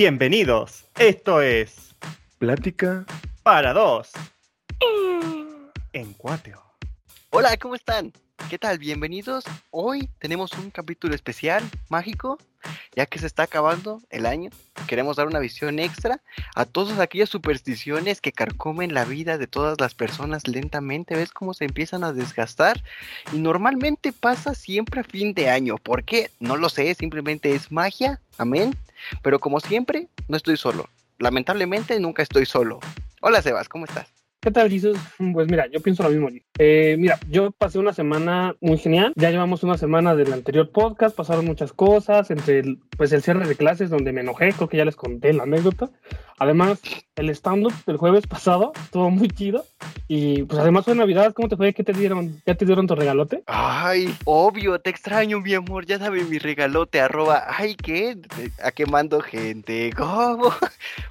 [0.00, 1.94] Bienvenidos, esto es
[2.38, 3.04] Plática
[3.42, 4.10] para dos
[5.92, 6.58] en cuatro.
[7.28, 8.10] Hola, ¿cómo están?
[8.48, 8.78] ¿Qué tal?
[8.78, 9.44] Bienvenidos.
[9.70, 12.38] Hoy tenemos un capítulo especial, mágico,
[12.96, 14.48] ya que se está acabando el año.
[14.86, 16.22] Queremos dar una visión extra
[16.54, 21.14] a todas aquellas supersticiones que carcomen la vida de todas las personas lentamente.
[21.14, 22.82] ¿Ves cómo se empiezan a desgastar?
[23.34, 25.76] Y normalmente pasa siempre a fin de año.
[25.76, 26.30] ¿Por qué?
[26.40, 28.18] No lo sé, simplemente es magia.
[28.38, 28.74] Amén.
[29.22, 30.88] Pero como siempre, no estoy solo.
[31.18, 32.80] Lamentablemente nunca estoy solo.
[33.20, 34.08] Hola Sebas, ¿cómo estás?
[34.40, 34.98] ¿Qué tal, Jesus?
[35.34, 36.28] Pues mira, yo pienso lo mismo.
[36.58, 39.12] Eh, mira, yo pasé una semana muy genial.
[39.16, 42.62] Ya llevamos una semana del anterior podcast, pasaron muchas cosas, entre
[42.96, 45.90] pues el cierre de clases donde me enojé, creo que ya les conté la anécdota.
[46.38, 46.80] Además,
[47.20, 49.66] el stand-up del jueves pasado estuvo muy chido.
[50.08, 51.72] Y pues además fue Navidad, ¿cómo te fue?
[51.74, 52.40] ¿Qué te dieron?
[52.46, 53.42] ¿Ya te dieron tu regalote?
[53.46, 55.86] Ay, obvio, te extraño, mi amor.
[55.86, 57.44] Ya sabes mi regalote, arroba.
[57.46, 58.18] Ay, ¿qué?
[58.62, 59.92] ¿A qué mando gente?
[59.96, 60.52] ¿Cómo?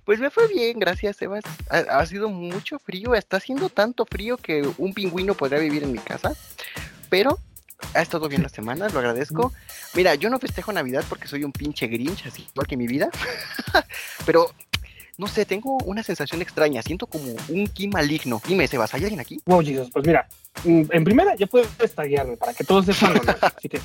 [0.06, 1.44] Pues me fue bien, gracias, Sebas.
[1.70, 5.92] Ha, ha sido mucho frío, está haciendo tanto frío que un pingüino podría vivir en
[5.92, 6.34] mi casa.
[7.10, 7.38] Pero
[7.94, 9.54] ha estado bien la semana, lo agradezco.
[9.94, 13.10] Mira, yo no festejo Navidad porque soy un pinche Grinch, así igual que mi vida.
[14.26, 14.52] Pero
[15.20, 18.42] no sé, tengo una sensación extraña, siento como un ki maligno.
[18.48, 19.42] Dime, Sebas, ¿hay alguien aquí?
[19.46, 20.26] Wow, Jesus, pues mira,
[20.64, 23.82] mm, en primera ya puedes taguearme para que todos sepan lo Así que,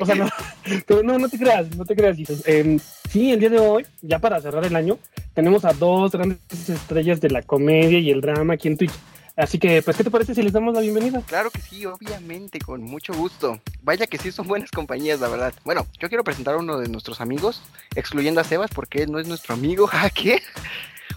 [0.00, 0.28] o sea, no,
[1.02, 2.42] no, no te creas, no te creas, Jesus.
[2.44, 4.98] Eh, sí, el día de hoy, ya para cerrar el año,
[5.32, 8.92] tenemos a dos grandes estrellas de la comedia y el drama aquí en Twitch.
[9.36, 11.20] Así que, pues, ¿qué te parece si les damos la bienvenida?
[11.26, 13.60] Claro que sí, obviamente, con mucho gusto.
[13.82, 15.52] Vaya que sí son buenas compañías, la verdad.
[15.64, 17.60] Bueno, yo quiero presentar a uno de nuestros amigos,
[17.94, 19.90] excluyendo a Sebas, porque él no es nuestro amigo.
[19.92, 20.40] ¿A qué?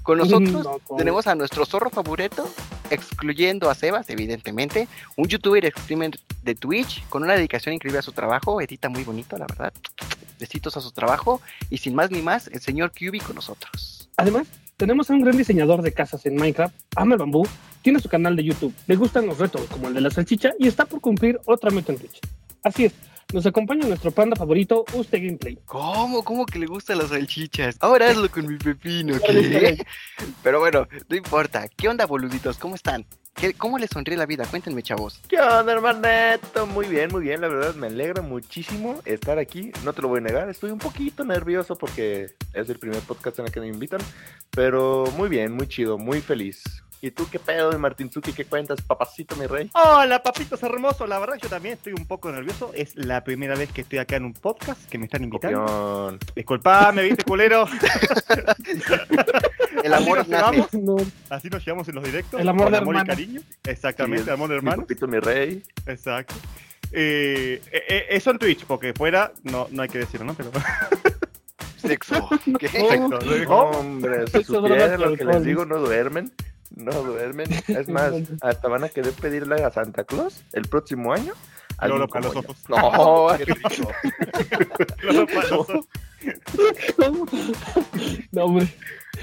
[0.04, 0.98] Con nosotros No, ¿cómo?
[0.98, 2.50] tenemos a nuestro zorro favorito,
[2.90, 8.12] excluyendo a Sebas, evidentemente, un youtuber streamer de Twitch con una dedicación increíble a su
[8.12, 9.72] trabajo, edita muy bonito, la verdad.
[10.38, 14.10] Besitos a su trabajo y sin más ni más, el señor QB con nosotros.
[14.18, 14.48] Además,
[14.80, 17.46] tenemos a un gran diseñador de casas en Minecraft, ama el bambú,
[17.82, 20.70] tiene su canal de YouTube, le gustan los retos como el de la salchicha y
[20.70, 22.22] está por cumplir otra meta en Twitch.
[22.64, 22.94] Así es,
[23.34, 25.60] nos acompaña nuestro panda favorito, Usted Gameplay.
[25.66, 26.24] ¿Cómo?
[26.24, 27.76] ¿Cómo que le gustan las salchichas?
[27.82, 29.86] Ahora hazlo con mi pepino, ¿qué?
[30.44, 31.68] Pero bueno, no importa.
[31.76, 32.58] ¿Qué onda, boluditos?
[32.58, 33.06] ¿Cómo están?
[33.40, 34.46] ¿Qué- ¿Cómo les sonríe la vida?
[34.46, 35.22] Cuéntenme, chavos.
[35.30, 36.68] ¿Qué onda, hermanito?
[36.68, 37.40] Muy bien, muy bien.
[37.40, 39.72] La verdad, me alegra muchísimo estar aquí.
[39.86, 40.50] No te lo voy a negar.
[40.50, 44.02] Estoy un poquito nervioso porque es el primer podcast en el que me invitan.
[44.52, 46.64] Pero muy bien, muy chido, muy feliz.
[47.02, 48.34] ¿Y tú qué pedo, Martinzuki?
[48.34, 49.70] ¿Qué cuentas, papacito, mi rey?
[49.74, 51.08] Hola, papitos hermosos.
[51.08, 52.72] La verdad, yo también estoy un poco nervioso.
[52.76, 56.18] Es la primera vez que estoy acá en un podcast que me están invitando.
[56.36, 57.66] Disculpame, viste, culero.
[59.90, 60.56] El amor Así nos nace.
[60.56, 62.40] llevamos, No, así nos llevamos en los directos.
[62.40, 63.08] El amor con de amor y hermano.
[63.16, 63.42] cariño.
[63.64, 64.82] Exactamente, Sí, el amor de Mi hermano.
[64.84, 65.64] papito, mi rey.
[65.86, 66.36] Exacto.
[66.92, 70.34] Eh, eh, eh, eso en Twitch, porque fuera no, no hay que decirlo, ¿no?
[70.34, 70.52] Pero
[71.78, 72.28] Sexo.
[72.60, 73.00] ¿Qué?
[73.46, 73.56] Lo.
[73.56, 76.32] Hombre, si supieran lo que les digo, no duermen.
[76.76, 77.48] No duermen.
[77.68, 81.34] Es más, hasta van a querer pedirle a Santa Claus el próximo año.
[81.82, 82.58] No, no, para los ojos.
[82.68, 83.92] No, qué rico.
[88.32, 88.68] No, hombre.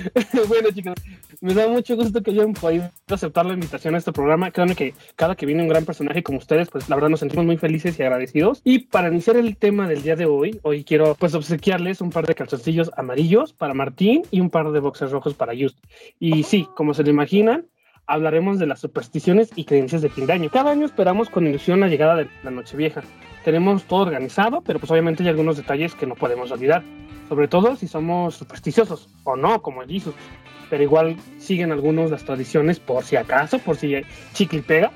[0.48, 0.94] bueno, chicos,
[1.40, 4.50] me da mucho gusto que hayan podido aceptar la invitación a este programa.
[4.50, 7.46] Créanme que cada que viene un gran personaje como ustedes, pues la verdad nos sentimos
[7.46, 8.60] muy felices y agradecidos.
[8.64, 12.26] Y para iniciar el tema del día de hoy, hoy quiero pues obsequiarles un par
[12.26, 15.78] de calzoncillos amarillos para Martín y un par de boxers rojos para Just.
[16.18, 17.66] Y sí, como se lo imaginan,
[18.06, 20.50] hablaremos de las supersticiones y creencias de fin de año.
[20.50, 23.02] Cada año esperamos con ilusión la llegada de la Nochevieja.
[23.44, 26.82] Tenemos todo organizado, pero pues obviamente hay algunos detalles que no podemos olvidar.
[27.28, 30.14] Sobre todo si somos supersticiosos o no, como Jesus.
[30.70, 33.94] Pero igual siguen algunos las tradiciones por si acaso, por si
[34.32, 34.92] chicle pega.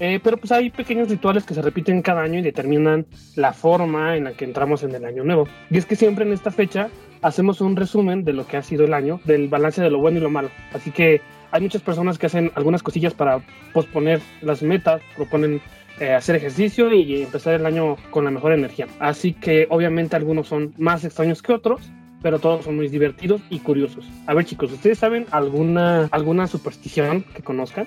[0.00, 4.16] Eh, pero pues hay pequeños rituales que se repiten cada año y determinan la forma
[4.16, 5.46] en la que entramos en el año nuevo.
[5.70, 6.88] Y es que siempre en esta fecha
[7.22, 10.18] hacemos un resumen de lo que ha sido el año, del balance de lo bueno
[10.18, 10.50] y lo malo.
[10.72, 11.20] Así que
[11.52, 13.40] hay muchas personas que hacen algunas cosillas para
[13.72, 15.60] posponer las metas, proponen
[16.00, 18.86] eh, hacer ejercicio y empezar el año con la mejor energía.
[18.98, 21.82] Así que obviamente algunos son más extraños que otros,
[22.22, 24.04] pero todos son muy divertidos y curiosos.
[24.26, 27.86] A ver chicos, ¿ustedes saben alguna, alguna superstición que conozcan?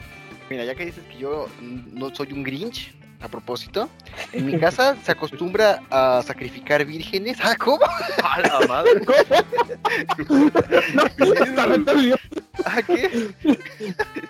[0.50, 1.48] Mira, ya que dices que yo
[1.94, 3.90] no soy un Grinch, a propósito,
[4.32, 7.38] en mi casa se acostumbra a sacrificar vírgenes.
[7.44, 7.84] Ah, ¿cómo?
[8.24, 9.02] A la madre.
[12.66, 13.30] ¿Ah, qué?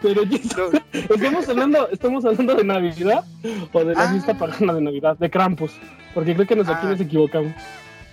[0.01, 3.23] Pero Jesus, estamos hablando, estamos hablando de Navidad
[3.71, 4.11] o de la Ah.
[4.11, 5.71] fiesta pagana de Navidad, de Krampus,
[6.13, 6.89] porque creo que nos aquí Ah.
[6.91, 7.53] nos equivocamos.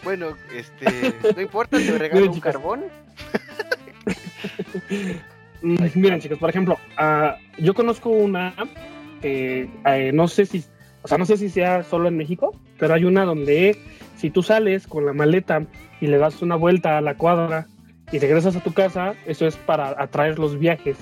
[0.03, 2.53] Bueno, este, no importa, te regalo Miren, un chicos.
[2.53, 2.85] carbón.
[5.62, 8.69] Mm, Miren, chicos, por ejemplo, ah, yo conozco una app
[9.25, 10.62] que eh, no sé si,
[11.03, 13.79] o sea, no sé si sea solo en México, pero hay una donde
[14.19, 15.62] si tú sales con la maleta
[16.03, 17.67] y le das una vuelta a la cuadra
[18.12, 20.99] y regresas a tu casa, eso es para atraer los viajes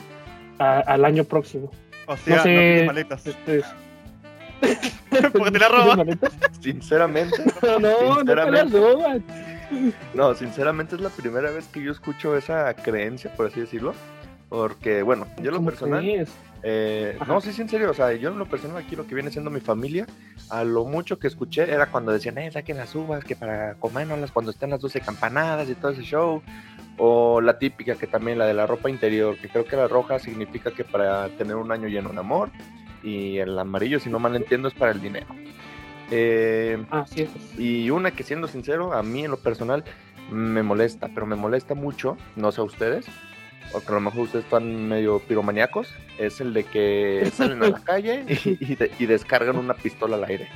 [0.60, 1.72] a- al año próximo.
[2.06, 2.48] O sea, no, sé.
[2.48, 3.26] tienes maletas.
[3.26, 3.66] Ustedes-
[5.32, 5.98] Porque te la ¿Tienes roban.
[5.98, 6.32] maletas?
[6.60, 8.78] Sinceramente, No, no, no te Sinceramente.
[8.78, 9.24] roban.
[10.14, 13.94] no, sinceramente es la primera vez que yo escucho esa creencia, por así decirlo.
[14.52, 16.04] Porque, bueno, yo en lo ¿Cómo personal,
[16.62, 19.14] eh, no, sí, sí, en serio, o sea, yo en lo personal aquí lo que
[19.14, 20.04] viene siendo mi familia,
[20.50, 24.30] a lo mucho que escuché era cuando decían, eh, saquen las uvas, que para comérnoslas
[24.30, 26.42] cuando estén las 12 campanadas y todo ese show.
[26.98, 30.18] O la típica, que también la de la ropa interior, que creo que la roja
[30.18, 32.50] significa que para tener un año lleno de amor.
[33.02, 35.28] Y el amarillo, si no mal entiendo, es para el dinero.
[36.10, 37.30] Eh, Así es.
[37.58, 39.82] y una que siendo sincero, a mí en lo personal
[40.30, 43.06] me molesta, pero me molesta mucho, no sé a ustedes,
[43.72, 45.88] o que a lo mejor ustedes están medio piromaníacos,
[46.18, 50.16] es el de que salen a la calle y, y de- y descargan una pistola
[50.16, 50.48] al aire.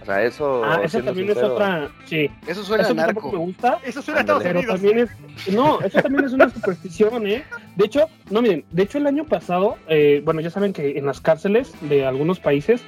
[0.00, 0.64] O sea, eso...
[0.64, 1.90] Ah, esa siendo también es sincero, otra.
[2.06, 2.30] Sí.
[2.46, 3.30] Eso suena Eso a narco.
[3.32, 3.78] me gusta.
[3.84, 4.42] Eso suena a Estados.
[4.42, 4.74] Pero Unidos.
[4.80, 5.52] también es.
[5.52, 7.44] No, eso también es una superstición, ¿eh?
[7.76, 11.04] De hecho, no, miren, de hecho, el año pasado, eh, bueno, ya saben que en
[11.04, 12.80] las cárceles de algunos países,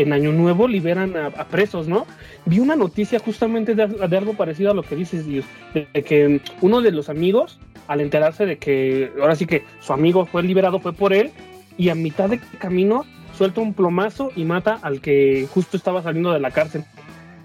[0.00, 2.06] en Año Nuevo liberan a, a presos, ¿no?
[2.46, 6.02] Vi una noticia justamente de, de algo parecido a lo que dices, Dios, de, de
[6.02, 10.42] que uno de los amigos, al enterarse de que ahora sí que su amigo fue
[10.42, 11.32] liberado, fue por él,
[11.76, 13.04] y a mitad de camino
[13.36, 16.84] suelta un plomazo y mata al que justo estaba saliendo de la cárcel.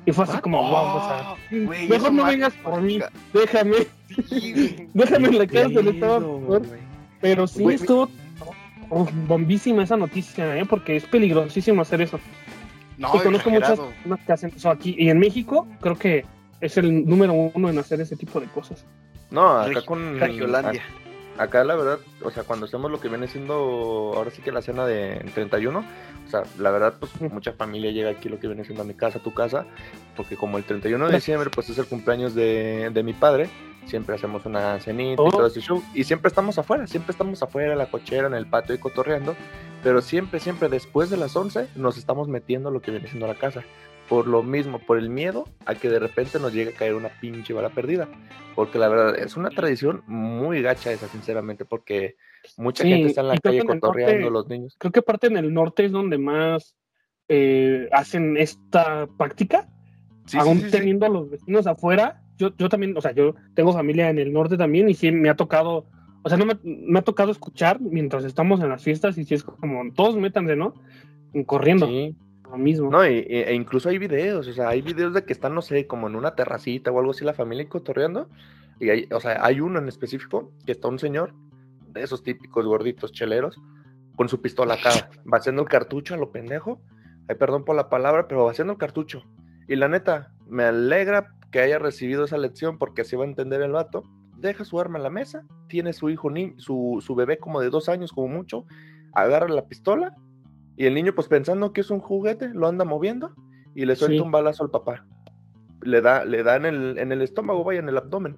[0.06, 3.00] Y fue así como, wow, o sea, Oh, mejor no vengas por mí,
[3.34, 3.88] déjame.
[4.94, 6.20] Déjame en la cárcel, estaba.
[7.22, 8.10] Pero sí estuvo
[8.90, 10.66] oh, bombísima esa noticia, ¿eh?
[10.66, 12.20] porque es peligrosísimo hacer eso.
[12.98, 14.96] No, y conozco muchas personas que hacen eso aquí.
[14.98, 16.26] Y en México creo que
[16.62, 18.86] es el número uno en hacer ese tipo de cosas.
[19.32, 20.20] No, acá Regi- con...
[20.20, 20.82] Regiolandia.
[20.82, 21.03] Acá
[21.38, 24.86] la verdad, o sea, cuando hacemos lo que viene siendo ahora sí que la cena
[24.86, 28.84] de 31, o sea, la verdad, pues mucha familia llega aquí lo que viene siendo
[28.84, 29.66] a mi casa, a tu casa,
[30.16, 33.50] porque como el 31 de diciembre, pues es el cumpleaños de, de mi padre,
[33.86, 35.28] siempre hacemos una cenita Oh.
[35.28, 38.34] y todo ese show, y siempre estamos afuera, siempre estamos afuera, en la cochera, en
[38.34, 39.36] el patio y cotorreando,
[39.84, 43.28] pero siempre, siempre después de las 11 nos estamos metiendo a lo que viene siendo
[43.28, 43.64] la casa.
[44.14, 47.10] Por lo mismo, por el miedo a que de repente nos llegue a caer una
[47.20, 48.08] pinche bala perdida.
[48.54, 52.16] Porque la verdad es una tradición muy gacha esa, sinceramente, porque
[52.58, 54.76] mucha Sí, gente está en la calle cotorreando, norte- los niños.
[54.78, 56.76] Creo que aparte en el norte es donde más
[57.28, 59.68] eh, hacen esta práctica,
[60.28, 62.22] Sí, aún sí, teniendo a los vecinos afuera.
[62.38, 65.30] Yo, yo también, o sea, yo tengo familia en el norte también y sí me
[65.30, 65.88] ha tocado,
[66.22, 69.34] o sea, no me, me ha tocado escuchar mientras estamos en las fiestas y sí
[69.34, 70.76] es como, todos métanse, ¿no?
[71.48, 72.16] Corriendo, Sí.
[72.54, 72.90] Lo mismo.
[72.90, 75.88] No, y- e incluso hay videos, o sea, hay videos de que están, no sé,
[75.88, 78.30] como en una terracita o algo así, la familia cotorreando.
[78.80, 81.34] Y hay, o sea, hay uno en específico que está un señor,
[81.88, 83.60] de esos típicos gorditos cheleros,
[84.16, 84.90] con su pistola acá,
[85.32, 86.82] va haciendo el cartucho a lo pendejo.
[87.28, 89.24] Ay, perdón por la palabra, pero va haciendo el cartucho.
[89.68, 93.62] Y la neta, me alegra que haya recibido esa lección porque así va a entender
[93.62, 94.04] el vato.
[94.38, 97.70] Deja su arma en la mesa, tiene su hijo, ni su, su bebé como de
[97.70, 98.66] dos años, como mucho,
[99.14, 100.16] agarra la pistola
[100.78, 103.34] y el niño, pues pensando que es un juguete, lo anda moviendo
[103.76, 104.20] y le suelta Sí.
[104.22, 105.06] un balazo al papá.
[105.82, 108.38] Le da, le da en, el, en el estómago, vaya, en el abdomen.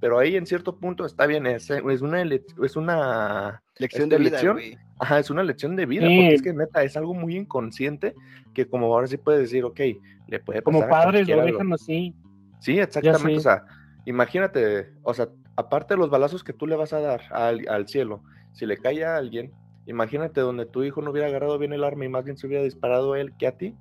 [0.00, 4.30] Pero ahí en cierto punto está bien, es, es una, es una Lección de vida,
[4.30, 4.58] lección.
[4.98, 6.16] Ajá, es una lección de vida, Sí.
[6.16, 8.14] porque es que neta es algo muy inconsciente
[8.52, 9.80] que como ahora sí puedes decir, ok,
[10.28, 12.14] le puede pasar como padres lo dejan así.
[12.60, 13.64] Sí, exactamente, o sea,
[14.04, 17.88] imagínate, o sea, aparte de los balazos que tú le vas a dar al, al
[17.88, 18.22] cielo,
[18.52, 19.52] si le cae a alguien,
[19.86, 22.62] imagínate donde tu hijo no hubiera agarrado bien el arma y más bien se hubiera
[22.64, 23.74] disparado a él que a ti.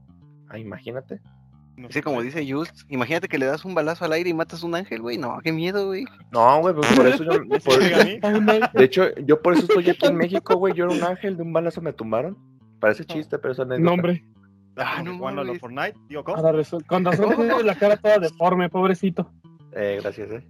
[0.50, 1.22] Ah, imagínate.
[1.76, 4.62] No Sí, como dice Just, imagínate que le das un balazo al aire y matas
[4.62, 5.18] un ángel, güey.
[5.18, 6.06] No, qué miedo, güey.
[6.32, 7.32] No, güey, pues por eso yo,
[7.66, 11.36] por- de hecho, yo por eso estoy aquí en México, güey, yo era un ángel,
[11.36, 12.38] de un balazo me tumbaron.
[12.80, 13.96] Parece chiste, pero eso No.
[14.76, 15.60] Ah, Ah, no jugando a los.
[15.60, 16.42] Fortnite, digo, ¿cómo?
[16.42, 19.32] Con razón, con razón la cara toda deforme, pobrecito.
[19.72, 20.48] Eh, gracias, eh.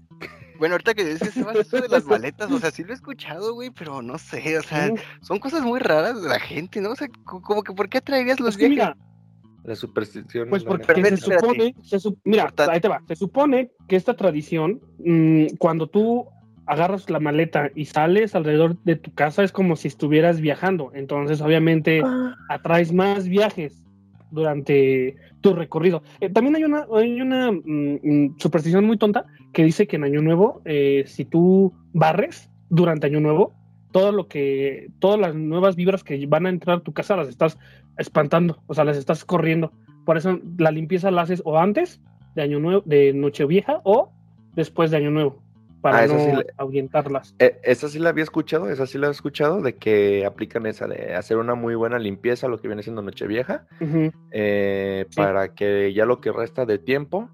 [0.63, 3.69] Bueno, ahorita que dices eso de las maletas, o sea, sí lo he escuchado, güey,
[3.69, 4.93] pero no sé, o sea, Sí.
[5.21, 6.91] son cosas muy raras de la gente, ¿no?
[6.91, 8.95] O sea, co- como que, ¿por qué atraerías los Es que viajes?
[8.95, 8.97] mira,
[9.65, 10.49] La superstición.
[10.49, 12.71] Pues porque se supone, se su- mira, Importante.
[12.71, 16.29] ahí te va, se supone que esta tradición, mm, cuando tú
[16.65, 20.91] agarras la maleta y sales alrededor de tu casa, es como si estuvieras viajando.
[20.93, 22.01] Entonces, obviamente,
[22.47, 23.83] atraes más viajes
[24.31, 26.03] durante tu recorrido.
[26.21, 30.03] Eh, también hay una, hay una mm, mm, superstición muy tonta que dice que en
[30.03, 33.53] Año Nuevo, eh, si tú barres durante Año Nuevo,
[33.91, 37.27] todo lo que, todas las nuevas vibras que van a entrar a tu casa las
[37.29, 37.57] estás
[37.97, 39.71] espantando, o sea, las estás corriendo.
[40.05, 42.01] Por eso la limpieza la haces o antes
[42.35, 44.11] de Año Nuevo, de Nochevieja o
[44.55, 45.41] después de Año Nuevo,
[45.81, 47.35] para Ah, no sí le- ahuyentarlas.
[47.37, 50.87] Eh, esa sí la había escuchado, esa sí la he escuchado, de que aplican esa
[50.87, 53.67] de hacer una muy buena limpieza, lo que viene siendo Nochevieja,
[54.31, 55.15] eh, Sí.
[55.15, 57.29] para que ya lo que resta de tiempo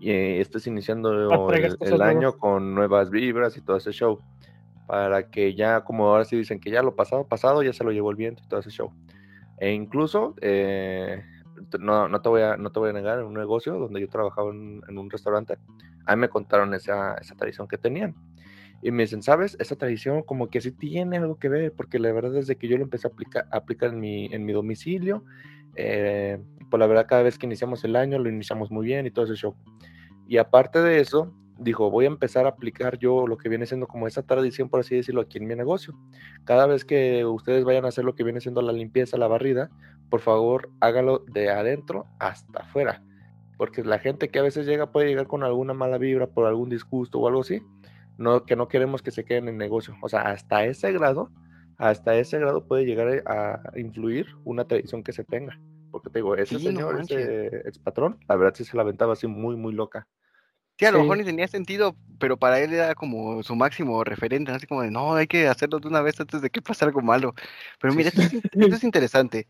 [0.00, 4.18] y eh, estés iniciando el, el año con nuevas vibras y todo ese show.
[4.86, 7.92] Para que ya, como ahora sí dicen que ya lo pasado, pasado, ya se lo
[7.92, 8.90] llevó el viento y todo ese show.
[9.58, 11.22] E incluso, eh,
[11.78, 14.08] no, no, te voy a, no te voy a negar, en un negocio donde yo
[14.08, 15.58] trabajaba en, en un restaurante,
[16.06, 18.14] a mí me contaron esa, esa tradición que tenían.
[18.82, 19.56] Y me dicen, ¿sabes?
[19.60, 22.78] Esa tradición como que sí tiene algo que ver, porque la verdad desde que yo
[22.78, 25.22] lo empecé a aplicar, a aplicar en, mi, en mi domicilio,
[25.76, 26.38] eh,
[26.70, 29.24] pues la verdad cada vez que iniciamos el año lo iniciamos muy bien y todo
[29.24, 29.54] ese show.
[30.28, 33.86] Y aparte de eso, dijo, voy a empezar a aplicar yo lo que viene siendo
[33.86, 35.94] como esa tradición, por así decirlo, aquí en mi negocio.
[36.44, 39.70] Cada vez que ustedes vayan a hacer lo que viene siendo la limpieza, la barrida,
[40.08, 43.02] por favor hágalo de adentro hasta afuera.
[43.58, 46.70] Porque la gente que a veces llega puede llegar con alguna mala vibra por algún
[46.70, 47.62] disgusto o algo así.
[48.46, 49.94] Que no queremos que se queden en negocio.
[50.00, 51.30] O sea, hasta ese grado,
[51.80, 55.58] hasta ese grado puede llegar a influir una tradición que se tenga.
[55.90, 57.18] Porque te digo, ese Sí, no señor, manches.
[57.18, 60.06] ese ex patrón, la verdad sí se la aventaba así muy, muy loca.
[60.78, 61.02] Sí, a lo Sí.
[61.02, 64.56] mejor ni tenía sentido, pero para él era como su máximo referente, ¿no?
[64.56, 67.00] así como de, no, hay que hacerlo de una vez antes de que pase algo
[67.02, 67.34] malo.
[67.80, 69.46] Pero mira, esto es, in- esto es interesante.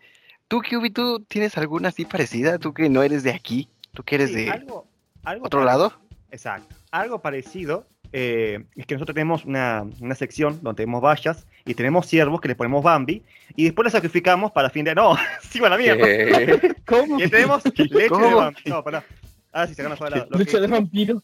[0.48, 2.58] Tú, Kiubi, ¿tú tienes alguna así parecida?
[2.58, 4.88] Tú que no eres de aquí, tú que eres Sí, de algo,
[5.24, 5.92] algo otro lado.
[6.32, 6.74] Exacto.
[6.90, 12.06] Algo parecido eh, es que nosotros tenemos una, una sección donde tenemos vallas y tenemos
[12.06, 13.22] ciervos que le ponemos Bambi
[13.54, 14.94] y después los sacrificamos para fin de.
[14.94, 15.16] No,
[15.48, 16.04] sí, la mierda.
[16.04, 16.74] ¿Qué?
[16.86, 17.20] ¿Cómo?
[17.20, 18.36] Y tenemos leche de ¿Cómo?
[18.36, 18.62] Bambi.
[18.66, 19.04] No, pará.
[19.52, 21.22] Ah, sí, se gana la, lo Lucha que, de vampiro.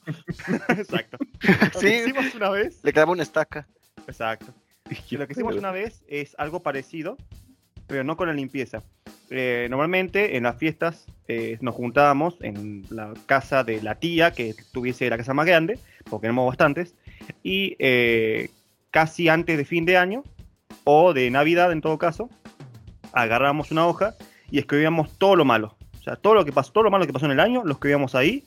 [0.69, 1.19] Exacto.
[1.21, 1.87] Lo Sí.
[1.87, 2.81] que hicimos una vez.
[2.83, 3.67] Le quedaba una estaca.
[4.07, 4.53] Exacto.
[5.11, 7.17] Lo que hicimos una vez es algo parecido,
[7.89, 8.83] pero no con la limpieza.
[9.31, 14.55] Eh, normalmente en las fiestas eh, nos juntábamos en la casa de la tía que
[14.73, 16.95] tuviese la casa más grande, porque éramos bastantes,
[17.43, 18.51] y eh,
[18.93, 20.25] casi antes de fin de año
[20.89, 22.31] o de Navidad en todo caso,
[23.13, 24.15] agarrábamos una hoja
[24.51, 25.77] y escribíamos todo lo malo.
[25.99, 27.73] O sea, todo lo que pasó, todo lo malo que pasó en el año, lo
[27.73, 28.45] escribíamos ahí,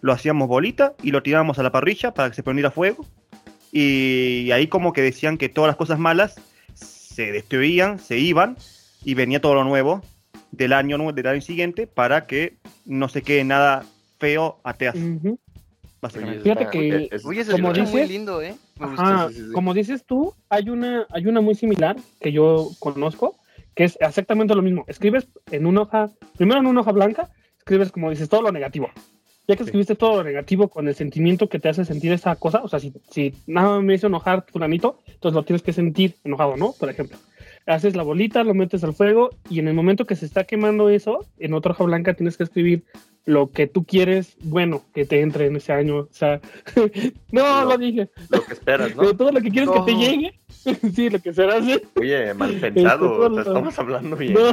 [0.00, 3.04] lo hacíamos bolita y lo tirábamos a la parrilla para que se prendiera fuego.
[3.70, 6.36] Y ahí como que decían que todas las cosas malas
[6.72, 8.56] se destruían, se iban
[9.04, 10.00] y venía todo lo nuevo
[10.52, 13.84] del año del año siguiente para que no se quede nada
[14.18, 15.38] feo Ujú.
[16.00, 16.40] básicamente.
[16.44, 18.54] Fíjate que- Oye, Como muy lindo, ¿eh?
[18.78, 19.02] Me gusta.
[19.02, 19.52] Ajá, sí, sí, sí.
[19.52, 23.36] como dices tú, hay una, hay una muy similar que yo conozco,
[23.74, 24.84] que es exactamente lo mismo.
[24.88, 28.90] Escribes en una hoja, primero en una hoja blanca, escribes como dices todo lo negativo.
[29.46, 32.62] Ya que escribiste todo lo negativo con el sentimiento que te hace sentir esa cosa,
[32.62, 36.56] o sea, si, si nada me hizo enojar fulanito, entonces lo tienes que sentir enojado,
[36.56, 36.72] ¿no?
[36.72, 37.18] Por ejemplo.
[37.66, 40.88] Haces la bolita, lo metes al fuego y en el momento que se está quemando
[40.88, 42.84] eso, en otra hoja blanca tienes que escribir
[43.26, 45.96] lo que tú quieres, bueno, que te entre en ese año.
[46.00, 46.40] O sea,
[47.32, 48.08] no, Lo- lo dije.
[48.30, 49.02] Lo que esperas, ¿no?
[49.02, 50.40] Pero todo lo que quieres que te llegue,
[50.94, 51.80] sí, lo que será así.
[51.98, 54.34] Oye, mal pensado, todo te lo- estamos hablando bien.
[54.34, 54.50] No,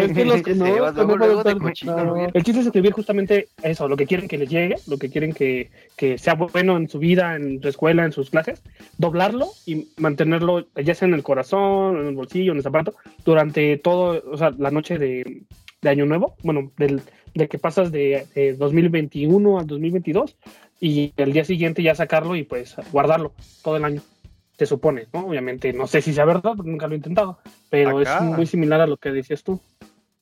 [0.00, 2.16] es que los ¿Qué no, se Luego, luego faltan- cochino, no.
[2.32, 5.32] El chiste es escribir justamente eso, lo que quieren que les llegue, lo que quieren
[5.32, 8.62] que, que sea bueno en su vida, en su escuela, en sus clases,
[8.98, 12.94] doblarlo y mantenerlo ya sea en el corazón, en el bolsillo, en el zapato,
[13.24, 15.42] durante todo, o sea, la noche de,
[15.82, 17.00] de Año Nuevo, bueno, del,
[17.34, 20.36] de que pasas de, de 2021 al 2022
[20.80, 24.02] y el día siguiente ya sacarlo y pues guardarlo todo el año.
[24.56, 25.26] Se supone, ¿no?
[25.26, 27.38] Obviamente, no sé si sea verdad, porque nunca lo he intentado,
[27.70, 28.18] pero Acá.
[28.18, 29.60] es muy similar a lo que decías tú.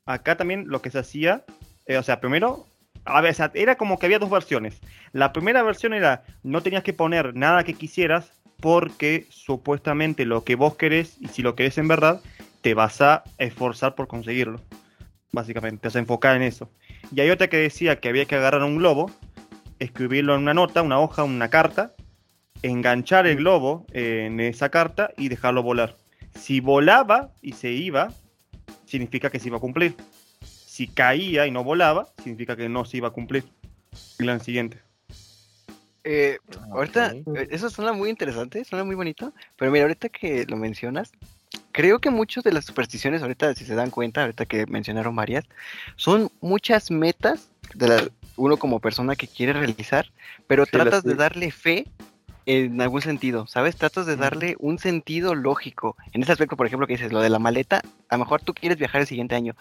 [0.06, 1.44] Acá también lo que se hacía,
[1.86, 2.66] eh, o sea, primero,
[3.04, 4.80] a ver, era como que había dos versiones.
[5.12, 10.54] La primera versión era, no tenías que poner nada que quisieras porque supuestamente lo que
[10.54, 12.22] vos querés, y si lo querés en verdad,
[12.62, 14.60] te vas a esforzar por conseguirlo.
[15.32, 16.70] Básicamente, te vas a enfocar en eso.
[17.14, 19.10] Y hay otra que decía que había que agarrar un globo,
[19.78, 21.94] escribirlo en una nota, una hoja, una carta,
[22.62, 25.96] enganchar el globo en esa carta y dejarlo volar.
[26.34, 28.12] Si volaba y se iba,
[28.86, 29.94] significa que se iba a cumplir.
[30.42, 33.44] Si caía y no volaba, significa que no se iba a cumplir
[34.18, 34.78] el año siguiente.
[36.04, 36.38] Eh,
[36.72, 37.36] ahorita, Ok.
[37.36, 41.12] eh, eso suena muy interesante, suena muy bonito, pero mira, ahorita que lo mencionas,
[41.72, 45.44] creo que muchas de las supersticiones, ahorita si se dan cuenta, ahorita que mencionaron varias,
[45.96, 50.06] son muchas metas de la- uno como persona que quiere realizar,
[50.46, 51.86] pero Sí, tratas de darle fe
[52.44, 53.76] en algún sentido, ¿sabes?
[53.76, 55.96] Tratas de darle un sentido lógico.
[56.12, 58.52] En ese aspecto, por ejemplo, que dices, lo de la maleta, a lo mejor tú
[58.52, 59.54] quieres viajar el siguiente año,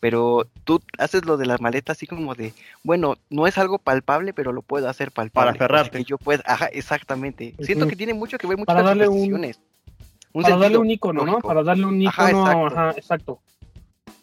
[0.00, 4.34] pero tú haces lo de la maleta así como de, bueno, no es algo palpable,
[4.34, 5.52] pero lo puedo hacer palpable.
[5.52, 5.98] sea, aferrarte.
[5.98, 7.54] que yo pueda, ajá, exactamente.
[7.60, 9.54] Siento que tiene mucho que ver mucho Para darle un-.
[10.36, 11.38] Un para darle un icono, ¿no?
[11.38, 12.66] Para darle un Ajá, icono, exacto.
[12.66, 13.40] ajá, exacto.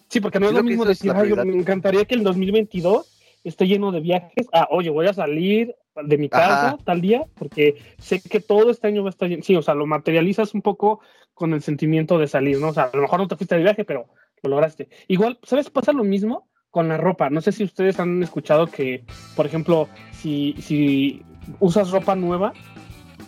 [0.10, 3.92] Sí, porque no es lo mismo decir, ay, me encantaría que el 2022 esté lleno
[3.92, 4.48] de viajes.
[4.54, 6.78] Ah, oye, voy a salir de mi casa Ajá.
[6.86, 9.42] tal día, porque sé que todo este año va a estar lleno.
[9.42, 11.00] Sí, o sea, lo materializas un poco
[11.34, 12.68] con el sentimiento de salir, ¿no?
[12.68, 14.06] O sea, a lo mejor no te fuiste de viaje, pero
[14.44, 14.90] lo lograste.
[15.08, 15.72] Igual, ¿sabes?
[15.72, 17.32] Pasa lo mismo con la ropa.
[17.32, 19.04] No sé si ustedes han escuchado que,
[19.36, 21.24] por ejemplo, si, si
[21.60, 22.54] usas ropa nueva,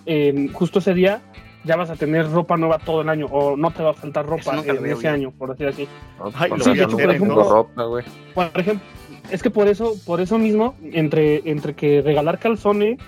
[0.05, 1.23] eh, justo ese día
[1.65, 4.25] ya vas a tener ropa nueva todo el año o no te va a faltar
[4.25, 5.87] ropa en veo ese año, por decir así.
[6.19, 8.05] No, Ay, Sí, de hecho, no por tengo ejemplo- ropa, güey.
[8.33, 8.85] Por ejemplo,
[9.31, 12.99] es que por eso, por eso mismo, entre, entre que regalar calzones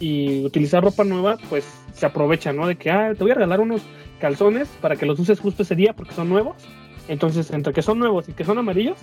[0.00, 2.66] y utilizar ropa nueva, pues se aprovecha, ¿no?
[2.66, 3.82] De que, ah, te voy a regalar unos
[4.20, 6.56] calzones para que los uses justo ese día porque son nuevos.
[7.08, 8.96] Entonces, entre que son nuevos y que son amarillos,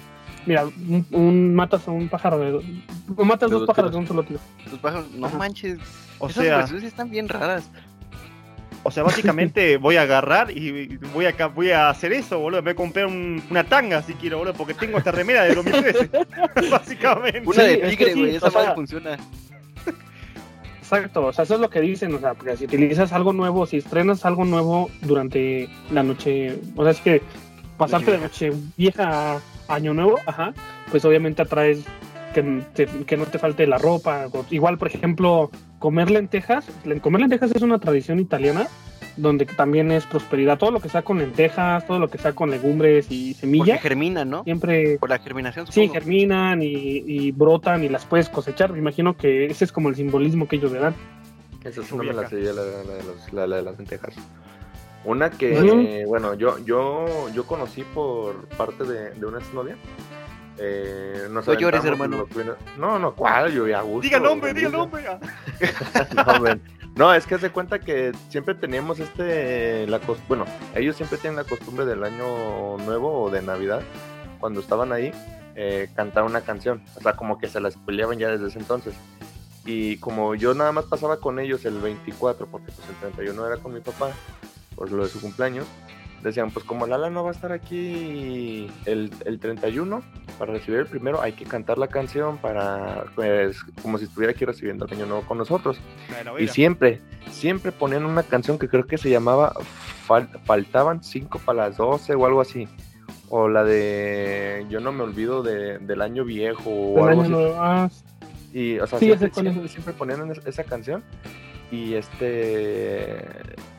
[0.45, 2.63] mira, un, un- matas a un pájaro de dos,
[3.15, 4.39] o matas dos dos pájaros de un solo tiro.
[4.69, 5.37] Los pájaros, no Ajá.
[5.37, 5.77] manches.
[6.19, 7.69] O Esas sea, están bien raras.
[8.83, 12.61] O sea, básicamente voy a agarrar y voy a, voy a hacer eso, boludo.
[12.61, 15.55] Me voy a comprar un- una tanga si quiero, boludo, porque tengo esta remera de
[15.55, 16.09] 2013.
[16.71, 17.43] básicamente.
[17.45, 18.35] Una Sí, de tigre, sí, güey.
[18.35, 19.17] Esa o sea- madre funciona.
[20.79, 23.65] Exacto, o sea, eso es lo que dicen, o sea, porque si utilizas algo nuevo,
[23.65, 27.21] si estrenas algo nuevo durante la noche, o sea, es que
[27.77, 29.39] pasarte de noche vieja a
[29.73, 30.53] año nuevo, ajá,
[30.91, 31.85] pues obviamente atraes
[32.33, 34.27] que, te- que no te falte la ropa.
[34.33, 35.49] o- igual, por ejemplo,
[35.81, 38.67] comer lentejas, len- comer lentejas es una tradición italiana
[39.17, 42.49] donde también es prosperidad, todo lo que sea con lentejas, todo lo que sea con
[42.49, 44.43] legumbres y Porque semillas, germinan, ¿no?
[44.45, 46.67] siempre Por la germinación, Sí, germinan y,
[47.05, 48.71] y brotan y las puedes cosechar.
[48.71, 50.95] Me imagino que ese es como el simbolismo que ellos le dan.
[51.65, 51.81] Esa
[52.53, 54.15] la, la de los- la- la de las lentejas.
[55.03, 55.57] Una que,
[56.01, 59.75] eh, bueno, yo, yo, yo conocí por parte de, de una exnovia.
[60.63, 62.27] Eh, nos No llores, hermano.
[62.77, 63.51] No, no, ¿cuál?
[63.51, 64.01] Yo a gusto.
[64.01, 65.03] Diga el nombre, diga el nombre.
[66.95, 71.37] No, es que se cuenta que siempre teníamos este, la cos- bueno, ellos siempre tienen
[71.37, 73.81] la costumbre del año nuevo o de Navidad,
[74.41, 75.13] cuando estaban ahí,
[75.55, 78.93] eh, cantar una canción, o sea, como que se la peleaban ya desde ese entonces.
[79.65, 83.55] Y como yo nada más pasaba con ellos el 24, porque pues el 31 era
[83.57, 84.11] con mi papá,
[84.75, 85.65] por lo de su cumpleaños,
[86.23, 90.01] decían, pues como Lala no va a estar aquí el, el 31,
[90.37, 94.45] para recibir el primero hay que cantar la canción para, pues, como si estuviera aquí
[94.45, 95.79] recibiendo el año nuevo con nosotros.
[96.09, 99.53] Bueno, Y siempre, siempre ponían una canción que creo que se llamaba
[100.07, 102.67] Fal- Faltaban 5 para las 12 o algo así.
[103.29, 107.31] O la de Yo no me olvido de- del año viejo o algo año así.
[107.31, 107.55] nuevo.
[107.57, 107.89] Ah,
[108.53, 111.03] Y, o sea, Sí, siempre, siempre, siempre ponían es- esa canción.
[111.71, 113.17] Y este.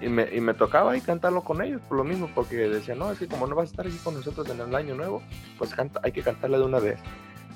[0.00, 3.12] Y me, y me tocaba ahí cantarlo con ellos, por lo mismo, porque decían, no,
[3.12, 5.22] es que como no vas a estar aquí con nosotros en el año nuevo,
[5.58, 6.98] pues canta, hay que cantarla de una vez.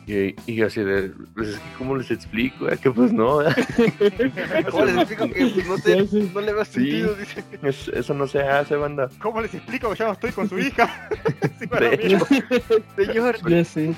[0.06, 2.68] Y, y yo así de, pues es que, ¿cómo les explico?
[2.68, 3.38] Es que pues no,
[4.70, 6.72] ¿Cómo les explico que pues, no sé, no le Sí.
[6.72, 7.14] sentido?
[7.16, 7.44] Dice.
[7.62, 9.08] es- eso no se hace, banda.
[9.20, 11.08] ¿Cómo les explico que ya no estoy con su hija?
[11.58, 12.18] Sí, para De hecho,
[12.96, 13.94] Señor, ya sé.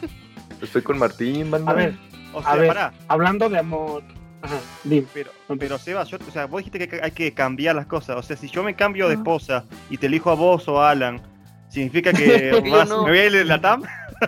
[0.62, 1.72] estoy con Martín, banda.
[1.72, 1.94] A ver,
[2.32, 2.68] O A sea, ver.
[2.68, 2.92] pará.
[3.08, 4.02] hablando de amor.
[4.42, 5.06] Ajá, dime.
[5.12, 8.16] Pero, pero Sebas, yo, o sea, vos dijiste que hay que cambiar las cosas.
[8.16, 9.18] O sea, si yo me cambio de Ah.
[9.18, 11.20] esposa y te elijo a vos o a Alan,
[11.68, 13.04] ¿significa que vas- no.
[13.04, 13.82] me voy a ir de la TAM?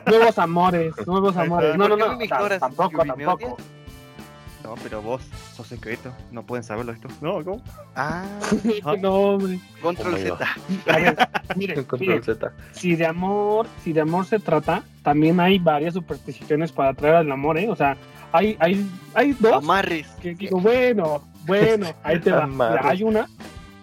[0.07, 1.77] Nuevos amores, nuevos amores.
[1.77, 2.25] No, no, ¿Por qué no.
[2.25, 3.57] ignoras, Tampoco, tampoco.
[4.63, 5.23] No, pero vos
[5.57, 6.13] sos secreto.
[6.31, 7.09] No pueden saberlo esto.
[7.23, 7.63] No, ¿cómo?
[7.97, 8.25] Ah,
[9.01, 9.59] no, hombre.
[9.83, 10.19] control Oh.
[10.19, 10.47] Z.
[10.87, 11.17] A ver,
[11.57, 12.53] miren, Control miren, Z.
[12.73, 17.33] si de amor, si de amor se trata, también hay varias supersticiones para atraer al
[17.33, 17.69] amor, ¿eh?
[17.71, 17.97] O sea,
[18.33, 20.07] hay, hay, hay dos Amarres.
[20.23, 22.49] que digo, bueno, bueno, ahí te va.
[22.83, 23.27] Hay una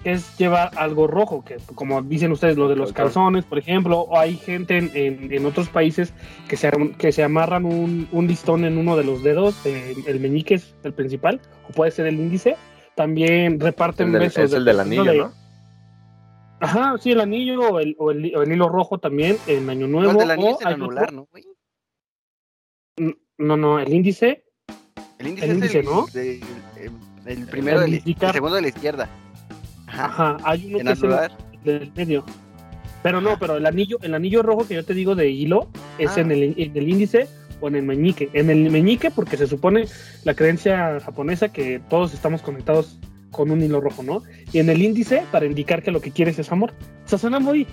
[0.04, 4.02] que es llevar algo rojo, que como dicen ustedes, lo de los calzones, por ejemplo,
[4.02, 6.14] o hay gente en, en- en otros países
[6.48, 10.20] que se, que se amarran un, un listón en uno de los dedos, eh, el
[10.20, 12.56] meñique es el principal, o puede ser el índice.
[12.96, 14.44] También reparten El del- besos.
[14.46, 15.32] es el del anillo, de- ¿no?
[16.60, 19.88] Ajá, sí, el anillo o el, o el, o el hilo rojo también en Año
[19.88, 20.14] Nuevo.
[20.14, 21.44] No, el del anillo o es el anular, otro- ¿no, güey?
[23.38, 24.44] No, no, el índice.
[25.20, 26.06] El índice El es índice, el, ¿no?
[26.14, 26.42] de-
[26.78, 26.92] el,
[27.26, 29.10] el primero, El del- el segundo de la izquierda.
[29.88, 30.06] Ajá.
[30.06, 31.02] Ajá, hay uno que es
[31.64, 32.26] del medio.
[33.04, 36.18] Pero no, pero el anillo, el anillo rojo que yo te digo de hilo es
[36.18, 36.22] Ah.
[36.22, 37.28] en, el, en el índice
[37.62, 38.30] o en el meñique.
[38.34, 39.86] En el meñique, porque se supone
[40.24, 43.00] la creencia japonesa que todos estamos conectados
[43.32, 44.24] con un hilo rojo, ¿no?
[44.52, 46.74] Y en el índice para indicar que lo que quieres es amor.
[47.06, 47.68] O sea, suena muy.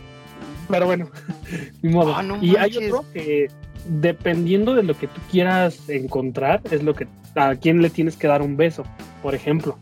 [0.69, 1.11] Pero bueno,
[1.83, 2.15] ni modo.
[2.15, 3.49] Ah, no y hay otro que,
[3.87, 8.27] dependiendo de lo que tú quieras encontrar, es lo que a quién le tienes que
[8.29, 8.85] dar un beso,
[9.23, 9.79] por ejemplo.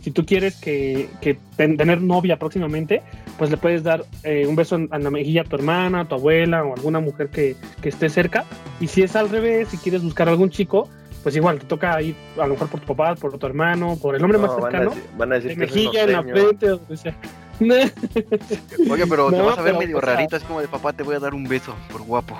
[0.00, 3.02] Si tú quieres que, que ten- tener novia próximamente,
[3.38, 6.04] pues le puedes dar eh, un beso en, en la mejilla a tu hermana, a
[6.08, 8.44] tu abuela o alguna mujer que, que esté cerca.
[8.80, 10.88] Y si es al revés, si quieres buscar algún chico,
[11.24, 14.14] pues igual te toca ir a lo mejor por tu papá, por tu hermano, por
[14.14, 16.12] el hombre más No, a cercano, decir, van a decir de que es mejilla en
[16.12, 17.16] la frente, o donde sea.
[18.90, 20.92] Oye, pero te vas a ver pero, medio o sea- rarito, así como de papá,
[20.92, 22.38] te voy a dar un beso por guapo.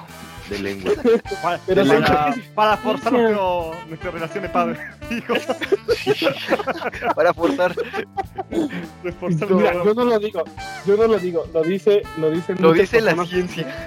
[0.51, 0.93] De lengua.
[1.43, 1.85] Para, Pero
[2.55, 4.79] para- forzar nuestro- nuestra relación de padre.
[5.11, 5.35] Hijo,
[7.15, 7.75] Para forzar.
[9.51, 10.45] Mira, yo no lo digo,
[10.87, 13.85] yo no lo digo, lo dice, lo dicen Lo dice la ciencia.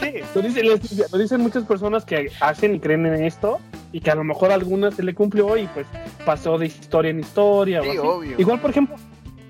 [0.00, 3.58] Sí, Lo, dice la ciencia, lo dicen muchas personas que hacen y creen en esto
[3.92, 5.86] y que a lo mejor a algunas se le cumplió y pues
[6.24, 7.80] pasó de historia en historia.
[7.80, 7.98] o Sí, así.
[7.98, 8.34] obvio.
[8.38, 8.96] Igual, por ejemplo,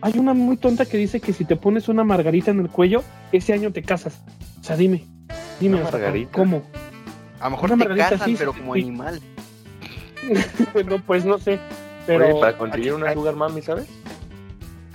[0.01, 3.03] hay una muy tonta que dice que si te pones una margarita en el cuello,
[3.33, 4.21] ese año te casas.
[4.61, 5.05] O sea, dime,
[5.61, 6.33] dime, ¿Una o sea, margarita?
[6.33, 6.63] ¿cómo?
[7.41, 8.81] A lo mejor Una te margarita casan, sí, pero sí, como sí.
[8.83, 9.21] animal.
[10.73, 11.59] Bueno, pues no sé.
[12.07, 13.87] Pero Oye, para conseguir una sugar mami, ¿sabes?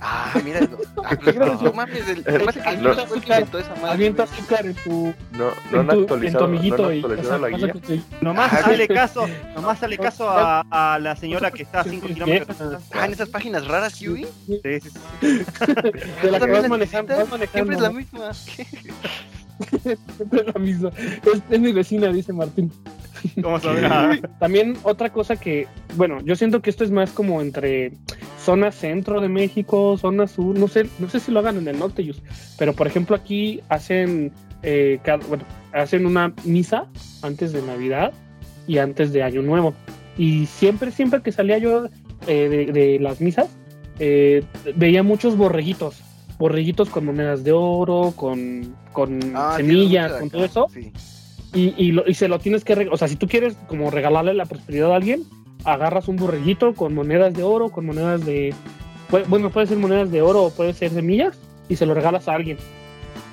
[0.02, 0.60] Ah, mira.
[0.60, 1.62] no, ah, No.
[1.62, 2.38] no mames, el, que
[2.78, 2.94] No.
[3.20, 3.34] que
[3.86, 7.48] avienta azúcar en tu, No, no en tu, en actualizado, tu no han actualizado la
[7.50, 7.74] guía.
[8.22, 12.14] nomás hazle caso, nomás hazle caso a, a la señora que está a 5 Sí,
[12.14, 12.56] kilómetros.
[12.94, 14.26] Ah, en esas páginas raras, Yui.
[14.46, 14.90] Sí, sí, sí.
[16.22, 17.52] de la que También vas la manejando, necesitas, vas manejando.
[17.52, 17.94] Siempre es la ¿no?
[17.94, 18.30] misma.
[20.16, 20.90] Siempre es la misma.
[20.98, 22.70] Es, es mi vecina, dice Martín.
[23.36, 24.28] Vamos a ver.
[24.38, 27.92] También otra cosa que, bueno, yo siento que esto es más como entre
[28.42, 31.78] zona centro de México, zona sur, no sé, no sé si lo hagan en el
[31.78, 32.10] norte,
[32.58, 36.86] pero por ejemplo aquí hacen, eh, cada- bueno, hacen una misa
[37.20, 38.12] antes de Navidad
[38.66, 39.74] y antes de Año Nuevo.
[40.16, 41.86] Y siempre, siempre que salía yo
[42.26, 43.48] eh, de, de las misas,
[43.98, 44.42] eh,
[44.76, 46.00] veía muchos borreguitos,
[46.40, 50.90] borreguitos con monedas de oro, con, con Ah, semillas, con todo eso Sí.
[51.54, 54.34] y, y, lo- y se lo tienes que, o sea, si tú quieres como regalarle
[54.34, 55.22] la prosperidad a alguien,
[55.64, 58.54] agarras un borreguito con monedas de oro, con monedas de,
[59.28, 62.34] bueno, puede ser monedas de oro o puede ser semillas y se lo regalas a
[62.34, 62.56] alguien.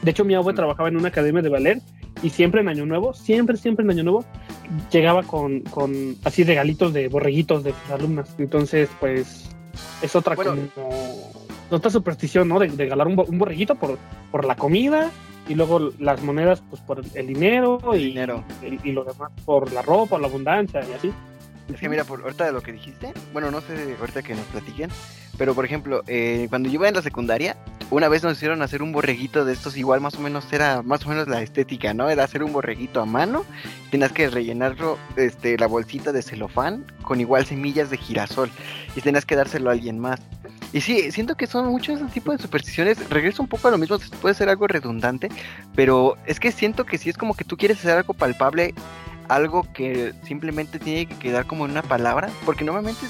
[0.02, 1.82] De hecho, mi abuelo trabajaba en una academia de ballet
[2.22, 4.26] y siempre en Año Nuevo, siempre, siempre en Año Nuevo,
[4.92, 8.36] llegaba con, con así regalitos de borreguitos de sus alumnas.
[8.38, 9.50] Entonces, pues,
[10.02, 10.56] es otra Bueno.
[10.76, 10.90] como,
[11.90, 12.60] superstición, ¿no?
[12.60, 13.98] De, de regalar un, un borreguito por,
[14.32, 15.12] por la comida
[15.48, 18.44] y luego las monedas, pues, por el dinero El y, dinero.
[18.62, 21.12] y, y lo demás por la ropa, la abundancia y así.
[21.74, 24.46] Es que mira, por ahorita de lo que dijiste, bueno, no sé ahorita que nos
[24.46, 24.90] platiquen,
[25.38, 27.58] pero por ejemplo, eh, cuando yo iba en la secundaria,
[27.90, 31.06] una vez nos hicieron hacer un borreguito de estos, igual más o menos era más
[31.06, 32.10] o menos la estética, ¿no?
[32.10, 33.46] Era hacer un borreguito a mano,
[33.92, 38.52] tenías que rellenarlo, este, la bolsita de celofán con igual semillas de girasol
[38.96, 40.20] y tenías que dárselo a alguien más.
[40.74, 43.10] Y sí, siento que son muchos ese tipo de supersticiones.
[43.10, 45.30] Regreso un poco a lo mismo, puede ser algo redundante,
[45.76, 48.74] pero es que siento que si es como que tú quieres hacer algo palpable,
[49.30, 53.06] algo que simplemente tiene que quedar como una palabra, porque normalmente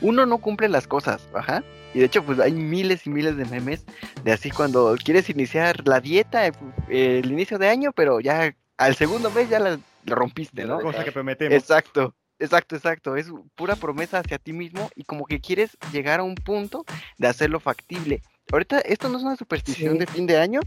[0.00, 1.62] uno no cumple las cosas, ajá.
[1.94, 3.84] Y de hecho, pues hay miles y miles de memes
[4.22, 6.52] de así cuando quieres iniciar la dieta, eh,
[6.88, 10.80] el inicio de año, pero ya al segundo mes ya la, la rompiste, ¿no?
[10.80, 11.56] Cosa que prometemos.
[11.56, 13.16] Exacto, exacto, exacto.
[13.16, 16.84] Es pura promesa hacia ti mismo y como que quieres llegar a un punto
[17.16, 18.22] de hacerlo factible.
[18.52, 19.98] Ahorita esto no es una superstición Sí.
[19.98, 20.60] de fin de año,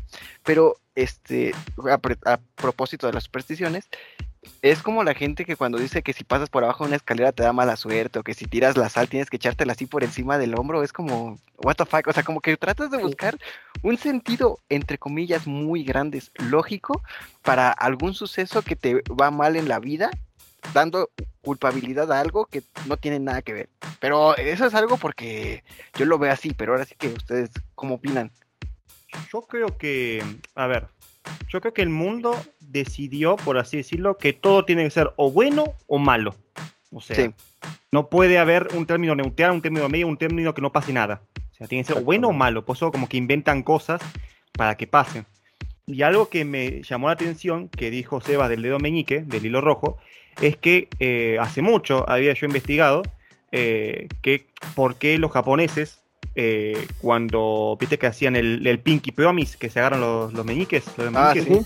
[0.44, 1.54] pero este
[1.90, 3.88] a, pre- a propósito de las supersticiones,
[4.62, 7.32] es como la gente que cuando dice que si pasas por abajo de una escalera
[7.32, 10.04] te da mala suerte o que si tiras la sal tienes que echártela así por
[10.04, 13.38] encima del hombro, es como what the fuck, o sea, como que tratas de buscar
[13.84, 17.02] un sentido entre comillas muy grande, lógico
[17.44, 20.10] para algún suceso que te va mal en la vida
[20.74, 21.10] dando
[21.42, 23.70] culpabilidad a algo que no tiene nada que ver.
[24.00, 25.64] Pero eso es algo porque
[25.96, 28.32] yo lo veo así, pero ahora sí que ustedes, ¿cómo opinan?
[29.32, 30.24] Yo creo que,
[30.56, 30.88] a ver,
[31.50, 35.32] yo creo que el mundo decidió, por así decirlo, que todo tiene que ser o
[35.32, 36.36] bueno o malo.
[36.92, 37.32] O sea, Sí.
[37.92, 41.22] no puede haber un término neutral, un término medio, un término que no pase nada.
[41.52, 42.66] O sea, tiene que ser o bueno o malo.
[42.66, 44.02] Por eso como que inventan cosas
[44.54, 45.26] para que pasen.
[45.88, 49.62] Y algo que me llamó la atención, que dijo Seba del dedo meñique, del hilo
[49.62, 49.98] rojo,
[50.42, 53.04] es que eh, hace mucho había yo investigado
[53.52, 56.01] eh, que por qué los japoneses,
[56.36, 60.84] eh, cuando viste que hacían el, el Pinky Promise, que se agarran los, los meñiques,
[60.98, 61.44] los Ah, meñiques,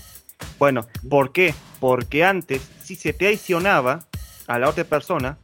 [0.58, 1.54] bueno, ¿por qué?
[1.80, 4.06] Porque antes, si se traicionaba
[4.46, 5.38] a la otra persona,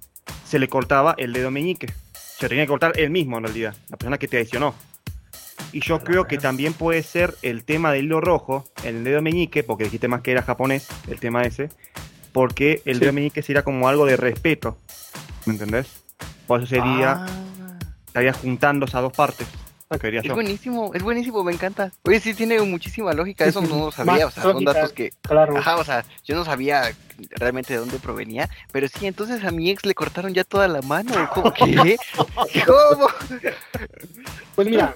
[0.47, 1.93] se le cortaba el dedo meñique.
[2.39, 4.75] Se tenía que cortar él mismo, en realidad, la persona que traicionó.
[5.73, 9.63] Y yo creo que también puede ser el tema del hilo rojo, el dedo meñique,
[9.63, 11.71] porque dijiste más que era japonés, el tema ese,
[12.33, 13.01] porque el Sí.
[13.01, 14.77] dedo meñique sería como algo de respeto.
[15.47, 15.87] ¿Me entendés?
[16.47, 17.27] Por eso sería, Ah,
[18.13, 19.49] estaría juntando esas dos partes.
[20.01, 20.35] Quería es yo.
[20.35, 21.93] buenísimo, es buenísimo, me encanta.
[22.05, 25.57] Oye, sí tiene muchísima lógica, eso no lo sabía, o sea, son datos que, Claro.
[25.59, 26.95] ajá, o sea, yo no sabía
[27.33, 30.81] realmente de dónde provenía, pero sí, entonces a mi ex le cortaron ya toda la
[30.81, 31.97] mano, ¿cómo que?
[32.67, 33.07] ¿Cómo?
[34.55, 34.95] Pues mira,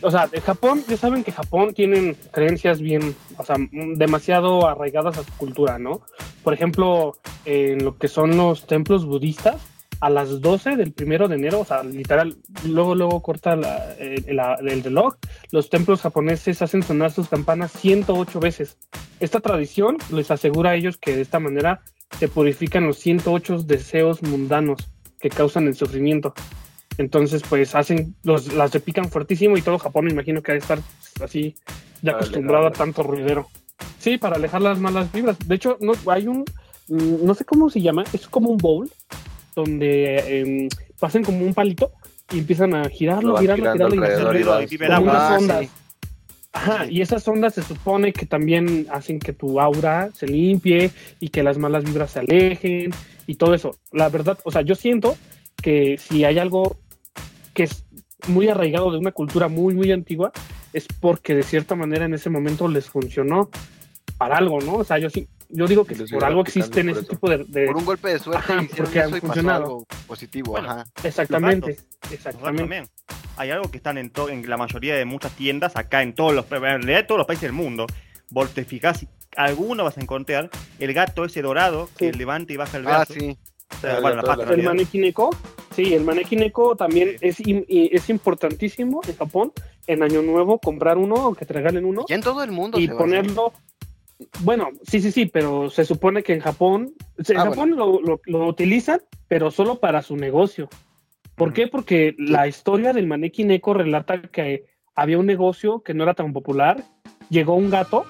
[0.00, 4.66] o sea, de Japón, ya saben que Japón tienen creencias bien, o sea, mm, demasiado
[4.68, 6.00] arraigadas a su cultura, ¿no?
[6.42, 9.60] Por ejemplo, en lo que son los templos budistas,
[10.02, 12.36] a las 12 del primero de enero, o sea, literal,
[12.66, 15.14] luego, luego corta la- el, la- el reloj,
[15.52, 18.76] los templos japoneses hacen sonar sus campanas 108 veces.
[19.20, 21.82] Esta tradición les asegura a ellos que de esta manera
[22.18, 26.34] se purifican los 108 deseos mundanos que causan el sufrimiento.
[26.98, 30.60] Entonces, pues hacen, los, las repican fuertísimo y todo Japón me imagino que ha de
[30.60, 30.80] estar
[31.24, 31.54] así
[32.02, 33.46] ya acostumbrado a tanto ruidero.
[34.00, 35.38] Sí, para alejar las malas vibras.
[35.46, 36.44] De hecho, no, hay un,
[36.88, 38.90] mm, no sé cómo se llama, es como un bowl
[39.54, 41.92] donde em, pasan como un palito
[42.32, 45.60] y empiezan a girarlo, girarlo, girando girarlo y hacer y y unas Ah, ondas.
[45.60, 45.70] sí.
[46.54, 51.28] Ajá, y esas ondas se supone que también hacen que tu aura se limpie y
[51.30, 52.90] que las malas vibras se alejen
[53.26, 53.76] y todo eso.
[53.90, 55.16] La verdad, o sea, yo siento
[55.62, 56.76] que si hay algo
[57.54, 57.84] que es
[58.28, 60.30] muy arraigado de una cultura muy, muy antigua,
[60.74, 63.48] es porque de cierta manera en ese momento les funcionó
[64.18, 64.74] para algo, ¿no?
[64.74, 67.44] O sea, yo sí, yo digo que por algo existen por ese tipo de...
[67.44, 69.64] de- Por un golpe de suerte Ajá, porque han y funcionado.
[69.64, 70.70] algo positivo, Bueno.
[70.70, 70.86] ajá.
[71.04, 71.76] Exactamente,
[72.10, 72.58] exactamente.
[72.62, 72.88] también.
[73.36, 76.34] Hay algo que están en, to- en la mayoría de muchas tiendas, acá en todos
[76.34, 77.86] los, en realidad en todos los países del mundo.
[78.30, 82.18] Vos te fijás, alguno vas a encontrar el gato ese dorado que Sí.
[82.18, 83.14] levanta y baja el Ah, brazo.
[83.14, 83.36] sí.
[83.76, 84.62] O sea, El bueno, la pata El
[85.00, 85.34] Neko,
[85.74, 89.52] sí, el maniquí Neko también es, y es importantísimo en Japón,
[89.86, 92.78] en Año Nuevo, comprar uno o que te regalen uno Ya en todo el mundo
[92.78, 93.20] y se va a hacer.
[93.22, 93.52] ponerlo.
[94.40, 98.20] Bueno, sí, sí, sí, pero se supone que en Japón, en Ah, Japón lo, lo-
[98.26, 100.68] lo utilizan, pero solo para su negocio.
[101.34, 101.66] ¿Por qué?
[101.66, 106.32] Porque la historia del maniquí Neko relata que había un negocio que no era tan
[106.32, 106.82] popular,
[107.30, 108.04] llegó un gato,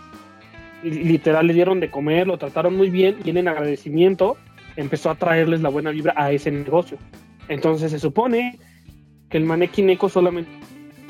[0.82, 4.36] y literal le dieron de comer, lo trataron muy bien y en agradecimiento
[4.76, 6.98] empezó a traerles la buena vibra a ese negocio.
[7.48, 8.58] Entonces se supone
[9.30, 10.50] que el maniquí Neko solamente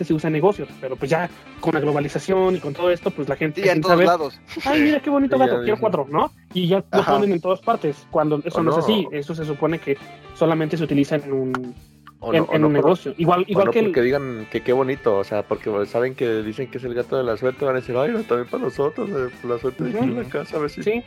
[0.00, 1.28] se usa en negocios, pero pues ya
[1.60, 4.40] con la globalización y con todo esto, pues la gente Sí, en todos saber, lados.
[4.64, 6.32] ay, mira qué bonito gato, ya quiero cuatro, ¿no?
[6.54, 7.12] Y ya lo Ajá.
[7.14, 8.82] ponen en todas partes, cuando eso O no, es no.
[8.82, 9.96] así, eso se supone que
[10.34, 11.74] solamente se utiliza en un,
[12.20, 13.14] O en, no, o en no un por- negocio.
[13.18, 16.14] Igual, o igual no que el, porque digan que qué bonito, o sea, porque saben
[16.14, 18.48] que dicen que es el gato de la suerte, van a decir, ay, no, también
[18.48, 20.82] para nosotros, eh, la suerte de aquí en la casa, a ver si...
[20.82, 21.02] sí,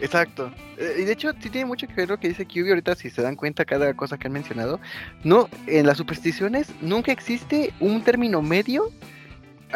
[0.00, 0.50] Exacto.
[0.76, 3.10] Eh, y de hecho, sí tiene mucho que ver lo que dice Kyubi ahorita, si
[3.10, 4.80] se dan cuenta cada cosa que han mencionado.
[5.24, 8.90] No, en las supersticiones nunca existe un término medio.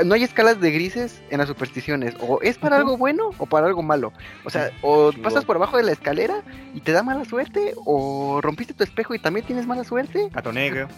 [0.04, 2.14] No hay escalas de grises en las supersticiones.
[2.20, 4.12] O es para algo bueno o para algo malo.
[4.44, 6.42] O sea, o pasas por abajo de la escalera
[6.74, 7.74] y te da mala suerte.
[7.85, 10.28] O rompiste tu espejo y también tienes mala suerte.
[10.33, 10.88] Gato negro.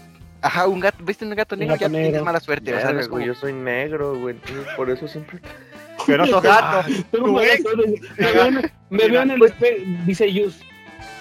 [0.43, 2.75] Ajá, un gato, viste un gato Un negro, gato ya tienes mala suerte.
[2.75, 5.39] O sea, no Verga, es güey, como- yo soy negro, güey, entonces por eso siempre...
[6.07, 6.89] Pero no sos gato.
[7.13, 8.01] Tengo mala suerte.
[8.19, 10.59] Me veo en- me veo en el espejo, dice Yus,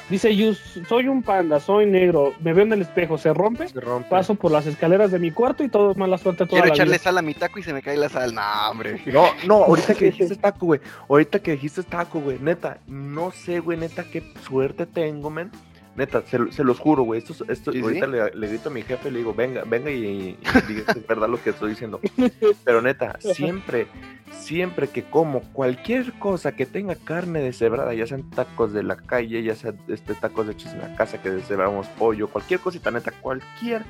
[0.10, 3.80] dice Yus, soy un panda, soy negro, me veo en el espejo, se rompe, Se
[3.80, 4.10] rompe.
[4.10, 6.74] paso por las escaleras de mi cuarto y todo es mala suerte toda Quiero la
[6.74, 7.04] echarle vida.
[7.04, 8.34] sal a mi taco y se me cae la sal.
[8.34, 9.02] No, hombre.
[9.06, 10.82] No, no, ahorita que dijiste taco, güey.
[11.08, 12.40] Ahorita que dijiste taco, güey.
[12.40, 15.52] Neta, no sé, güey, neta, qué suerte tengo, men.
[15.96, 17.20] Neta, se, se los juro, güey.
[17.20, 17.84] Esto, es- esto, ¿Sí, sí?
[17.84, 21.00] ahorita le, le grito a mi jefe, le digo, venga, venga y, y diga que
[21.00, 22.00] es verdad lo que estoy diciendo.
[22.64, 23.88] Pero neta, siempre,
[24.32, 29.44] siempre que como cualquier cosa que tenga carne deshebrada, ya sean tacos de la calle,
[29.44, 33.84] ya sean este, tacos hechos en la casa que deshebramos pollo, cualquier cosita, neta, cualquier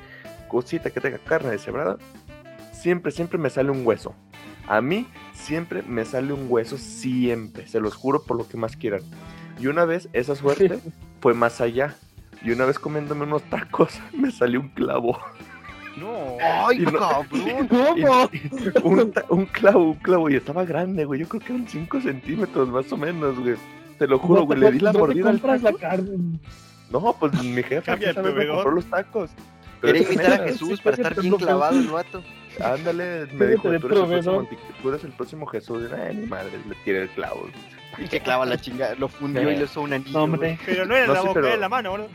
[0.47, 1.97] cosita que tenga carne deshebrada,
[2.73, 4.15] siempre, siempre me sale un hueso.
[4.67, 8.75] A mí siempre me sale un hueso, siempre, se los juro por lo que más
[8.75, 9.01] quieran.
[9.59, 10.79] Y una vez esa suerte
[11.21, 11.95] fue más allá.
[12.43, 15.17] Y una vez comiéndome unos tacos, me salió un clavo.
[15.97, 16.37] No.
[16.41, 17.67] ¡Ay, no- cabrón!
[18.81, 19.01] ¿Cómo?
[19.29, 20.29] un, clavo, un clavo.
[20.29, 21.19] Y estaba grande, güey.
[21.19, 23.55] Yo creo que eran 5 centímetros más o menos, güey.
[23.99, 24.59] Te lo juro, güey.
[24.59, 25.79] Le di la ¿Dónde mordida al compras la taco.
[25.81, 26.39] carne?
[26.89, 28.55] No, pues mi jefe Cambia aquí el sabe dónde proveedor.
[28.55, 29.29] compró los tacos.
[29.79, 32.23] Pero Quería invitar a Jesús sí, para estar bien clavado el vato.
[32.63, 34.47] Ándale, me dijo, tú eres, el próximo,
[34.81, 35.83] tú eres el próximo Jesús.
[35.89, 37.47] Y, Ay, mi madre, le tiré el clavo.
[37.97, 40.11] Y que clava la chinga, lo fundió y le hizo un anillo.
[40.17, 40.57] No, hombre.
[40.65, 42.09] Pero no era No, la sí, boca, pero- la mano, boludo.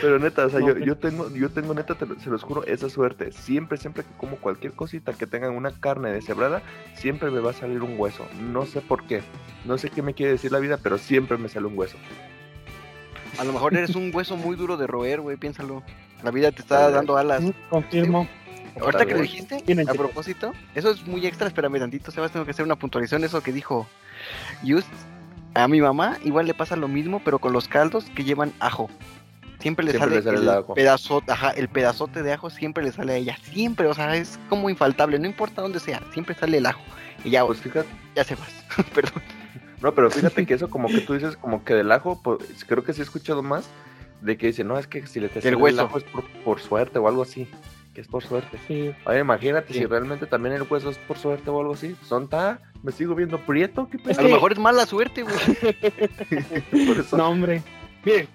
[0.00, 2.42] Pero neta, o sea, No, yo, yo tengo, yo tengo neta, te lo- se los
[2.42, 3.32] juro, esa suerte.
[3.32, 6.62] Siempre, siempre que como cualquier cosita que tenga una carne deshebrada,
[6.94, 8.26] siempre me va a salir un hueso.
[8.40, 9.22] No sé por qué.
[9.64, 11.96] No sé qué me quiere decir la vida, pero siempre me sale un hueso.
[13.38, 15.82] A lo mejor eres un hueso muy duro de roer, güey, piénsalo.
[16.22, 17.42] La vida te está dando alas.
[17.70, 18.28] Confirmo.
[18.80, 22.50] Ahorita que lo dijiste, a propósito, eso es muy extra, espérame tantito, Sebas, tengo que
[22.50, 23.86] hacer una puntualización, eso que dijo
[24.66, 24.88] Just.
[25.54, 28.90] A mi mamá igual le pasa lo mismo, pero con los caldos que llevan ajo.
[29.60, 30.74] Siempre le Siempre sale, le sale el, el ajo.
[30.74, 34.38] pedazote, ajá, el pedazote de ajo siempre le sale a ella, siempre, o sea, es
[34.48, 36.82] como infaltable, no importa dónde sea, siempre sale el ajo.
[37.24, 38.50] Y ya, Pues fíjate, ya se vas,
[38.94, 39.22] perdón.
[39.80, 42.82] no, pero fíjate que eso como que tú dices, como que del ajo, pues, creo
[42.82, 43.64] que sí he escuchado más
[44.20, 45.82] de que dicen, no, es que si le te sale el hueso.
[45.82, 47.48] ajo es por, por suerte o algo así.
[47.94, 48.58] Que es por suerte.
[48.66, 48.92] Sí.
[49.06, 49.80] Oye, imagínate Sí.
[49.80, 51.94] si realmente también el hueso es por suerte o algo así.
[52.04, 55.34] Son ta, me sigo viendo prieto, ¿qué A lo mejor es mala suerte, güey.
[56.86, 57.62] Por eso, No, hombre.
[58.04, 58.28] Miren,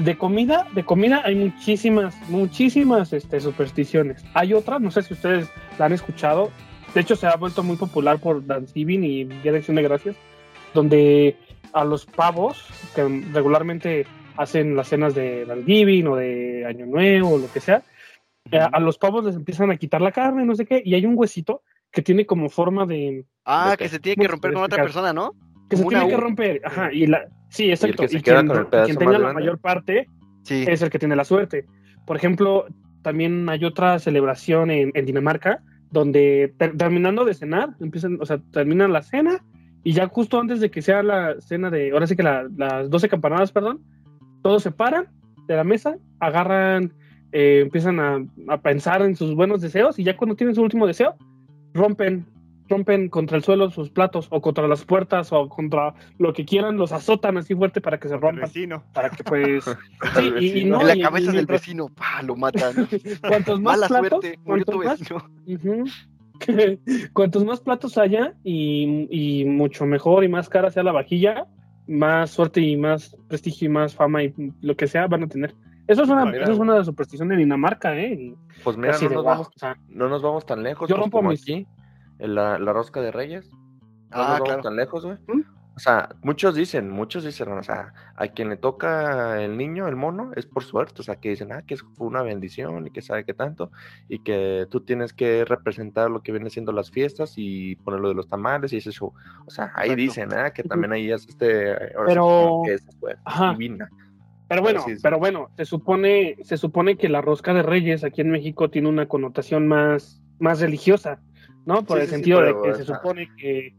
[0.00, 4.24] de comida, de comida hay muchísimas, muchísimas este, supersticiones.
[4.34, 5.48] Hay otras, no sé si ustedes
[5.78, 6.50] la han escuchado.
[6.94, 10.16] De hecho, se ha vuelto muy popular por Thanksgiving y Día de Acción de Gracias,
[10.74, 11.36] donde
[11.72, 17.38] a los pavos, que regularmente hacen las cenas de Thanksgiving o de Año Nuevo o
[17.38, 17.82] lo que sea,
[18.50, 21.14] a los pavos les empiezan a quitar la carne, no sé qué, y hay un
[21.16, 23.24] huesito que tiene como forma de...
[23.44, 25.34] Ah, ¿De que se tiene que ¿Cómo romper con otra persona, ¿no?
[25.68, 26.60] que se una tiene que romper.
[26.64, 27.24] Ajá, y la...
[27.48, 28.02] Sí, exacto.
[28.02, 29.40] que se Y queda quien, con el pedazo quien más tenga la grande.
[29.40, 30.06] mayor parte
[30.42, 30.64] Sí.
[30.66, 31.66] es el que tiene la suerte.
[32.06, 32.66] Por ejemplo,
[33.02, 38.38] también hay otra celebración en, en Dinamarca donde ter- terminando de cenar, empiezan, o sea,
[38.52, 39.44] terminan la cena
[39.84, 42.88] y ya justo antes de que sea la cena de, ahora sí que la- las
[42.90, 43.82] 12 campanadas, perdón,
[44.42, 45.08] todos se paran
[45.46, 46.92] de la mesa, agarran,
[47.32, 50.86] eh, empiezan a, a pensar en sus buenos deseos y ya cuando tienen su último
[50.86, 51.14] deseo,
[51.74, 52.26] rompen
[52.68, 56.78] rompen contra el suelo sus platos o contra las puertas o contra lo que quieran,
[56.78, 58.82] los azotan así fuerte para que se El rompan, vecino.
[58.94, 59.66] para que pues
[60.00, 60.76] Al Sí, y- y vecino.
[60.76, 62.72] no, en la y- y cabeza del mientras- vecino, pa, lo matan.
[63.28, 65.84] cuantos más Mala platos, suerte, murió tu cuantos más, vecino.
[67.12, 71.46] Cuantos más platos haya y, y mucho mejor y más cara sea la vajilla,
[71.86, 75.54] más suerte y más prestigio y más fama y lo que sea van a tener.
[75.86, 76.44] Eso es una, Mira.
[76.44, 78.34] eso es una superstición de Dinamarca, ¿eh?
[78.62, 80.88] Pues mira, no nos, vamos, o sea, no nos vamos tan lejos.
[80.88, 81.66] Yo pues, rompo como mis- aquí,
[82.18, 83.50] en la, la rosca de Reyes.
[83.50, 83.58] No
[84.12, 84.62] Ah, nos vamos claro.
[84.62, 85.18] tan lejos, güey.
[85.26, 85.42] ¿Mm?
[85.74, 89.96] O sea, muchos dicen, muchos dicen, o sea, a quien le toca el niño, el
[89.96, 91.00] mono, es por suerte.
[91.00, 93.72] O sea, que dicen, ah, que fue una bendición y que sabe qué tanto.
[94.06, 98.08] Y que tú tienes que representar lo que viene siendo las fiestas y poner lo
[98.08, 99.14] de los tamales y ese show.
[99.46, 99.96] O sea, ahí Exacto.
[99.96, 101.70] dicen, ah, que también ahí es este.
[101.96, 103.52] ahora Pero- que es suerte Ajá.
[103.52, 103.88] divina.
[104.52, 105.00] Pero bueno, Sí, sí.
[105.02, 108.90] pero bueno, se supone, se supone que la rosca de Reyes aquí en México tiene
[108.90, 111.20] una connotación más, más religiosa,
[111.64, 111.84] ¿no?
[111.84, 113.74] Por Sí, el sí, sí, sentido pero, de que se supone que.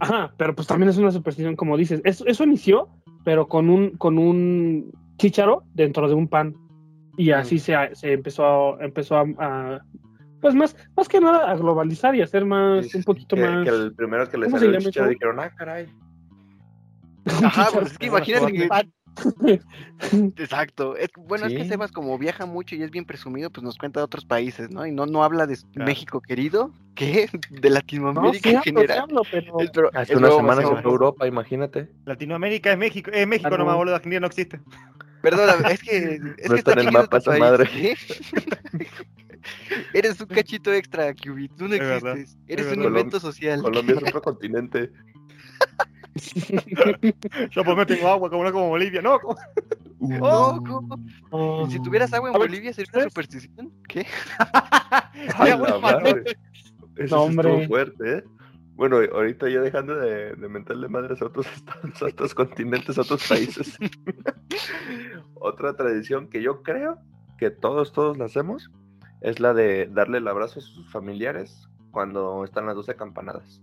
[0.00, 2.02] Ajá, pero pues también es una superstición, como dices.
[2.04, 2.90] Eso, eso inició,
[3.24, 6.54] pero con un, con un chícharo dentro de un pan.
[7.16, 9.80] Y así se, se empezó, a, empezó a, a-
[10.42, 13.64] pues más, más que nada a globalizar y a hacer más, un poquito que, más.
[13.64, 15.86] que el primero que le ¿Cómo se salió el chicharo dijeron, ah, caray.
[17.44, 18.68] Ajá, pues es que imagínate que...
[20.36, 20.96] Exacto.
[20.96, 21.64] Es, bueno, es que.
[21.68, 24.86] Sebas como viaja mucho y es bien presumido, pues nos cuenta de otros países, ¿no?
[24.86, 25.86] Y no, no habla de Claro.
[25.86, 27.28] México querido, ¿qué?
[27.50, 28.98] De No, Latinoamérica sí en general.
[29.00, 29.90] hablo, pero.
[29.94, 31.88] Hace es una broma, semana es se fue a Europa, imagínate.
[32.04, 33.10] Latinoamérica es México.
[33.12, 33.78] Es México Ah, nomás, no.
[33.78, 33.94] boludo.
[33.96, 34.60] Argentina no existe.
[35.22, 37.68] Perdona, es que, es No que está está en el mapa esa madre.
[39.94, 41.52] Eres un cachito extra, Cubit.
[41.56, 42.38] Tú no Es verdad, existes.
[42.48, 42.90] Eres es un verdad.
[42.98, 43.60] invento social.
[43.62, 44.90] Colombia es otro continente.
[47.50, 49.00] Yo por lo menos tengo agua, como no como Bolivia.
[49.02, 49.36] No, como-
[50.20, 50.98] Oh, ¿cómo?
[51.30, 51.70] Oh.
[51.70, 53.12] Si tuvieras agua en Bolivia, ¿sería una ¿sabes?
[53.12, 53.72] superstición?
[53.88, 54.04] ¿Qué?
[55.36, 56.24] Ay, agua madre.
[56.96, 58.24] Eso No, sí estuvo fuerte, ¿eh?
[58.74, 63.02] Bueno, ahorita ya dejando de, de mentarle madres a otros estados, a otros continentes, a
[63.02, 63.78] otros países.
[65.34, 66.98] Otra tradición que yo creo
[67.38, 68.70] que todos, todos la hacemos
[69.20, 73.60] es la de darle el abrazo a sus familiares cuando están las 12 campanadas.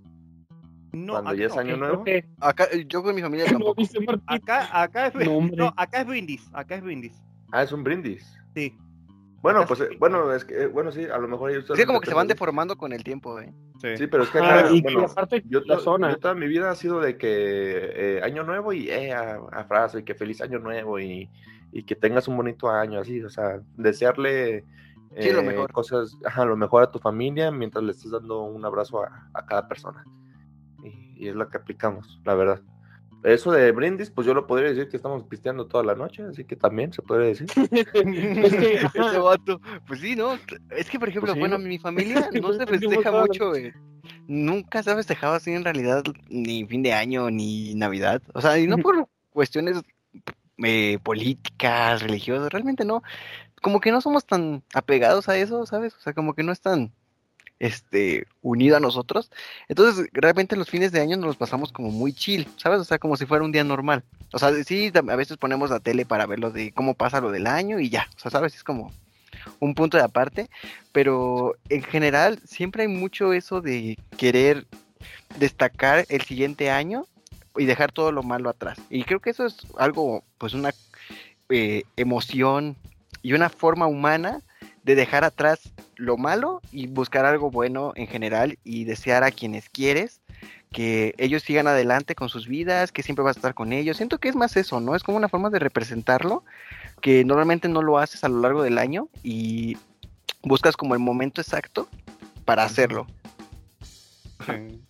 [0.92, 2.04] No, Cuando ya es no, año nuevo.
[2.06, 2.44] eh, Ok.
[2.44, 3.82] Acá, yo con mi familia No, tampoco.
[3.82, 4.24] dice Martín.
[4.28, 6.50] Acá, acá es, No, no, acá es brindis.
[6.54, 7.22] Acá es brindis.
[7.52, 8.38] Ah, es un brindis.
[8.56, 8.76] Sí.
[9.42, 9.86] Bueno, pues, sí.
[9.86, 12.10] eh, bueno, es que, eh, bueno, sí, a lo mejor ellos Es que como que
[12.10, 13.54] se van deformando con el tiempo, ¿eh?
[13.82, 13.96] Sí.
[13.98, 16.10] Sí, pero es que Ah, acá, y bueno, aparte Yo, la zona.
[16.12, 19.98] yo toda mi vida ha sido de que eh, año nuevo y eh, a, abrazo
[20.00, 21.30] y que feliz año nuevo y,
[21.72, 24.66] y que tengas un bonito año, así, o sea, desearle
[25.18, 25.72] Sí, lo eh, mejor.
[25.72, 29.46] cosas, ajá, lo mejor a tu familia mientras le estés dando un abrazo a, a
[29.46, 30.04] cada persona.
[31.20, 32.62] Y, es lo que aplicamos, la verdad.
[33.24, 36.46] Eso de brindis, pues yo lo podría decir que estamos pisteando toda la noche, así
[36.46, 37.48] que también se puede decir.
[37.74, 38.92] Es que, ajá.
[39.10, 39.60] Ese vato.
[39.86, 40.40] Pues sí, ¿no?
[40.70, 41.40] Es que, por ejemplo, Pues sí.
[41.40, 43.74] bueno, mi familia no se festeja la mucho, eh.
[44.28, 48.22] Nunca se ha festejado así en realidad, ni fin de año, ni Navidad.
[48.34, 49.82] O sea, y no por cuestiones
[50.64, 53.04] eh, políticas, religiosas, realmente no.
[53.62, 55.94] Como que no somos tan apegados a eso, ¿sabes?
[55.96, 56.94] O sea, como que no es tan
[57.60, 59.32] este, unido a nosotros.
[59.68, 62.80] Entonces, realmente los fines de año nos los pasamos como muy chill, ¿sabes?
[62.80, 64.04] O sea, como si fuera un día normal.
[64.32, 67.32] O sea, sí, a veces ponemos la tele para ver lo de cómo pasa lo
[67.32, 68.08] del año y ya.
[68.16, 68.56] O sea, ¿sabes?
[68.56, 68.92] Es como
[69.60, 70.50] un punto de aparte.
[70.92, 74.66] Pero en general, siempre hay mucho eso de querer
[75.38, 77.06] destacar el siguiente año
[77.58, 78.80] y dejar todo lo malo atrás.
[78.90, 80.74] Y creo que eso es algo, pues una
[81.50, 82.78] eh, emoción
[83.22, 84.42] y una forma humana
[84.90, 89.70] de dejar atrás lo malo y buscar algo bueno en general y desear a quienes
[89.70, 90.20] quieres
[90.72, 93.98] que ellos sigan adelante con sus vidas, que siempre vas a estar con ellos.
[93.98, 94.96] Siento que es más eso, ¿no?
[94.96, 96.44] Es como una forma de representarlo
[97.02, 99.78] que normalmente no lo haces a lo largo del año y
[100.42, 101.88] buscas como el momento exacto
[102.44, 103.06] para hacerlo.
[104.44, 104.82] Sí.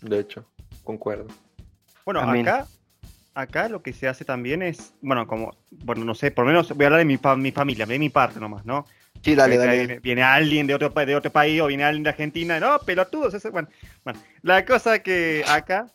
[0.00, 0.44] De hecho,
[0.82, 1.28] concuerdo.
[2.04, 2.48] Bueno, Amén.
[2.48, 2.66] acá
[3.34, 6.74] acá lo que se hace también es, bueno, como, bueno, no sé, por lo menos
[6.74, 8.86] voy a hablar de mi, mi familia, de mi parte nomás, ¿no?
[9.26, 9.78] Sí, dale, Viene- dale.
[9.86, 13.34] Viene, viene alguien de otro, de otro país o viene alguien de Argentina, no, pelotudos,
[13.34, 13.66] eso, bueno,
[14.04, 14.20] bueno.
[14.42, 15.88] La cosa que acá,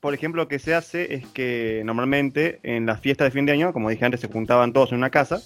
[0.00, 3.52] por ejemplo, lo que se hace es que normalmente en las fiestas de fin de
[3.52, 5.42] año, como dije antes, se juntaban todos en una casa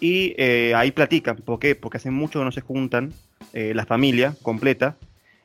[0.00, 1.36] y eh, ahí platican.
[1.36, 1.76] ¿Por qué?
[1.76, 3.12] Porque hace mucho que no se juntan
[3.52, 4.96] eh, la familia completa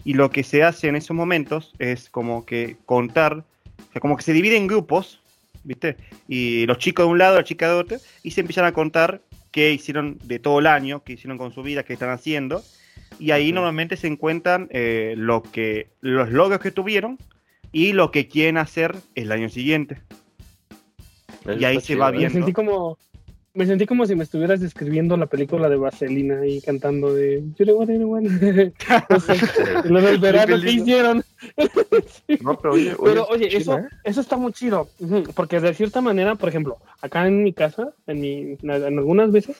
[0.03, 4.17] y lo que se hace en esos momentos es como que contar, o sea, como
[4.17, 5.19] que se divide en grupos,
[5.63, 5.95] ¿viste?
[6.27, 9.21] Y los chicos de un lado, las chicas de otro, y se empiezan a contar
[9.55, 12.61] qué hicieron de todo el año, qué hicieron con su vida, qué están haciendo.
[13.19, 17.17] Y ahí normalmente se encuentran eh, lo que, los logros que tuvieron
[17.71, 20.01] y lo que quieren hacer el año siguiente.
[21.45, 22.11] Eso Y ahí se va ¿eh?
[22.11, 22.33] Me viendo.
[22.33, 22.97] sentí como
[23.55, 27.41] me sentí como si me estuvieras describiendo la película de Vaselina y cantando de.
[29.09, 29.39] No sé,
[29.85, 31.23] lo del verano que hicieron.
[32.41, 33.87] No, pero oye, Pero oye, eso, ¿eh?
[34.03, 34.89] eso está muy chido,
[35.35, 39.57] porque de cierta manera, por ejemplo, acá en mi casa, en, mi, en algunas veces,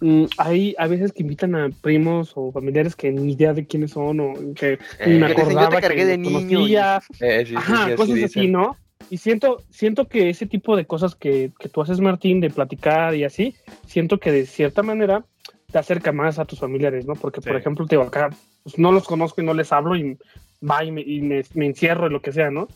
[0.00, 3.92] mm, hay a veces que invitan a primos o familiares que ni idea de quiénes
[3.92, 7.02] son o que Eh, me que dicen, "Yo te acordaba cargué que de niño", conocía.
[7.20, 8.48] Eh, sí, sí, Ajá, sí, cosas así.
[8.48, 8.76] ¿no?
[9.12, 13.14] Y siento, siento que ese tipo de cosas que, que tú haces, Martín, de platicar
[13.14, 13.54] y así,
[13.86, 15.26] siento que de cierta manera
[15.70, 17.12] te acerca más a tus familiares, ¿no?
[17.12, 18.30] Porque, por ejemplo, te digo, acá
[18.62, 20.16] pues, no los conozco y no les hablo y
[20.66, 22.68] va y me, y me, me encierro y lo que sea, ¿no?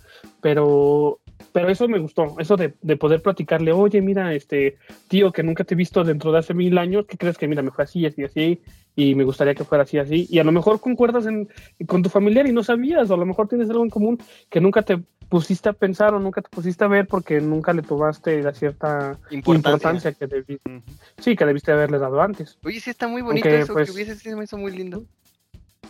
[0.42, 1.20] Pero,
[1.52, 4.76] pero eso me gustó, eso de, de poder platicarle, oye, mira, este
[5.08, 7.62] tío que nunca te he visto dentro de hace mil años, ¿qué crees que, mira,
[7.62, 8.60] me fue así, así, así,
[8.94, 11.48] y me gustaría que fuera así, así, y a lo mejor concuerdas en,
[11.86, 14.18] con tu familiar y no sabías, o a lo mejor tienes algo en común
[14.50, 17.82] que nunca te pusiste a pensar o nunca te pusiste a ver porque nunca le
[17.82, 19.90] tomaste la cierta Importancia.
[19.90, 20.82] importancia que debiste, Ujú.
[21.18, 22.58] sí, que debiste haberle dado antes.
[22.64, 25.04] Oye, sí está muy bonito Aunque, eso, pues- que hubiese sido eso muy lindo.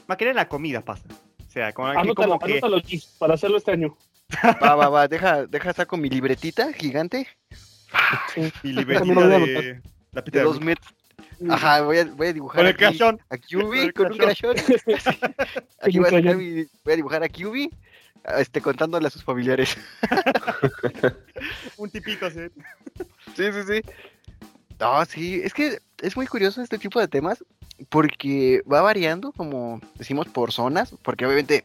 [0.07, 1.05] Más que la comida pasa.
[1.47, 2.53] O sea, como, que Anótalo, como que...
[2.53, 3.97] anótalo, Gis, para hacerlo este año.
[4.45, 7.27] Va, va, va, deja, deja saco mi libretita gigante
[8.35, 8.51] Sí.
[8.63, 9.81] También libretita de...
[10.13, 10.95] La de de dos metros.
[11.49, 12.77] Ajá, voy a, voy a dibujar Con el
[13.31, 14.57] a QB Con un crayón.
[15.81, 17.69] Aquí voy a, mi- voy dibujar a QB
[18.39, 19.77] este, contándole a sus familiares.
[21.77, 22.41] Un tipito así.
[23.37, 23.83] Sí, sí, sí.
[24.81, 27.45] No, sí, es que es muy curioso este tipo de temas
[27.89, 31.65] porque va variando, como decimos, por zonas, porque obviamente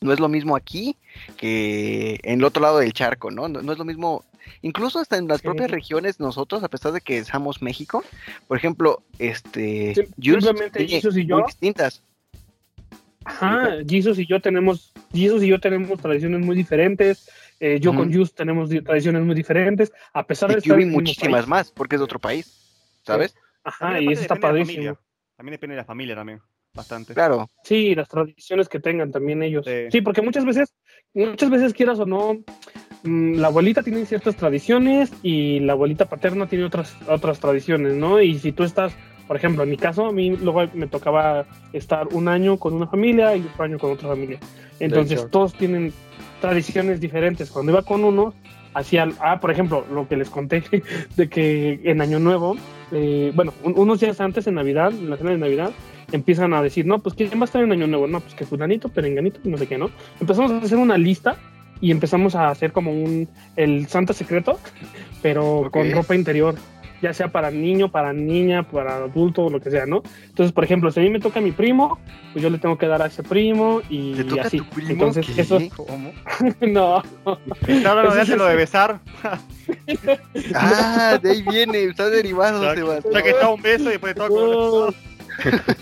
[0.00, 0.96] no es lo mismo aquí
[1.36, 3.48] que en el otro lado del charco, ¿no?
[3.48, 4.24] No, no es lo mismo,
[4.62, 5.44] incluso hasta en las Sí.
[5.46, 8.02] propias regiones nosotros, a pesar de que seamos México,
[8.48, 11.36] por ejemplo, este, simplemente Jesus y yo.
[11.36, 12.02] muy distintas.
[13.24, 17.30] Ajá, Jesus y yo tenemos, Jesus y yo tenemos tradiciones muy diferentes.
[17.62, 18.10] eh, yo con.
[18.12, 21.46] Just tenemos di- tradiciones muy diferentes, a pesar de estar QB en muchísimas país.
[21.48, 22.50] más, porque es de otro país,
[23.04, 23.34] ¿sabes?
[23.62, 24.76] Ajá, y eso está padrísimo.
[24.76, 24.98] familia.
[25.36, 26.40] También depende de la familia también.
[26.74, 27.14] Bastante.
[27.14, 27.48] Claro.
[27.64, 29.66] Sí, las tradiciones que tengan también ellos.
[29.66, 29.86] Sí.
[29.90, 30.74] Sí, porque muchas veces,
[31.14, 32.38] muchas veces quieras o no,
[33.02, 38.20] mm, la abuelita tiene ciertas tradiciones y la abuelita paterna tiene otras, otras tradiciones, ¿no?
[38.22, 38.92] Y si tú estás,
[39.26, 42.86] por ejemplo, en mi caso, a mí luego me tocaba estar un año con una
[42.86, 44.38] familia y otro año con otra familia.
[44.78, 45.92] Entonces todos tienen
[46.40, 47.50] tradiciones diferentes.
[47.50, 48.32] Cuando iba con uno,
[48.74, 50.62] hacían, ah, por ejemplo, lo que les conté
[51.16, 52.56] de que en Año Nuevo,
[52.92, 55.72] eh, bueno, un- unos días antes en Navidad, en la cena de Navidad,
[56.12, 58.06] empiezan a decir, no, pues ¿quién va a estar en Año Nuevo?
[58.06, 59.90] No, pues que fulanito, perenganito, no sé qué, ¿no?
[60.20, 61.36] Empezamos a hacer una lista
[61.80, 64.58] y empezamos a hacer como un, el Santa Secreto,
[65.22, 66.54] pero con ropa interior,
[67.00, 70.02] ya sea para niño, para niña, para adulto, lo que sea, ¿no?
[70.28, 71.98] Entonces, por ejemplo, si a mí me toca a mi primo,
[72.34, 74.58] pues yo le tengo que dar a ese primo y ¿Te toca a así.
[74.58, 74.90] tu primo?
[74.90, 75.40] Entonces, ¿Qué?
[75.40, 76.12] eso, ¿Cómo?
[76.60, 77.02] no,
[77.66, 79.00] Está hablando de lo de besar.
[80.54, 83.14] Ah, de ahí viene, está derivado, Sebastián.
[83.14, 84.94] ya que está un beso y después de todo.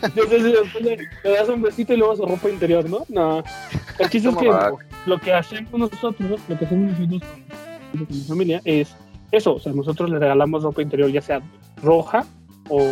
[0.03, 3.05] Entonces, después le, le das un besito y luego su ropa interior, ¿no?
[3.09, 3.43] No.
[3.99, 4.73] El chiste es ¿Cómo que va?
[5.07, 7.23] lo que hacemos nosotros, lo que hacemos nosotros
[7.93, 8.95] con, con mi familia es
[9.31, 11.43] eso, o sea, nosotros le regalamos ropa interior ya sea
[11.83, 12.25] roja
[12.69, 12.83] o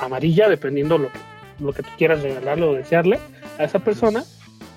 [0.00, 1.18] amarilla, dependiendo lo que,
[1.60, 3.18] lo que tú quieras regalarle o desearle
[3.58, 4.24] a esa persona.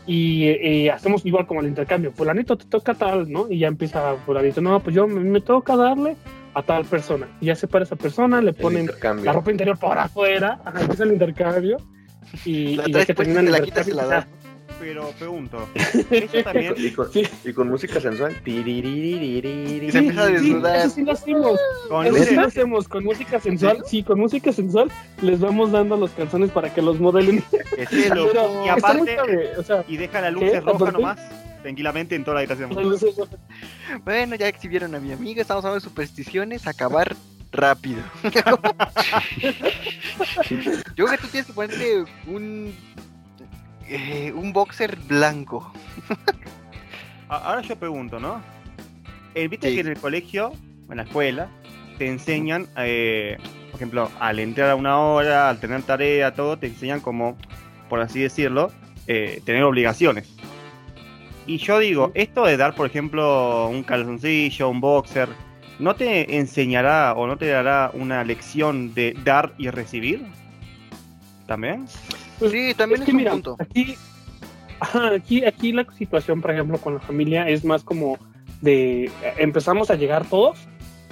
[0.08, 3.46] Y, y hacemos igual como el intercambio, fulanito te toca tal, ¿no?
[3.52, 6.16] Y ya empieza fulanito, no, pues yo me, me toca darle
[6.54, 7.28] a tal persona.
[7.40, 8.90] Y ya se para esa persona, le ponen
[9.24, 11.78] la ropa interior por afuera, ajá, empieza el intercambio.
[12.46, 14.28] Y, La y ya que terminan el la quitas y la das.
[14.80, 15.68] Pero pregunto,
[16.10, 16.74] eso también.
[16.78, 17.24] Y con, Sí.
[17.46, 18.36] y con música sensual.
[18.46, 20.76] Y se Sí, empieza a sí, desnudar.
[20.78, 21.60] eso sí lo hacemos.
[21.88, 23.84] Con Eso sí lo hacemos con música sensual.
[23.86, 24.90] Sí, con música sensual
[25.22, 27.44] les vamos dando los calzones para que los modelen.
[27.52, 28.28] ¿Qué es eso?
[28.32, 29.18] Pero y aparte-
[29.58, 30.94] o sea, y deja luces rojas ¿Aparte?
[30.94, 31.20] nomás,
[31.62, 32.70] tranquilamente en toda la habitación.
[34.04, 37.16] Bueno, ya exhibieron a mi amiga, estamos hablando de supersticiones, acabar
[37.52, 38.02] rápido.
[40.96, 42.74] Yo creo que tú tienes que ponerte un
[43.88, 45.72] eh, un boxer blanco.
[47.28, 48.42] Ahora yo pregunto, ¿no?
[49.36, 49.76] Eh, Viste Sí.
[49.76, 50.54] que en el colegio,
[50.90, 51.50] en la escuela,
[51.98, 53.38] te enseñan, eh,
[53.72, 57.38] por ejemplo, al entrar a una hora, al tener tarea, todo, te enseñan como,
[57.90, 58.72] por así decirlo,
[59.08, 60.30] eh, tener obligaciones.
[61.46, 65.30] Y yo digo, esto de dar, por ejemplo, un calzoncillo, un boxer,
[65.80, 70.26] ¿no te enseñará o no te dará una lección de dar y recibir?
[71.48, 71.86] ¿También?
[72.40, 73.56] Pues, Sí, también es es, que un mira, punto.
[73.60, 73.96] aquí,
[74.80, 78.18] aquí, aquí la situación, por ejemplo, con la familia es más como
[78.62, 80.60] de empezamos a llegar todos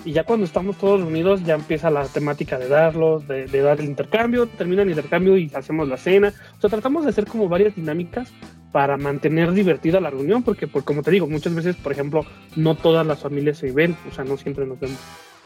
[0.06, 3.80] y ya cuando estamos todos reunidos ya empieza la temática de darlos, de, de dar
[3.80, 6.34] el intercambio, termina el intercambio y hacemos la cena.
[6.58, 8.32] O sea, tratamos de hacer como varias dinámicas
[8.72, 12.22] para mantener divertida la reunión, porque, por, como te digo, muchas veces, por ejemplo,
[12.56, 14.98] no todas las familias se ven, o sea, no siempre nos vemos.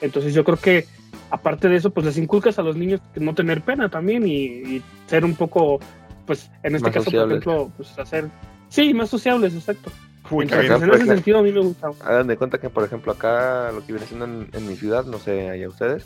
[0.01, 0.85] Entonces yo creo que
[1.29, 4.35] aparte de eso, pues les inculcas a los niños que no tener pena también y,
[4.35, 5.79] y ser un poco,
[6.25, 7.43] pues en este Más caso, sociables.
[7.43, 8.29] por ejemplo, pues hacer...
[8.67, 9.91] Sí, más sociables, exacto.
[10.31, 11.89] Uy, Entonces, acá, en ese ejemplo- sentido a mí me gusta.
[12.03, 15.05] Hagan de cuenta que, por ejemplo, acá lo que viene siendo en, en mi ciudad,
[15.05, 16.05] no sé, allá ustedes,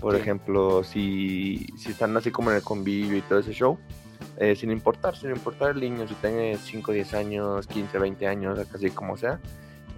[0.00, 0.20] por Sí.
[0.20, 3.78] ejemplo, si, si están así como en el convivio y todo ese show,
[4.38, 8.58] eh, sin importar, sin importar el niño, si tiene 5, 10 años, 15, 20 años,
[8.72, 9.40] así como sea,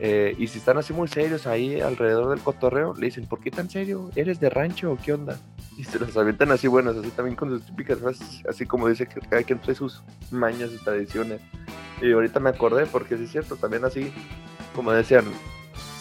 [0.03, 3.51] eh, y si están así muy serios ahí alrededor del cotorreo, le dicen, ¿por qué
[3.51, 4.11] tan serio?
[4.16, 5.38] ¿Eres de rancho o qué onda?
[5.76, 9.07] Y se los avientan así buenos, así también con sus típicas frases, así como dice
[9.07, 11.41] que cada quien trae sus mañas, sus tradiciones.
[12.03, 14.12] Y ahorita me acordé porque sí es cierto, también así,
[14.74, 15.24] como decían,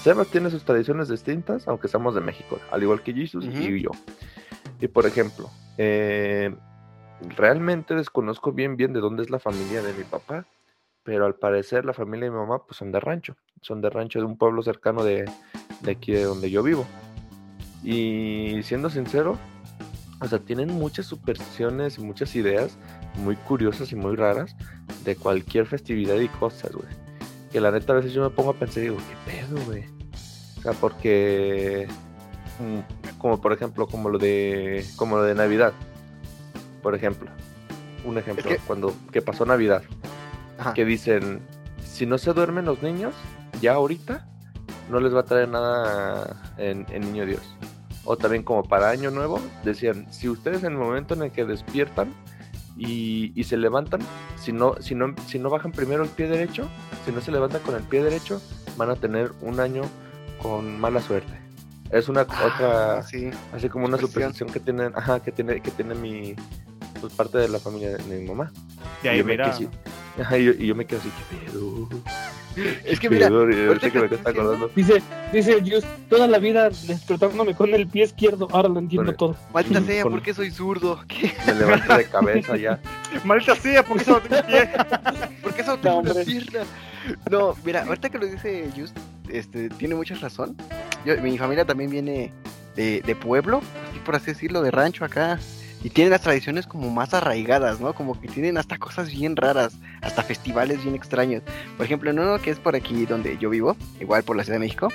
[0.04, 3.92] Sebas tiene sus tradiciones distintas, aunque somos de México, al igual que Jesus y yo.
[4.82, 6.54] Y por ejemplo, eh,
[7.36, 10.46] realmente desconozco bien bien de dónde es la familia de mi papá,
[11.04, 14.20] pero al parecer la familia de mi mamá pues son de rancho, son de rancho
[14.20, 15.26] de un pueblo cercano de,
[15.82, 16.86] de aquí de donde yo vivo.
[17.84, 19.38] Y siendo sincero,
[20.22, 22.78] o sea, tienen muchas supersticiones y muchas ideas
[23.16, 24.56] muy curiosas y muy raras
[25.06, 26.88] de cualquier festividad y cosas, güey.
[27.52, 29.86] Que la neta a veces yo me pongo a pensar y digo, ¿qué pedo, güey?
[30.58, 31.88] O sea, porque
[32.60, 35.74] mm, como por ejemplo, como lo de como lo de Navidad.
[36.82, 37.30] Por ejemplo,
[38.06, 39.84] un ejemplo, que- cuando que pasó Navidad,
[40.58, 40.74] Ajá.
[40.74, 41.42] que dicen,
[41.84, 43.14] si no se duermen los niños,
[43.62, 44.26] ya ahorita
[44.90, 47.42] no les va a traer nada en, en Niño Dios.
[48.06, 51.46] O también como para Año Nuevo, decían, si ustedes en el momento en el que
[51.46, 52.14] despiertan
[52.78, 54.00] y, y se levantan,
[54.38, 56.68] si no, si, no, si no bajan primero el pie derecho,
[57.06, 58.42] si no se levantan con el pie derecho,
[58.78, 59.82] van a tener un año
[60.42, 61.34] con mala suerte.
[61.92, 63.30] Es una otra, Ah, sí.
[63.54, 64.48] así como una superstición.
[64.48, 66.36] superstición que tienen, ajá, que tiene, que tiene mi
[67.00, 68.52] pues, parte de la familia de, mi mamá.
[69.04, 69.70] Y ahí yo me así-
[70.20, 71.90] ajá, y yo, y yo me quedo así, ¿qué pedo?
[72.84, 74.70] Es que ¿Qué mira, ahorita que me está acordando.
[74.76, 79.36] Dice, dice Just, toda la vida despertándome con el pie izquierdo, ahora lo entiendo todo.
[79.54, 81.00] maldita sea, ¿por qué soy zurdo?
[81.08, 81.32] ¿Qué?
[81.46, 82.80] Me levanto de cabeza ya.
[83.24, 84.70] Maldita sea, porque solo tengo pie.
[85.42, 86.62] ¿Por qué solo No, tengo pierna?
[87.30, 88.98] No, mira, ahorita que lo dice Just,
[89.30, 90.56] este, tiene mucha razón.
[91.06, 92.34] Yo, mi familia también viene
[92.76, 95.40] de, de pueblo, así por así decirlo, de rancho acá.
[95.84, 97.94] Y tienen las tradiciones como más arraigadas, ¿no?
[97.94, 101.42] Como que tienen hasta cosas bien raras, hasta festivales bien extraños.
[101.78, 104.60] Por ejemplo, en uno que es por aquí donde yo vivo, igual por la Ciudad
[104.60, 104.90] de México,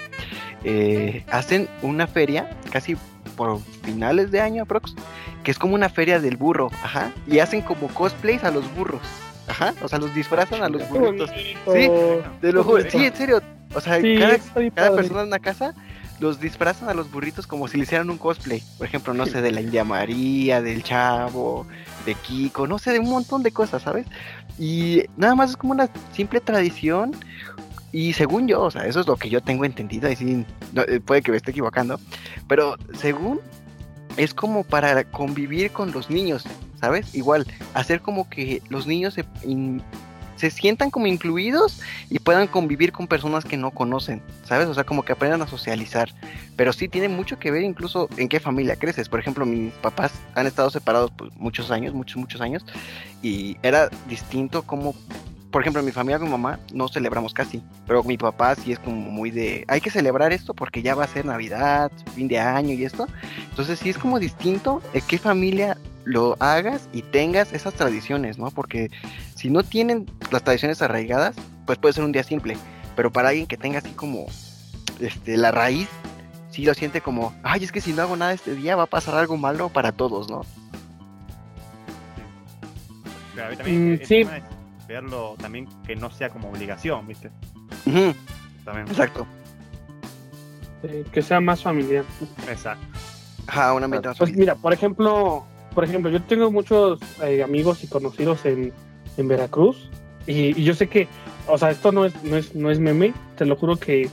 [0.62, 2.97] eh, hacen una feria casi
[3.37, 4.95] por finales de año aprox,
[5.43, 9.03] que es como una feria del burro, ajá, y hacen como cosplays a los burros,
[9.49, 11.30] ajá, o sea, los disfrazan a los burritos.
[11.30, 11.91] Sí,
[12.41, 13.43] Te lo juro, sí, en serio,
[13.74, 14.39] o sea, Sí, cada,
[14.74, 15.74] cada persona en una casa
[16.21, 19.43] los disfrazan a los burritos como si le hicieran un cosplay, por ejemplo, no sé,
[19.43, 21.67] de la India María, del Chavo,
[22.07, 24.07] de Kiko, no sé, de un montón de cosas, ¿sabes?
[24.59, 27.12] Y nada más es como una simple tradición.
[27.93, 30.83] Y según yo, o sea, eso es lo que yo tengo entendido, y sí, no,
[30.83, 32.01] eh, puede que me esté equivocando,
[32.49, 33.41] pero según
[34.17, 36.45] es como para convivir con los niños,
[36.81, 37.15] ¿sabes?
[37.15, 39.81] Igual, hacer como que los niños se, in-
[40.45, 41.81] se sientan como incluidos
[42.11, 44.69] y puedan convivir con personas que no conocen, ¿sabes?
[44.69, 46.11] O sea, como que aprendan a socializar.
[46.55, 49.09] Pero sí tiene mucho que ver incluso en qué familia creces.
[49.09, 52.65] Por ejemplo, mis papás han estado separados pues, muchos años, muchos, muchos años,
[53.23, 54.95] y era distinto como...
[55.51, 58.97] Por ejemplo, mi familia mi mamá no celebramos casi, pero mi papá sí es como
[58.97, 62.75] muy de, hay que celebrar esto porque ya va a ser Navidad, fin de año
[62.75, 63.07] y esto.
[63.51, 68.51] Entonces sí es como distinto en qué familia lo hagas y tengas esas tradiciones, ¿no?
[68.51, 68.91] Porque
[69.35, 71.35] si no tienen las tradiciones arraigadas,
[71.67, 72.57] pues puede ser un día simple.
[72.97, 74.27] Pero para alguien que tenga así como
[75.01, 75.89] este, la raíz,
[76.51, 78.87] sí lo siente como, ay, es que si no hago nada este día va a
[78.87, 80.43] pasar algo malo para todos, ¿no?
[83.35, 84.25] Pero a mí también Mm, el sí.
[84.25, 84.45] tema es
[84.87, 87.31] verlo también que no sea como obligación, ¿viste?
[88.65, 88.87] También.
[88.89, 89.27] exacto.
[90.85, 92.05] Eh, que sea más familiar.
[92.49, 92.87] Exacto.
[93.47, 95.45] Ajá, una más Pues mira, por ejemplo,
[95.75, 98.72] por ejemplo, yo tengo muchos eh, amigos y conocidos en,
[99.16, 99.91] en Veracruz
[100.27, 101.09] y, y yo sé que,
[101.49, 104.09] o sea, esto no es, no es, no es meme, te lo juro que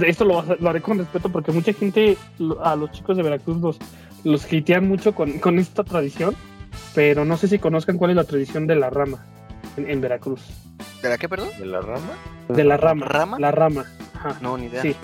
[0.00, 2.16] Esto lo, lo haré con respeto porque mucha gente,
[2.62, 3.78] a los chicos de Veracruz, los,
[4.24, 6.34] los hatean mucho con, con esta tradición,
[6.94, 9.26] pero no sé si conozcan cuál es la tradición de la rama
[9.76, 10.42] en, en Veracruz.
[11.02, 11.48] ¿De la qué, perdón?
[11.58, 12.12] ¿De la rama?
[12.48, 13.06] De la rama.
[13.06, 13.38] ¿Rama?
[13.38, 13.84] La rama.
[14.14, 14.38] Ajá.
[14.40, 14.82] No, ni idea.
[14.82, 14.96] Sí.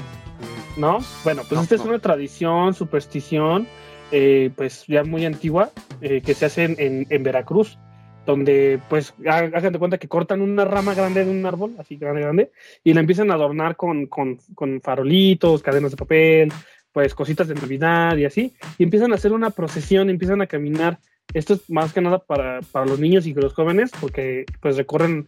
[0.76, 0.98] ¿No?
[1.22, 1.90] Bueno, pues No, esta es no.
[1.90, 3.68] una tradición, superstición,
[4.10, 7.78] eh, pues ya muy antigua, eh, que se hace en, en- en Veracruz,
[8.26, 12.22] donde pues hagan de cuenta que cortan una rama grande de un árbol, así grande,
[12.22, 12.50] grande,
[12.82, 16.52] y la empiezan a adornar con, con, con farolitos, cadenas de papel,
[16.92, 20.98] pues cositas de Navidad y así, y empiezan a hacer una procesión, empiezan a caminar.
[21.34, 25.26] Esto es más que nada para, para los niños y los jóvenes, porque pues recorren,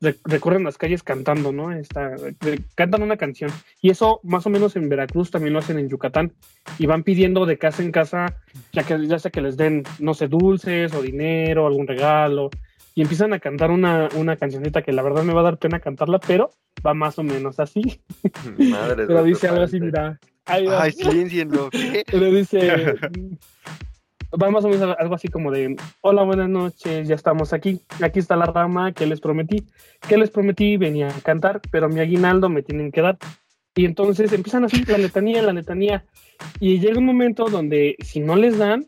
[0.00, 1.72] re- recorren las calles cantando, ¿no?
[1.72, 3.50] Esta, re- cantan una canción.
[3.82, 6.32] Y eso más o menos en Veracruz también lo hacen en Yucatán.
[6.78, 8.36] Y van pidiendo de casa en casa,
[8.72, 12.50] ya, que, ya sea que les den, no sé, dulces o dinero, algún regalo.
[12.94, 15.78] Y empiezan a cantar una, una cancioncita que la verdad me va a dar pena
[15.80, 16.50] cantarla, pero
[16.84, 18.00] va más o menos así.
[18.58, 20.18] Madre Pero dice algo así, mira.
[20.46, 20.82] Ahí va.
[20.82, 21.68] Ay, silencienlo.
[21.70, 22.04] ¿qué?
[22.10, 22.94] Pero dice,
[24.40, 28.18] va más o menos algo así como de, hola, buenas noches, ya estamos aquí, aquí
[28.18, 29.64] está la rama que les prometí,
[30.06, 33.18] que les prometí, venía a cantar, pero mi aguinaldo me tienen que dar.
[33.74, 36.04] Y entonces empiezan así, la letanía, la letanía,
[36.58, 38.86] y llega un momento donde si no les dan,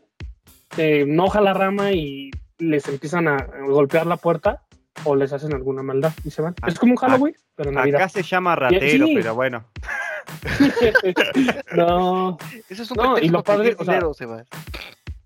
[0.75, 4.63] se enoja la rama y les empiezan a golpear la puerta
[5.05, 6.53] o les hacen alguna maldad y se van.
[6.61, 8.01] Ah, Es como un Halloween, pero en Navidad.
[8.01, 9.13] Acá se llama ratero, Sí.
[9.15, 9.65] pero bueno.
[11.75, 12.37] no,
[12.69, 14.47] Eso es un No, y pretexto lo para padre, pedir o sea, dinero, Sebas.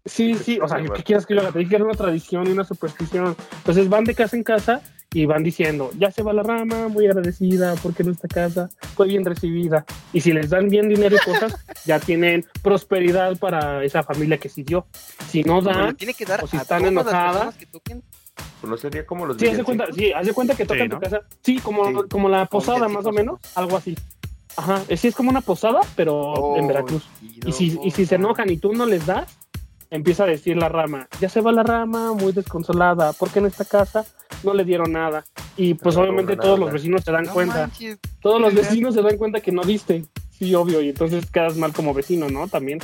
[0.05, 1.51] Sí, sí, o sea, ¿qué quieres que yo haga?
[1.51, 3.35] Te dije que era una tradición y una superstición.
[3.57, 4.81] Entonces van de casa en casa
[5.13, 9.25] y van diciendo, ya se va la rama, muy agradecida porque nuestra casa fue bien
[9.25, 9.83] recibida.
[10.13, 14.49] Y si les dan bien dinero y cosas, ya tienen prosperidad para esa familia que
[14.49, 14.85] siguió.
[15.29, 17.31] Si no dan, tiene que dar o si están enojadas.
[17.33, 18.03] personas que toquen.
[18.61, 20.83] Pues no sería como los sí, haz de cuenta, sí, haz de cuenta que tocan
[20.83, 21.01] Sí, tu ¿no?
[21.01, 21.21] casa.
[21.41, 22.09] Sí, como, Sí.
[22.11, 23.95] como la posada más o menos, algo así.
[24.57, 27.03] Ajá, sí es como una posada, pero en Oh, Veracruz.
[27.45, 29.37] Y si, y si se enojan y tú no les das,
[29.89, 33.65] empieza a decir la rama, ya se va la rama muy desconsolada, porque en esta
[33.65, 34.05] casa
[34.43, 35.23] no le dieron nada.
[35.57, 36.65] Y pues No, obviamente no, todos nada.
[36.71, 39.63] los vecinos se dan No cuenta, manches, todos los vecinos se dan cuenta que no
[39.63, 40.03] diste.
[40.31, 42.47] Sí, obvio, y entonces quedas mal como vecino, ¿no?
[42.47, 42.79] También.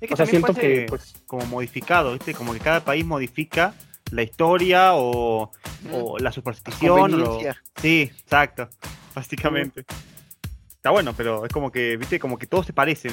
[0.00, 2.34] Es que O sea, también siento que pues como modificado, ¿viste?
[2.34, 3.74] Como que cada país modifica
[4.10, 5.52] la historia o,
[5.92, 7.22] o la superstición.
[7.22, 7.38] o-.
[7.80, 8.68] Sí, exacto.
[9.14, 9.84] Básicamente.
[10.74, 12.18] Está bueno, pero es como que, ¿viste?
[12.18, 13.12] Como que todos se parecen.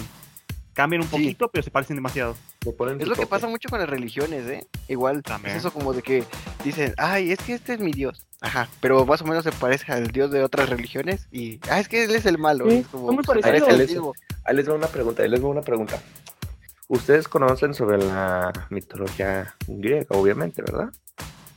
[0.79, 1.11] Cambian un Sí.
[1.11, 2.37] poquito, pero se parecen demasiado.
[2.77, 4.65] Ponen Es lo que pasa mucho con las religiones, ¿eh?
[4.87, 5.53] Igual, También.
[5.53, 6.23] es eso como de que
[6.63, 8.25] dicen, ay, es que este es mi Dios.
[8.39, 11.89] Ajá, pero más o menos se parece al Dios de otras religiones y, ah, es
[11.89, 12.69] que él es el malo.
[12.69, 13.59] Sí, es como, muy parecidos.
[13.59, 14.13] parece al mismo.
[14.45, 16.01] Ahí les va una pregunta, ahí les va una pregunta.
[16.87, 20.91] Ustedes conocen sobre la mitología griega, obviamente, ¿verdad?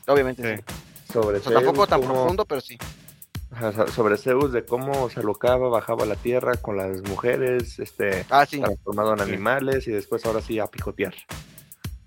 [0.09, 0.63] Obviamente, Sí.
[1.07, 1.13] sí.
[1.13, 2.77] Sobre O sea, tampoco tan profundo, pero sí.
[3.95, 8.47] Sobre Zeus, de cómo se alocaba, bajaba a la tierra con las mujeres, este, Ah,
[8.47, 9.25] sí, transformado en Sí.
[9.25, 11.15] animales y después ahora sí a picotear.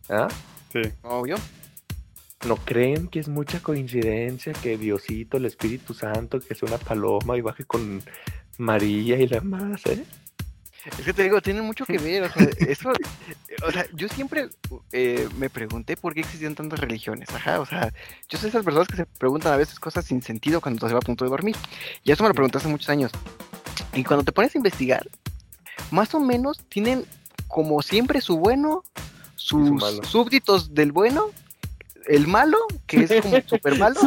[0.09, 0.27] ¿Ah?
[0.73, 0.81] Sí.
[1.03, 1.35] obvio.
[2.47, 7.37] ¿No creen que es mucha coincidencia que Diosito, el Espíritu Santo, que sea una paloma
[7.37, 8.03] y baje con
[8.57, 10.03] María y la más, eh?
[10.85, 12.23] Es que te digo, tienen mucho que ver.
[12.23, 12.91] O sea, eso,
[13.67, 14.49] o sea, yo siempre
[14.91, 17.29] eh, me pregunté por qué existían tantas religiones.
[17.33, 17.91] Ajá, o sea,
[18.29, 20.99] yo soy esas personas que se preguntan a veces cosas sin sentido cuando se va
[20.99, 21.55] a punto de dormir.
[22.03, 23.11] Y eso me lo pregunté hace muchos años.
[23.93, 25.07] Y cuando te pones a investigar,
[25.91, 27.05] más o menos tienen
[27.47, 28.83] como siempre su bueno,
[29.35, 31.25] sus súbditos del bueno,
[32.07, 33.99] el malo, que es como súper malo.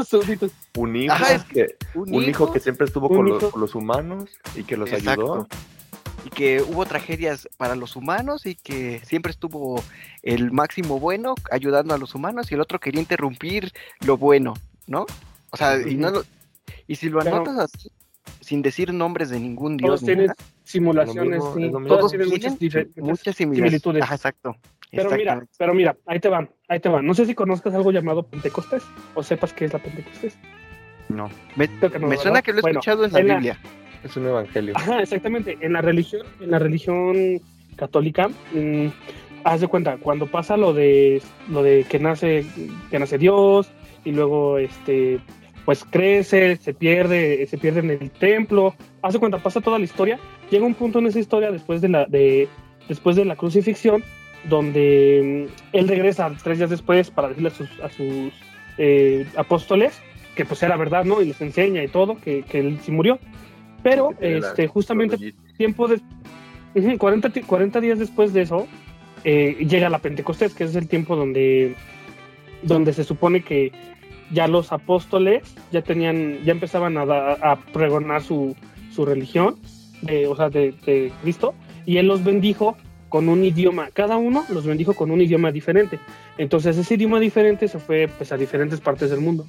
[0.76, 3.50] Un hijo, Ajá, es que, un, un hijo que siempre estuvo con los, hijo.
[3.50, 5.10] con los humanos y que los Exacto.
[5.10, 5.48] ayudó.
[6.24, 9.82] Y que hubo tragedias para los humanos y que siempre estuvo
[10.22, 14.54] el máximo bueno ayudando a los humanos y el otro quería interrumpir lo bueno,
[14.86, 15.06] ¿no?
[15.50, 16.24] O sea, y no lo-
[16.86, 17.90] y si lo anotas así,
[18.40, 21.88] sin decir nombres de ningún Todos dios, ni tienen nada, simulaciones, Lo mismo, sí, todos
[21.88, 24.10] todos tienen muchas diferentes muchas similitudes.
[24.10, 24.56] exacto.
[24.90, 27.04] Pero mira, pero mira, ahí te van, ahí te van.
[27.06, 28.82] No sé si conozcas algo llamado Pentecostés
[29.14, 30.38] o sepas qué es la Pentecostés.
[31.10, 31.28] No.
[31.56, 32.22] Me, Creo que no, me ¿verdad?
[32.22, 33.58] suena que lo he Bueno, escuchado en la en la- Biblia.
[34.04, 34.74] Es un evangelio.
[34.76, 35.58] Ajá, exactamente.
[35.60, 37.40] En la religión, en la religión
[37.76, 38.86] católica, mm,
[39.44, 42.44] haz de cuenta, cuando pasa lo de lo de que nace,
[42.90, 43.70] que nace Dios,
[44.04, 45.20] y luego este
[45.64, 49.84] pues crece, se pierde, se pierde en el templo, haz de cuenta, pasa toda la
[49.84, 50.18] historia,
[50.50, 52.48] llega un punto en esa historia después de la, de,
[52.88, 54.02] después de la crucifixión,
[54.44, 58.32] donde mm, él regresa tres días después para decirle a sus, a sus
[58.78, 60.00] eh, apóstoles
[60.34, 61.20] que pues era verdad, ¿no?
[61.20, 63.18] Y les enseña y todo, que, que él sí murió.
[63.82, 65.16] Pero, este, justamente
[65.56, 66.00] tiempo de,
[66.74, 68.66] ujú, 40, ti- 40 días después de eso,
[69.24, 71.74] eh, llega la Pentecostés, que es el tiempo donde,
[72.62, 73.72] donde se supone que
[74.32, 78.54] ya los apóstoles ya tenían, ya empezaban a, da- a pregonar su,
[78.92, 79.56] su religión
[80.02, 81.54] de, o sea, de, de Cristo,
[81.86, 82.76] y él los bendijo
[83.08, 85.98] con un idioma, cada uno los bendijo con un idioma diferente.
[86.36, 89.46] Entonces ese idioma diferente se fue pues, a diferentes partes del mundo.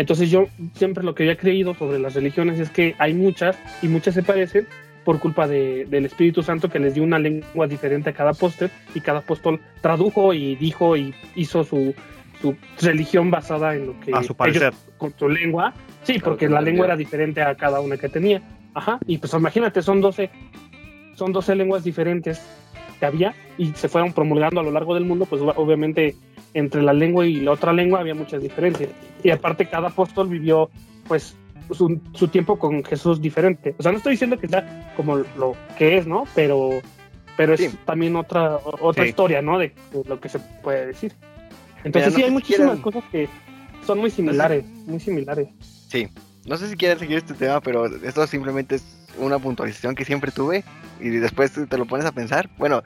[0.00, 3.88] Entonces yo siempre lo que había creído sobre las religiones es que hay muchas y
[3.88, 4.66] muchas se parecen
[5.04, 8.70] por culpa de, del Espíritu Santo que les dio una lengua diferente a cada apóstol
[8.94, 11.94] y cada apóstol tradujo y dijo y hizo su,
[12.40, 14.68] su religión basada en lo que A su parecer.
[14.68, 15.74] ellos con su lengua.
[16.02, 18.40] Sí, porque que la lengua era diferente a cada una que tenía.
[18.72, 19.00] Ajá.
[19.06, 20.30] Y pues imagínate, son 12,
[21.14, 22.40] son 12 lenguas diferentes
[22.98, 26.16] que había y se fueron promulgando a lo largo del mundo, pues obviamente
[26.54, 28.90] entre la lengua y la otra lengua había muchas diferencias.
[29.22, 30.70] Y aparte cada apóstol vivió
[31.06, 31.36] pues
[31.72, 33.74] su, su tiempo con Jesús diferente.
[33.78, 36.24] O sea, no estoy diciendo que sea como lo que es, ¿no?
[36.34, 36.70] Pero,
[37.36, 37.70] pero es Sí.
[37.84, 39.10] también otra, otra Sí.
[39.10, 39.58] historia, ¿no?
[39.58, 41.12] De, de lo que se puede decir.
[41.84, 43.28] Entonces no sí, hay si muchísimas quieran- cosas que
[43.86, 45.48] son muy similares, muy similares.
[45.88, 46.08] Sí,
[46.46, 50.30] no sé si quieres seguir este tema, pero esto simplemente es una puntualización que siempre
[50.30, 50.64] tuve
[51.00, 52.50] y después te lo pones a pensar.
[52.58, 52.82] Bueno,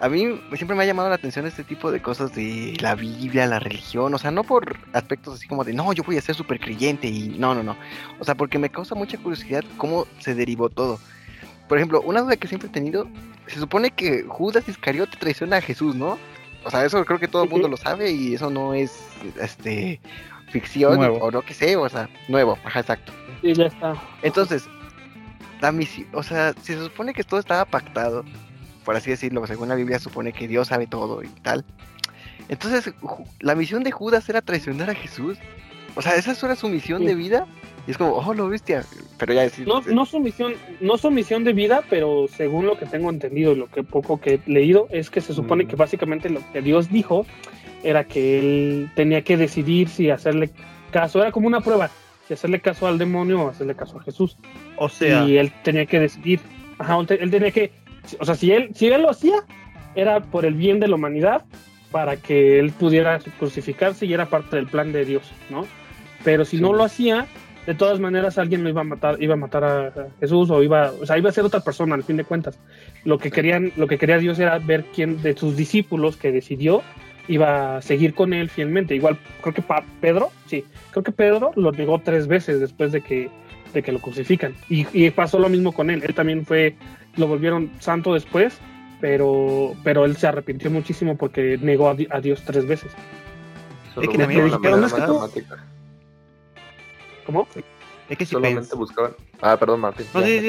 [0.00, 3.46] a mí siempre me ha llamado la atención este tipo de cosas de la Biblia,
[3.46, 6.34] la religión, o sea, no por aspectos así como de, no, yo voy a ser
[6.34, 7.76] súper creyente y no, no, no.
[8.18, 10.98] O sea, porque me causa mucha curiosidad cómo se derivó todo.
[11.68, 13.06] Por ejemplo, una duda que siempre he tenido,
[13.46, 16.18] se supone que Judas Iscariote traiciona a Jesús, ¿no?
[16.64, 19.06] O sea, eso creo que todo el mundo lo sabe y eso no es,
[19.38, 20.00] este,
[20.50, 21.18] ficción Nuevo.
[21.18, 23.12] o no que sé, o sea, nuevo, ajá, exacto.
[23.42, 23.94] Y ya está.
[24.22, 24.66] Entonces,
[25.60, 28.24] la misión, o sea, si se supone que todo estaba pactado,
[28.90, 31.64] por así decirlo, según la Biblia supone que Dios sabe todo y tal.
[32.48, 32.92] Entonces,
[33.38, 35.38] la misión de Judas era traicionar a Jesús.
[35.94, 37.06] O sea, esa era su misión Sí.
[37.06, 37.46] de vida.
[37.86, 38.84] Y es como, oh, lo bestia.
[39.16, 42.76] Pero ya decir, No, no su misión, no su misión de vida, pero según lo
[42.76, 45.68] que tengo entendido y lo que poco que he leído, es que se supone Mm.
[45.68, 47.24] que básicamente lo que Dios dijo
[47.84, 50.50] era que él tenía que decidir si hacerle
[50.90, 51.90] caso, era como una prueba,
[52.26, 54.36] si hacerle caso al demonio o hacerle caso a Jesús.
[54.74, 56.40] O sea, y él tenía que decidir,
[56.78, 57.70] ajá, él tenía que,
[58.18, 59.36] o sea, si él, si él lo hacía,
[59.94, 61.44] era por el bien de la humanidad,
[61.90, 65.66] para que él pudiera crucificarse y era parte del plan de Dios, ¿no?
[66.24, 66.62] Pero si Sí.
[66.62, 67.26] no lo hacía,
[67.66, 70.92] de todas maneras alguien lo iba a matar, iba a matar a Jesús o iba,
[71.00, 72.58] o sea, iba a ser otra persona al fin de cuentas.
[73.04, 76.82] Lo que querían, lo que quería Dios era ver quién de sus discípulos que decidió
[77.28, 78.94] iba a seguir con él fielmente.
[78.94, 83.02] Igual, creo que pa- Pedro, sí, creo que Pedro lo negó tres veces después de
[83.02, 83.28] que,
[83.72, 84.54] de que lo crucifican.
[84.68, 86.02] Y, y pasó lo mismo con él.
[86.06, 86.76] Él también fue,
[87.16, 88.58] lo volvieron santo después,
[89.00, 92.92] pero, pero él se arrepintió muchísimo porque negó a, Di- a Dios tres veces.
[93.94, 95.64] Solo que también es que más tú- dramática.
[97.26, 97.46] ¿Cómo?
[98.08, 99.12] es que si Solamente pens- buscaban.
[99.40, 100.06] Ah, perdón, Martín.
[100.14, 100.40] No, Ya, sí,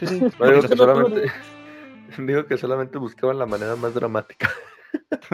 [0.00, 0.20] sí, sí.
[0.40, 1.32] No, digo que solamente.
[2.18, 4.50] Digo que solamente buscaban la manera más dramática.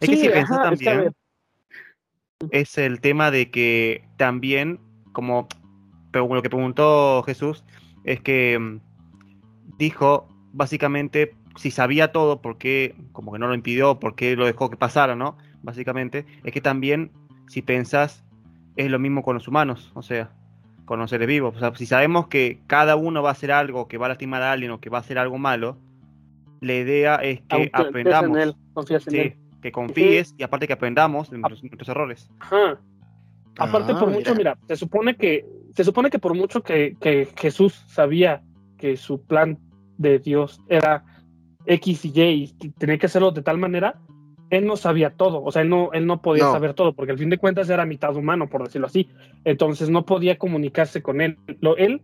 [0.00, 1.12] Es que Sí, si es que, a también, ver,
[2.50, 4.80] es el tema de que también,
[5.12, 5.46] como
[6.12, 7.64] pero lo que preguntó Jesús,
[8.04, 8.80] es que mm,
[9.78, 14.46] dijo básicamente si sabía todo, por qué como que no lo impidió, por qué lo
[14.46, 15.36] dejó que pasara, ¿no?
[15.62, 17.10] Básicamente, es que también,
[17.48, 18.24] si pensás,
[18.76, 20.30] es lo mismo con los humanos, o sea,
[20.86, 21.54] con los seres vivos.
[21.56, 24.40] O sea, si sabemos que cada uno va a hacer algo que va a lastimar
[24.42, 25.76] a alguien o que va a hacer algo malo,
[26.60, 28.36] la idea es que aunque confías aprendamos.
[28.36, 29.36] en él, confías en Sí, él.
[29.60, 32.30] que confíes y aparte que aprendamos de nuestros, nuestros errores.
[32.40, 32.78] Ajá.
[33.58, 35.44] Aparte, Ah, por mucho, mira, se supone que,
[35.74, 38.42] se supone que por mucho que, que Jesús sabía
[38.78, 39.58] que su plan
[39.98, 41.04] de Dios era
[41.66, 44.00] X y Y y tenía que hacerlo de tal manera,
[44.50, 46.52] él no sabía todo, o sea, él no, él no podía No.
[46.52, 49.08] saber todo, porque al fin de cuentas era mitad humano, por decirlo así.
[49.44, 51.38] Entonces no podía comunicarse con él.
[51.60, 52.02] Lo, él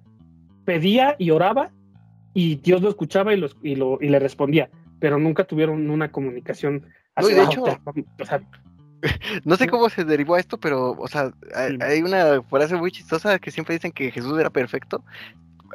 [0.64, 1.70] pedía y oraba
[2.34, 6.10] y Dios lo escuchaba y, lo, y, lo, y le respondía, pero nunca tuvieron una
[6.10, 7.34] comunicación No, así.
[7.34, 8.40] de "Ah, hecho- o sea,
[9.44, 13.38] No sé cómo se derivó a esto, pero, o sea, hay, una frase muy chistosa
[13.38, 15.04] que siempre dicen que Jesús era perfecto.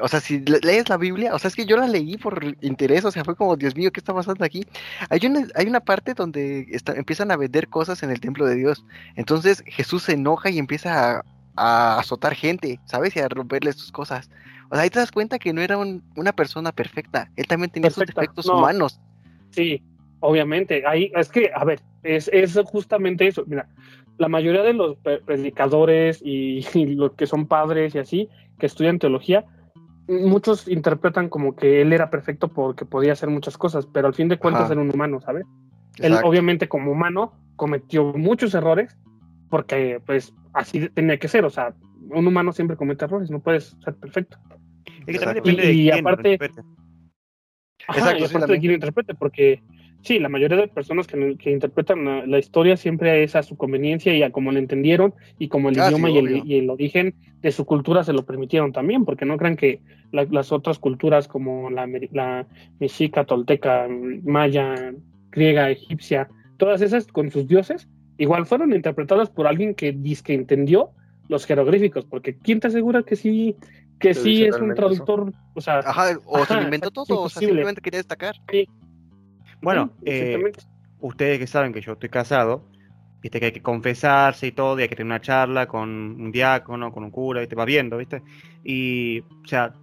[0.01, 2.43] O sea, si le- lees la Biblia, o sea, es que yo la leí por
[2.61, 4.65] interés, o sea, fue como, Dios mío, ¿qué está pasando aquí?
[5.09, 8.55] Hay una, hay una parte donde está- empiezan a vender cosas en el templo de
[8.55, 8.83] Dios.
[9.15, 13.15] Entonces Jesús se enoja y empieza a, a azotar gente, ¿sabes?
[13.15, 14.31] Y a romperle sus cosas.
[14.71, 17.29] O sea, ahí te das cuenta que no era un- una persona perfecta.
[17.35, 18.57] Él también tenía sus defectos no.
[18.57, 18.99] humanos.
[19.51, 19.83] Sí,
[20.21, 20.83] obviamente.
[20.87, 23.43] Ahí es que, a ver, es, es justamente eso.
[23.47, 23.67] Mira,
[24.17, 28.29] la mayoría de los pre- predicadores y, y los que son padres y así,
[28.59, 29.45] que estudian teología,
[30.07, 34.27] muchos interpretan como que él era perfecto porque podía hacer muchas cosas, pero al fin
[34.27, 34.73] de cuentas Ajá.
[34.73, 35.45] era un humano, ¿sabes?
[35.99, 36.27] Él, Exacto.
[36.27, 38.97] obviamente, como humano, cometió muchos errores
[39.49, 41.45] porque, pues, así tenía que ser.
[41.45, 41.73] O sea,
[42.09, 44.37] un humano siempre comete errores, no puedes ser perfecto.
[45.05, 45.41] Es que también Exacto.
[45.43, 46.61] depende Y- y de quién lo aparte- interprete.
[47.87, 49.63] Ajá, Exacto, y aparte de quién lo interprete, porque
[50.03, 53.55] Sí, la mayoría de personas que, que interpretan la, la, historia siempre es a su
[53.55, 56.57] conveniencia y a como lo entendieron y como el Ah, idioma sí, y, el, y
[56.59, 59.81] el origen de su cultura se lo permitieron también, porque no crean que
[60.11, 62.45] la- las otras culturas como la, la
[62.79, 63.87] mexica, tolteca,
[64.23, 64.93] maya,
[65.31, 66.27] griega, egipcia,
[66.57, 67.87] todas esas con sus dioses,
[68.17, 70.91] igual fueron interpretadas por alguien que dice que entendió
[71.29, 73.55] los jeroglíficos, porque ¿quién te asegura que sí,
[73.99, 74.75] que Sí, sí es un eso.
[74.75, 75.33] traductor?
[75.53, 78.35] O sea, Ajá, o se lo inventó todo, o sea, simplemente quería destacar.
[79.63, 80.51] Bueno, eh,
[80.99, 82.69] ustedes que saben que yo estoy casado,
[83.21, 86.31] viste que hay que confesarse y todo, y hay que tener una charla con un
[86.31, 88.21] diácono, con un cura, y te va viendo, ¿viste?
[88.63, 89.73] Y, o sea,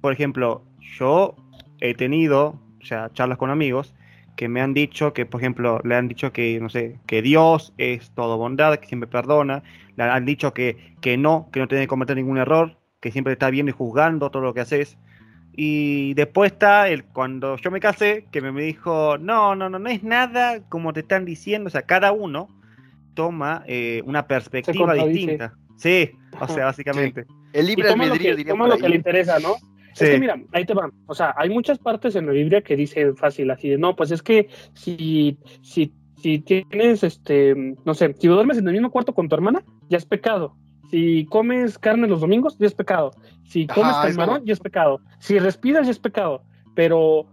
[0.00, 0.64] por ejemplo,
[0.98, 1.36] yo
[1.80, 3.94] he tenido, o sea, charlas con amigos
[4.36, 7.72] que me han dicho que, por ejemplo, le han dicho que, no sé, que Dios
[7.78, 9.62] es todo bondad, que siempre perdona,
[9.96, 13.32] le han dicho que, que no, que no tiene que cometer ningún error, que siempre
[13.32, 14.98] está viendo y juzgando todo lo que haces.
[15.56, 19.88] Y después está el cuando yo me casé, que me, dijo, no, no, no, no
[19.88, 22.48] es nada como te están diciendo, o sea, cada uno
[23.14, 25.54] toma eh, una perspectiva distinta.
[25.76, 27.24] Sí, o sea, básicamente.
[27.54, 29.54] El Y libre toma lo albedrío que, diría toma lo que le interesa, ¿no?
[29.94, 30.04] Sí.
[30.04, 30.92] Es que mira, ahí te van.
[31.06, 34.10] O sea, hay muchas partes en la Biblia que dicen fácil, así de, no, pues
[34.10, 39.14] es que si, si, si tienes, este, no sé, si duermes en el mismo cuarto
[39.14, 40.54] con tu hermana, ya es pecado.
[40.90, 43.10] Si comes carne los domingos, ya es pecado.
[43.44, 45.00] Si comes Ajá, camarón, ya es pecado.
[45.18, 46.42] Si respiras, ya es pecado.
[46.74, 47.26] Pero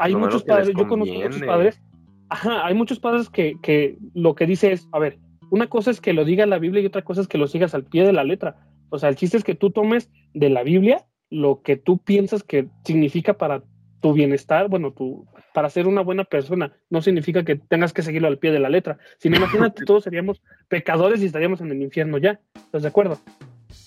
[0.00, 1.82] hay muchos padres, yo conozco muchos padres,
[2.28, 5.18] ajá, hay muchos padres que, que lo que dice es, a ver,
[5.50, 7.74] una cosa es que lo diga la Biblia y otra cosa es que lo sigas
[7.74, 8.56] al pie de la letra.
[8.90, 12.42] O sea, el chiste es que tú tomes de la Biblia lo que tú piensas
[12.42, 13.62] que significa para
[14.04, 16.70] tu bienestar, bueno, tu, para ser una buena persona.
[16.90, 18.98] No significa que tengas que seguirlo al pie de la letra.
[19.16, 22.38] Sino imagínate, todos seríamos pecadores y estaríamos en el infierno ya.
[22.54, 23.18] ¿Estás de acuerdo?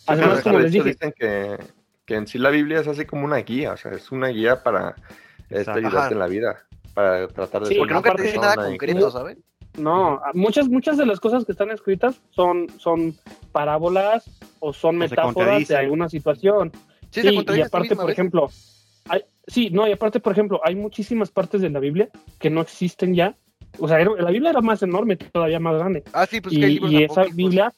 [0.08, 1.58] Además, Pero como les dije, dicen que,
[2.04, 4.64] que en sí la Biblia es así como una guía, o sea, es una guía
[4.64, 4.96] para
[5.52, 6.66] este, ayudarte en la vida,
[6.96, 9.38] para tratar de Sí, ser Porque una nunca te dice nada concreto, ¿sabes?
[9.78, 13.16] No, muchas, muchas de las cosas que están escritas son, son
[13.52, 14.28] parábolas
[14.62, 16.72] o son metáforas de alguna situación.
[17.12, 18.50] Sí, y aparte, por ejemplo,
[19.10, 22.62] hay, sí, no, y aparte, por ejemplo, hay muchísimas partes de la Biblia que no
[22.62, 23.36] existen ya.
[23.80, 26.04] O sea, era- la Biblia era más enorme, todavía más grande.
[26.14, 27.24] Ah, sí, pues y que hay libros y esa.
[27.34, 27.74] Biblia,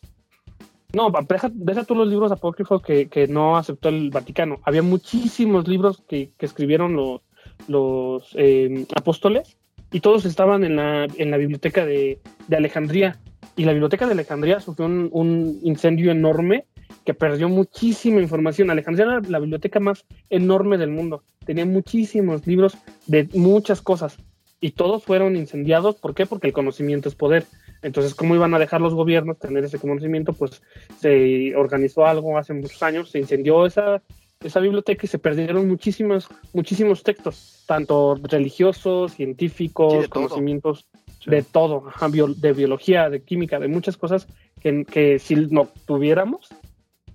[0.94, 4.60] no, deja, deja tú los libros apócrifos que, que no aceptó el Vaticano.
[4.64, 7.22] Había muchísimos libros que, que escribieron los,
[7.68, 9.58] los eh, apóstoles
[9.92, 13.20] y todos estaban en la, en la biblioteca de, de Alejandría.
[13.56, 16.66] Y la biblioteca de Alejandría sufrió un, un incendio enorme
[17.06, 18.70] que perdió muchísima información.
[18.70, 21.24] Alejandría era la biblioteca más enorme del mundo.
[21.46, 22.78] Tenía muchísimos libros
[23.08, 24.18] de muchas cosas
[24.62, 25.96] y todos fueron incendiados.
[25.96, 26.26] ¿Por qué?
[26.26, 27.46] Porque el conocimiento es poder.
[27.82, 30.34] Entonces, ¿cómo iban a dejar los gobiernos tener ese conocimiento?
[30.34, 30.62] Pues
[31.00, 34.02] se organizó algo hace muchos años, se incendió esa,
[34.42, 40.24] esa biblioteca y se perdieron muchísimos, muchísimos textos, tanto religiosos, científicos, Sí, de todo.
[40.24, 40.86] conocimientos
[41.26, 41.86] de todo,
[42.38, 44.28] de biología, de química, de muchas cosas
[44.62, 46.50] que, que si no tuviéramos,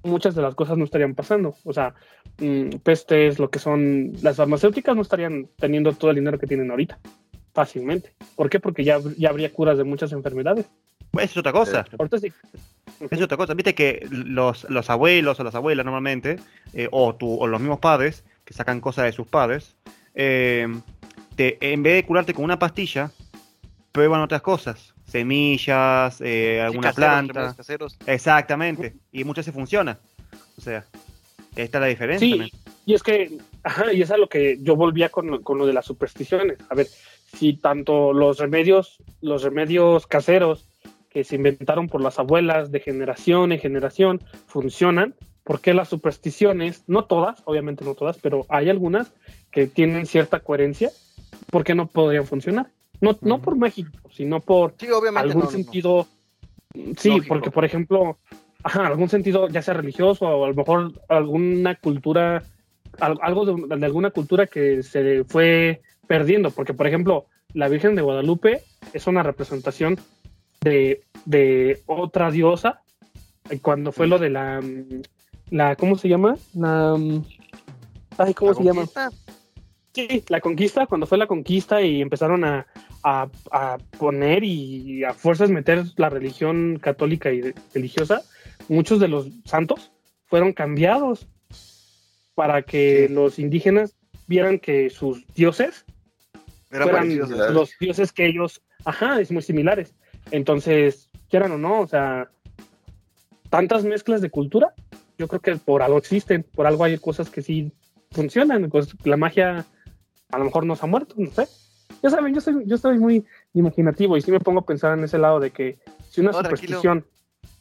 [0.05, 1.57] muchas de las cosas no estarían pasando.
[1.65, 1.95] O sea,
[2.39, 6.71] mm, pestes, lo que son las farmacéuticas no estarían teniendo todo el dinero que tienen
[6.71, 6.99] ahorita,
[7.53, 8.15] fácilmente.
[8.37, 8.61] ¿Por qué?
[8.61, 10.67] Porque ya, ya habría curas de muchas enfermedades.
[11.11, 11.85] Pues es otra cosa.
[11.99, 12.33] Ahorita sí.
[13.11, 13.55] Es otra cosa.
[13.55, 16.37] Viste que los, los abuelos o las abuelas normalmente,
[16.73, 19.77] eh, o, tu, o los mismos padres, que sacan cosas de sus padres,
[20.15, 20.67] eh,
[21.37, 23.11] te- en vez de curarte con una pastilla,
[23.93, 24.94] prueban otras cosas.
[25.19, 27.55] Semillas, eh, Sí, alguna caseros, planta.
[27.57, 27.97] caseros.
[28.07, 28.95] Exactamente.
[29.13, 29.99] Y muchas se funciona.
[30.59, 30.85] O sea,
[31.57, 32.27] ahí está la diferencia.
[32.27, 32.51] Sí, también.
[32.85, 35.67] y es que, ajá, y es a lo que yo volvía con, lo- con lo
[35.67, 36.59] de las supersticiones.
[36.69, 36.89] A ver,
[37.33, 40.67] si tanto los remedios, los remedios caseros
[41.11, 46.83] que se inventaron por las abuelas de generación en generación funcionan, ¿por qué las supersticiones,
[46.89, 49.13] no todas, obviamente no todas, pero hay algunas
[49.53, 50.91] que tienen cierta coherencia,
[51.51, 52.67] ¿por qué no podrían funcionar?
[53.01, 55.65] No, no por México, sino por Sí, obviamente algún no, no, no.
[55.65, 56.07] sentido.
[56.97, 57.27] Sí, Lógico.
[57.29, 58.19] porque por ejemplo,
[58.63, 62.43] ajá, algún sentido, ya sea religioso o a lo mejor alguna cultura,
[63.01, 67.95] al- algo de, de alguna cultura que se fue perdiendo, porque por ejemplo, la Virgen
[67.95, 69.99] de Guadalupe es una representación
[70.63, 72.81] de, de otra diosa,
[73.51, 75.03] eh, cuando fue lo de la, mm,
[75.51, 76.37] la ¿cómo se llama?
[76.55, 77.23] La, mm,
[78.19, 78.87] ay, ¿cómo ¿La se llama?
[79.95, 82.67] Sí, la conquista, cuando fue la conquista y empezaron a,
[83.05, 88.23] a- a poner y a fuerzas meter la religión católica y de- religiosa,
[88.69, 89.93] muchos de los santos
[90.27, 91.29] fueron cambiados
[92.35, 93.15] para que Sí.
[93.15, 93.95] los indígenas
[94.27, 95.85] vieran que sus dioses
[96.73, 97.55] Eran fueran similares.
[97.55, 99.95] los dioses que ellos, ajá, es muy similares.
[100.33, 102.31] Entonces, quieran o no, o sea,
[103.51, 104.75] tantas mezclas de cultura,
[105.19, 107.71] yo creo que por algo existen, por algo hay cosas que sí
[108.11, 108.69] funcionan,
[109.05, 109.65] la magia
[110.35, 111.49] a lo mejor nos ha muerto, no sé.
[112.03, 113.25] ya saben, yo soy, yo soy muy
[113.55, 115.79] imaginativo y sí me pongo a pensar en ese lado de que
[116.11, 117.07] si una No, superstición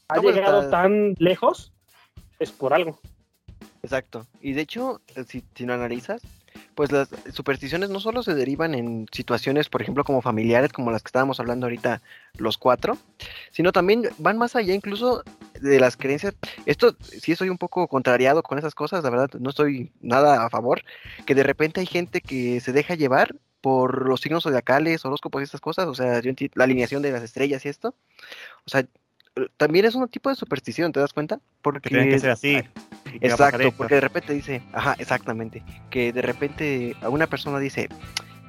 [0.10, 1.72] ha No, llegado está- tan lejos,
[2.40, 3.00] es por algo.
[3.84, 4.26] Exacto.
[4.42, 6.22] Y de hecho, si, si lo analizas,
[6.76, 11.02] pues las supersticiones no solo se derivan en situaciones, por ejemplo, como familiares, como las
[11.02, 12.02] que estábamos hablando ahorita
[12.38, 12.98] los cuatro,
[13.52, 15.24] sino también van más allá incluso
[15.60, 16.36] de las creencias.
[16.66, 20.50] Esto sí estoy un poco contrariado con esas cosas, la verdad, no estoy nada a
[20.50, 20.84] favor,
[21.26, 25.46] que de repente hay gente que se deja llevar por los signos zodiacales, horóscopos y
[25.46, 27.96] estas cosas, o sea, yo la alineación de las estrellas y esto.
[28.66, 28.86] O sea,
[29.58, 31.40] también es un tipo de superstición, ¿te das cuenta?
[31.62, 32.62] Porque Que que ser así.
[33.22, 37.90] Exacto, porque de repente dice, ajá, exactamente, que de repente a una persona dice,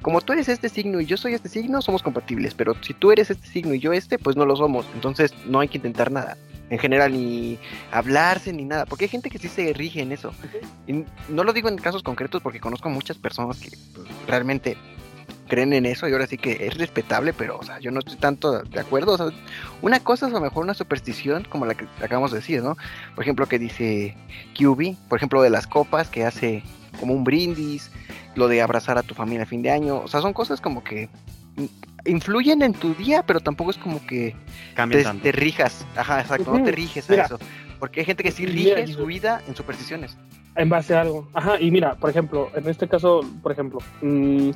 [0.01, 3.11] como tú eres este signo y yo soy este signo, somos compatibles, pero si tú
[3.11, 6.11] eres este signo y yo este, pues no lo somos, entonces no hay que intentar
[6.11, 6.37] nada,
[6.69, 7.59] en general, ni
[7.91, 10.33] hablarse ni nada, porque hay gente que sí se rige en eso.
[10.87, 14.77] Y no lo digo en casos concretos porque conozco muchas personas que pues, realmente
[15.47, 18.15] creen en eso y ahora sí que es respetable, pero o sea, yo no estoy
[18.17, 19.13] tanto de acuerdo.
[19.13, 19.27] O sea,
[19.81, 22.77] una cosa es a lo mejor una superstición como la que acabamos de decir, ¿no?
[23.15, 24.15] Por ejemplo, que dice
[24.57, 26.63] QB, por ejemplo, de las copas, que hace
[26.99, 27.91] como un brindis,
[28.35, 30.83] lo de abrazar a tu familia a fin de año, o sea, son cosas como
[30.83, 31.09] que
[31.57, 31.69] in-
[32.05, 34.35] influyen en tu día, pero tampoco es como que
[34.89, 35.23] te, tanto.
[35.23, 37.25] te rijas, ajá, exacto, no te riges a Mira.
[37.25, 37.39] eso,
[37.79, 40.17] porque hay gente que sí Mira, rige y- su vida en supersticiones.
[40.57, 41.27] en base a algo.
[41.33, 44.51] Ajá, y mira, por ejemplo, en este caso, por ejemplo, mm,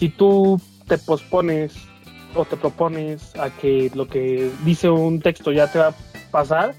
[0.00, 1.74] si tú te pospones
[2.34, 5.94] o te propones a que lo que dice un texto ya te va a
[6.30, 6.74] pasar,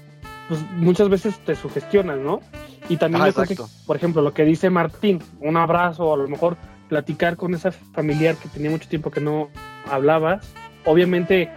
[0.48, 2.40] pues muchas veces te sugestionas, ¿no?
[2.88, 3.56] Y también yo creo que,
[3.86, 6.56] por ejemplo, lo que dice Martín, un abrazo, o a lo mejor
[6.88, 9.50] platicar con esa familiar que tenía mucho tiempo que no
[9.88, 10.52] hablabas,
[10.84, 11.48] obviamente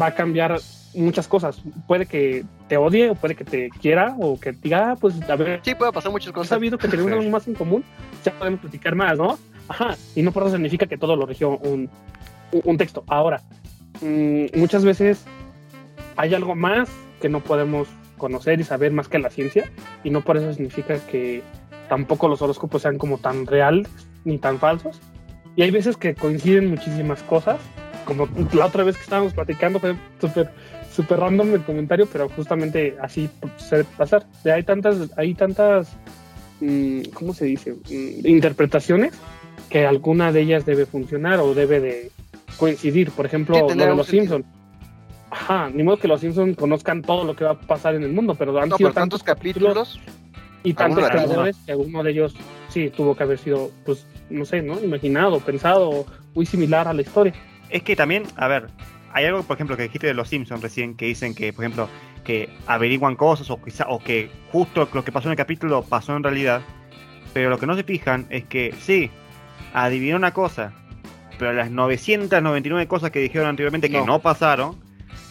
[0.00, 0.60] va a cambiar
[0.94, 1.60] muchas cosas.
[1.88, 5.34] Puede que te odie, o puede que te quiera, o que diga, ah, pues a
[5.34, 6.50] ver, Sí, puede pasar muchas cosas.
[6.50, 7.82] sabido que tenemos algo más en común,
[8.24, 9.36] ya podemos platicar más, ¿no?
[9.68, 11.88] Ajá, y no por eso significa que todo lo rigió un,
[12.52, 13.04] un- texto.
[13.06, 13.40] Ahora,
[14.00, 15.24] mm, muchas veces
[16.16, 16.88] hay algo más
[17.20, 17.88] que no podemos
[18.18, 19.70] conocer y saber más que la ciencia,
[20.04, 21.42] y no por eso significa que
[21.88, 23.88] tampoco los horóscopos sean como tan reales
[24.24, 25.00] ni tan falsos.
[25.56, 27.58] Y hay veces que coinciden muchísimas cosas,
[28.04, 30.50] como la otra vez que estábamos platicando, fue súper
[30.92, 34.26] súper random el comentario, pero justamente así suele pasar.
[34.44, 35.88] Hay tantas, hay tantas,
[36.60, 37.72] mm, ¿cómo se dice?
[37.72, 39.14] Mm, interpretaciones
[39.72, 42.10] que alguna de ellas debe funcionar o debe de
[42.58, 43.10] coincidir.
[43.10, 44.06] Por ejemplo, Sí, lo de los.
[44.06, 44.44] Simpsons.
[45.30, 48.12] Ajá, ni modo que los Simpsons conozcan todo lo que va a pasar en el
[48.12, 49.98] mundo, pero han No, sido pero tantos capítulos.
[50.62, 52.36] y tantos creadores que alguno de ellos
[52.68, 54.78] sí tuvo que haber sido, pues, no sé, ¿no?
[54.78, 56.04] Imaginado, pensado,
[56.34, 57.32] muy similar a la historia.
[57.70, 58.66] Es que también, a ver,
[59.14, 61.88] hay algo, por ejemplo, que dijiste de los Simpsons recién, que dicen que, por ejemplo,
[62.24, 66.14] que averiguan cosas o, quizá, o que justo lo que pasó en el capítulo pasó
[66.14, 66.60] en realidad.
[67.32, 69.10] Pero lo que no se fijan es que, sí,
[69.72, 70.72] adivinó una cosa,
[71.38, 74.06] pero las 999 cosas que dijeron anteriormente que No.
[74.06, 74.76] no pasaron,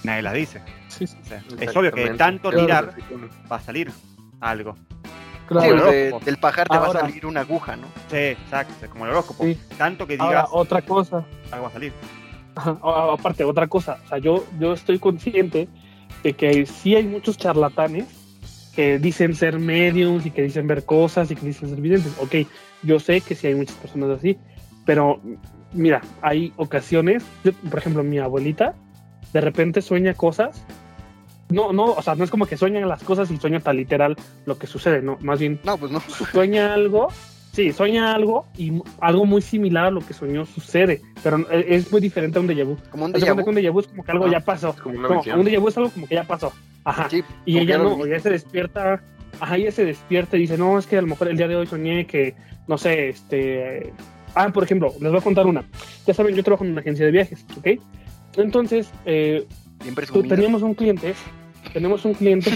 [0.03, 0.61] nadie las dice.
[0.87, 2.65] Sí, sí, O sea, es obvio que de tanto Claro.
[2.65, 2.95] tirar
[3.51, 3.91] va a salir
[4.39, 4.75] algo.
[4.75, 4.85] Sí,
[5.47, 5.87] Claro.
[5.87, 7.87] o de- del pajar te va a salir una aguja, ¿no?
[8.09, 9.43] Sí, exacto, como el horóscopo.
[9.43, 9.57] Sí.
[9.77, 11.93] Tanto que Ahora, digas, otra cosa, algo va a salir.
[12.55, 15.67] Aparte, otra cosa, o sea, yo, yo estoy consciente
[16.23, 18.05] de que sí hay muchos charlatanes
[18.75, 22.13] que dicen ser mediums y que dicen ver cosas y que dicen ser videntes.
[22.19, 22.47] Ok,
[22.84, 24.38] yo sé que sí hay muchas personas así,
[24.86, 25.21] pero
[25.73, 28.73] mira, hay ocasiones, yo, por ejemplo, mi abuelita
[29.34, 30.63] de repente sueña cosas.
[31.49, 34.15] No, no, o sea, no es como que sueñan las cosas y sueña tan literal
[34.45, 35.99] lo que sucede, no, más bien No, pues no.
[36.32, 37.09] sueña algo,
[37.51, 38.71] sí, sueña algo y
[39.01, 42.47] algo muy similar a lo que soñó sucede, pero e- es muy diferente a un
[42.47, 42.77] déjà vu.
[42.89, 43.49] Como un déjà vu.
[43.49, 44.73] un déjà vu es como que algo Ah, ya pasó.
[44.82, 45.39] como una visión.
[45.41, 46.53] un déjà vu es algo como que ya pasó.
[46.86, 47.09] Ajá.
[47.09, 49.03] Sí, y como ella no, ella se despierta,
[49.41, 51.55] ajá, ella se despierta y dice, no, es que a lo mejor el día de
[51.55, 52.35] hoy soñé que,
[52.67, 53.91] no sé, este...
[54.35, 55.65] Ah, por ejemplo, les voy a contar una.
[56.07, 57.81] Ya saben, yo trabajo en una agencia de viajes, ¿ok?
[58.37, 59.45] Entonces, eh,
[60.29, 61.15] teníamos un cliente,
[61.73, 62.51] tenemos un cliente,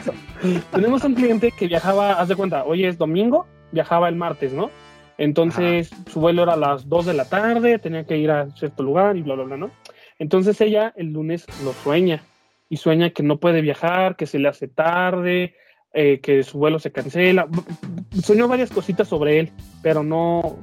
[0.72, 4.70] tenemos un cliente que viajaba, haz de cuenta, hoy es domingo, viajaba el martes, ¿no?
[5.16, 8.82] Entonces su vuelo era a las 2 de la tarde, tenía que ir a cierto
[8.82, 9.70] lugar y bla, bla, bla, ¿no?
[10.18, 12.22] Entonces ella el lunes lo sueña
[12.68, 15.54] y sueña que no puede viajar, que se le hace tarde,
[15.92, 17.48] eh, que su vuelo se cancela.
[18.22, 20.58] Soñó varias cositas sobre él, pero no,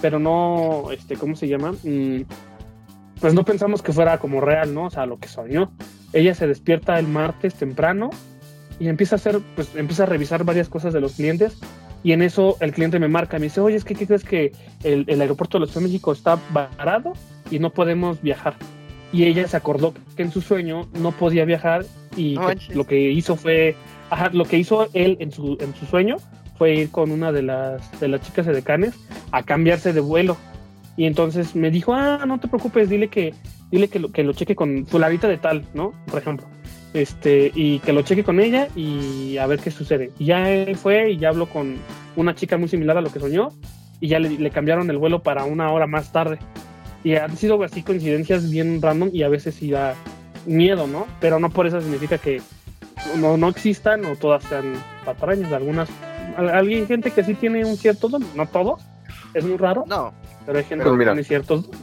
[0.00, 1.72] pero no, este, ¿cómo se llama?
[1.82, 2.22] Mm,
[3.20, 4.86] pues no pensamos que fuera como real, ¿no?
[4.86, 5.72] O sea, lo que soñó.
[6.12, 8.10] Ella se despierta el martes temprano
[8.78, 11.58] y empieza a hacer, pues empieza a revisar varias cosas de los clientes
[12.02, 14.52] y en eso el cliente me marca, me dice, oye, es que ¿qué crees que
[14.82, 17.12] el, el aeropuerto de la Ciudad de México está varado
[17.50, 18.56] y no podemos viajar?
[19.12, 21.84] Y ella se acordó que en su sueño no podía viajar
[22.16, 22.74] y que manches.
[22.74, 23.76] lo que hizo fue,
[24.12, 26.16] ajá, lo que hizo él en su, en su sueño
[26.58, 28.94] fue ir con una de las, de las chicas edecanes
[29.32, 30.36] a cambiarse de vuelo
[30.98, 33.34] Y entonces me dijo, ah, no te preocupes, dile que,
[33.70, 35.94] dile que lo, que lo cheque con fularita de tal, ¿no?
[36.06, 36.46] Por ejemplo.
[36.92, 40.10] Este, y que lo cheque con ella y a ver qué sucede.
[40.18, 41.76] Y ya él fue y ya habló con
[42.14, 43.48] una chica muy similar a lo que soñó
[43.98, 46.38] y ya le, le cambiaron el vuelo para una hora más tarde.
[47.02, 49.94] Y han sido así coincidencias bien random y a veces sí da
[50.44, 51.06] miedo, ¿no?
[51.18, 52.42] Pero no por eso significa que
[53.16, 54.74] no, no existan o todas sean
[55.04, 55.52] patrañas.
[55.52, 55.88] Algunas,
[56.36, 58.80] al- alguien, gente que sí tiene un cierto don, no todos,
[59.34, 60.12] es muy raro, No,
[60.46, 61.80] pero hay gente que tiene ciertos dones.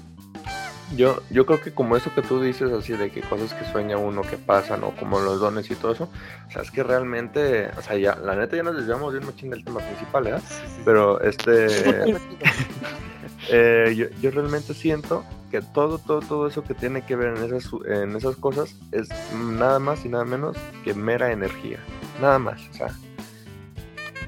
[0.96, 3.98] Yo, yo creo que como eso que tú dices, así de que cosas que sueña
[3.98, 6.10] uno que pasan, o como los dones y todo eso,
[6.48, 9.28] o sea, es que realmente, o sea, ya, la neta ya nos desviamos de un
[9.28, 10.34] machín del tema principal, ¿eh?
[10.86, 11.68] Pero este,
[13.50, 17.44] eh, yo, yo realmente siento que todo, todo, todo eso que tiene que ver en
[17.44, 21.80] esas, en esas cosas es nada más y nada menos que mera energía,
[22.22, 22.90] nada más, o sea,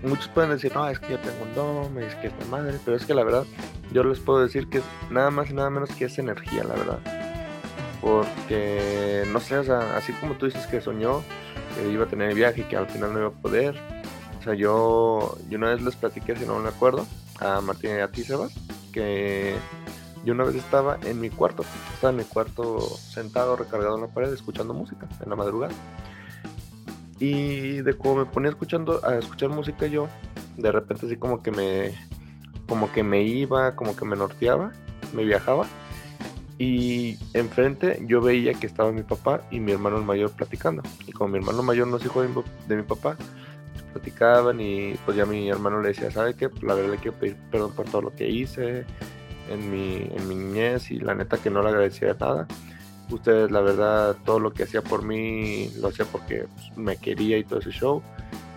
[0.03, 2.77] muchos pueden decir, no, es que yo tengo un don, es que es mi madre,
[2.83, 3.45] pero es que la verdad,
[3.91, 6.75] yo les puedo decir que es nada más y nada menos que es energía, la
[6.75, 6.99] verdad.
[8.01, 11.21] Porque, no sé, o sea, así como tú dices que soñó
[11.75, 13.75] que iba a tener viaje y que al final no iba a poder.
[14.39, 17.05] O sea, yo, yo una vez les platiqué, si no me acuerdo,
[17.39, 18.53] a Martín y a ti, Sebas,
[18.91, 19.55] que
[20.23, 21.63] yo una vez estaba en mi cuarto,
[21.93, 25.73] estaba en mi cuarto sentado, recargado en la pared, escuchando música en la madrugada.
[27.19, 30.07] Y de como me ponía escuchando, a escuchar música yo,
[30.57, 31.93] de repente así como que me,
[32.67, 34.71] como que me iba, como que me norteaba,
[35.13, 35.65] me viajaba.
[36.57, 40.83] Y enfrente yo veía que estaba mi papá y mi hermano mayor platicando.
[41.07, 42.35] Y como mi hermano mayor no es hijo de mi,
[42.67, 43.17] de mi papá,
[43.91, 46.49] platicaban y pues ya mi hermano le decía, ¿sabe qué?
[46.49, 48.85] Pues la verdad le quiero pedir perdón por todo lo que hice
[49.49, 52.47] en mi, en mi niñez y la neta que no le agradecía nada.
[53.09, 57.37] Ustedes, la verdad, todo lo que hacía por mí lo hacía porque pues, me quería
[57.37, 58.01] y todo ese show.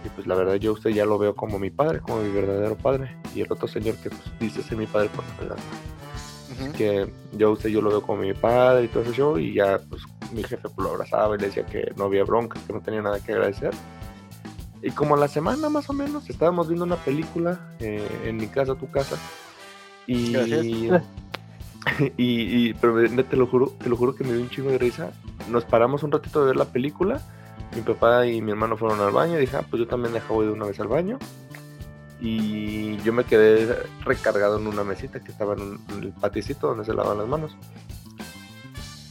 [0.05, 2.31] Y pues la verdad yo a usted ya lo veo como mi padre, como mi
[2.31, 3.17] verdadero padre.
[3.35, 5.65] Y el otro señor que pues, dice ser mi padre por la verdad
[6.61, 6.73] ujú.
[6.73, 9.55] que yo a usted yo lo veo como mi padre y todo ese show y
[9.55, 12.73] ya pues mi jefe pues, lo abrazaba y le decía que no había bronca, que
[12.73, 13.73] no tenía nada que agradecer.
[14.85, 18.47] Y como a la semana más o menos estábamos viendo una película eh, en mi
[18.49, 19.17] casa, tu casa.
[20.07, 20.65] Y, Gracias.
[22.19, 24.79] y, y- pero te lo juro, te lo juro que me dio un chingo de
[24.79, 25.13] risa.
[25.51, 27.21] Nos paramos un ratito de ver la película.
[27.75, 29.37] Mi papá y mi hermano fueron al baño.
[29.39, 31.19] Y dije, ah, pues yo también dejo de una vez al baño.
[32.21, 36.69] Y yo me quedé recargado en una mesita que estaba en, un- en el paticito
[36.69, 37.57] donde se lavan las manos.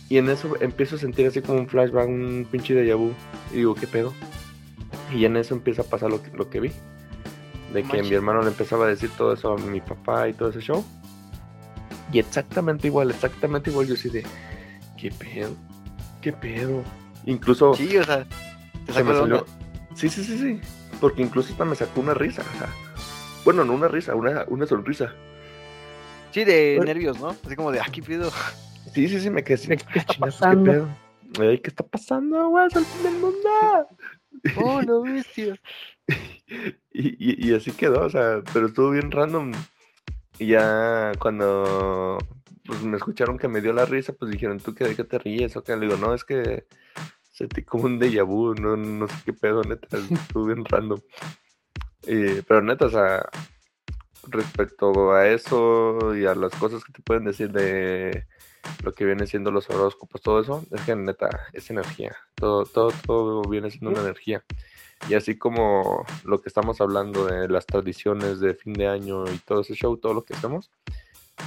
[0.09, 3.11] Y en eso empiezo a sentir así como un flashback, un pinche de vu.
[3.51, 4.13] Y digo, ¿qué pedo?
[5.13, 6.71] Y en eso empieza a pasar lo que, lo que vi.
[7.73, 10.49] De que mi hermano le empezaba a decir todo eso a mi papá y todo
[10.49, 10.83] ese show.
[12.11, 13.87] Y exactamente igual, exactamente igual.
[13.87, 14.23] Yo así de,
[14.97, 15.51] ¿qué pedo?
[16.21, 16.83] ¿Qué pedo?
[17.25, 18.25] Incluso Sí, o sea,
[18.85, 19.45] te se me salió.
[19.95, 20.59] Sí, sí, sí, sí.
[21.01, 22.43] Porque incluso hasta me sacó una risa.
[22.55, 22.69] o sea,
[23.43, 25.13] bueno, no una risa, una, una sonrisa.
[26.31, 26.93] Sí, de Bueno.
[26.93, 27.29] nervios, ¿no?
[27.45, 28.31] Así como de, ah, qué pedo.
[28.93, 29.67] Sí, sí, sí, me quedé así.
[29.69, 31.49] ¿Qué- qué "Ah, está chingados, pasando?" ¿Qué pedo?
[31.49, 32.67] Ey, ¿Qué está pasando, güey?
[32.67, 33.49] Es el fin del mundo.
[34.57, 35.59] Oh, no, bestia.
[36.91, 39.51] Y, y, y así quedó, o sea, pero estuvo bien random.
[40.39, 42.17] Y ya cuando
[42.65, 45.17] pues, me escucharon que me dio la risa, pues dijeron, ¿tú qué, de qué te
[45.19, 45.55] ríes?
[45.55, 45.75] O qué?
[45.75, 46.65] Le digo, no, es que
[47.31, 50.99] sentí como un déjà vu, no, no sé qué pedo, neta, estuvo bien random.
[52.05, 53.25] Y- pero neta, o sea,
[54.27, 58.25] respecto a eso y a las cosas que te pueden decir de
[58.83, 62.15] lo que viene siendo los horóscopos, todo eso, es que neta, es energía.
[62.35, 64.43] Todo, todo, todo viene siendo una energía.
[65.09, 69.37] Y así como lo que estamos hablando de las tradiciones de fin de año y
[69.39, 70.71] todo ese show, todo lo que hacemos,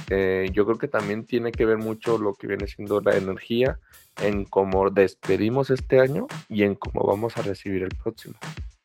[0.09, 3.79] eh, yo creo que también tiene que ver mucho lo que viene siendo la energía
[4.21, 8.35] en cómo despedimos este año y en cómo vamos a recibir el próximo.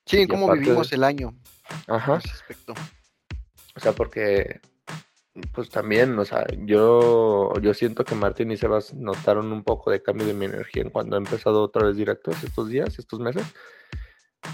[0.07, 1.35] Sí, Y cómo vivimos de- el año.
[1.86, 2.15] Ajá.
[2.15, 2.74] En ese aspecto.
[3.74, 4.61] O sea, porque
[5.53, 10.03] pues también, o sea, yo, yo siento que Martín y Sebas notaron un poco de
[10.03, 13.45] cambio de mi energía en cuando he empezado otra vez directos estos días, estos meses.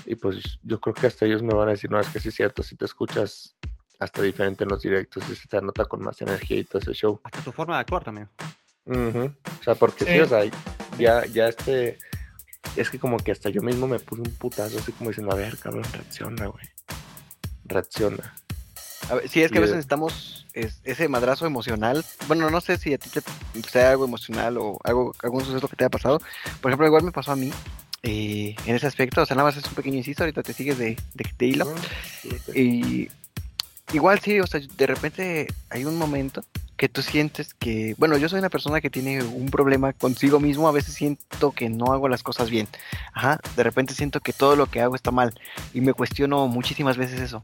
[0.06, 2.28] Y pues yo creo que hasta ellos me van a decir, no, es que sí
[2.28, 3.56] es cierto, si te escuchas
[3.98, 6.92] hasta diferente en los directos y se te nota con más energía y todo ese
[6.92, 7.20] show.
[7.24, 8.28] Hasta tu forma de actuar también.
[8.84, 9.32] Ujú.
[9.60, 10.12] O sea, porque sí.
[10.12, 10.20] Sí.
[10.20, 10.44] o sea,
[10.96, 11.98] ya, ya este,
[12.76, 15.36] es que como que hasta yo mismo me puse un putazo así como diciendo, a
[15.36, 16.64] ver, cabrón, reacciona, güey.
[17.64, 18.34] Reacciona.
[19.10, 22.04] A ver, sí, es que a veces necesitamos es- ese madrazo emocional.
[22.26, 23.22] Bueno, no sé si a ti te
[23.70, 26.20] sea algo emocional o algo, algún suceso que te haya pasado.
[26.60, 27.50] Por ejemplo, igual me pasó a mí
[28.02, 29.22] eh, en ese aspecto.
[29.22, 31.64] O sea, nada más es un pequeño inciso, ahorita te sigues de, de, de hilo.
[32.22, 32.30] sí.
[32.54, 33.08] Y
[33.96, 36.44] igual sí, o sea, de repente hay un momento
[36.78, 40.68] que tú sientes que, bueno, yo soy una persona que tiene un problema consigo mismo,
[40.68, 42.68] a veces siento que no hago las cosas bien.
[43.12, 45.34] Ajá, de repente siento que todo lo que hago está mal
[45.74, 47.42] y me cuestiono muchísimas veces eso.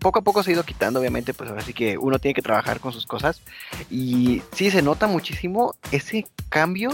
[0.00, 2.40] Poco a poco se ha ido quitando, obviamente, pues ahora sí que uno tiene que
[2.40, 3.42] trabajar con sus cosas
[3.90, 6.90] y sí se nota muchísimo ese cambio.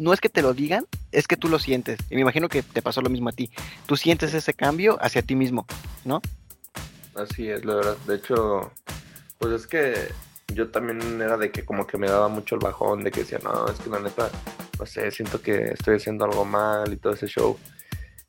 [0.00, 2.00] No es que te lo digan, es que tú lo sientes.
[2.10, 3.50] Y me imagino que te pasó lo mismo a ti.
[3.86, 5.64] Tú sientes ese cambio hacia ti mismo,
[6.04, 6.20] ¿no?
[7.14, 7.96] Así es, la verdad.
[8.06, 8.72] De hecho,
[9.38, 10.08] pues es que
[10.54, 13.38] yo también era de que como que me daba mucho el bajón, de que decía,
[13.42, 14.30] no, es que la neta,
[14.78, 17.58] no sé, siento que estoy haciendo algo mal y todo ese show.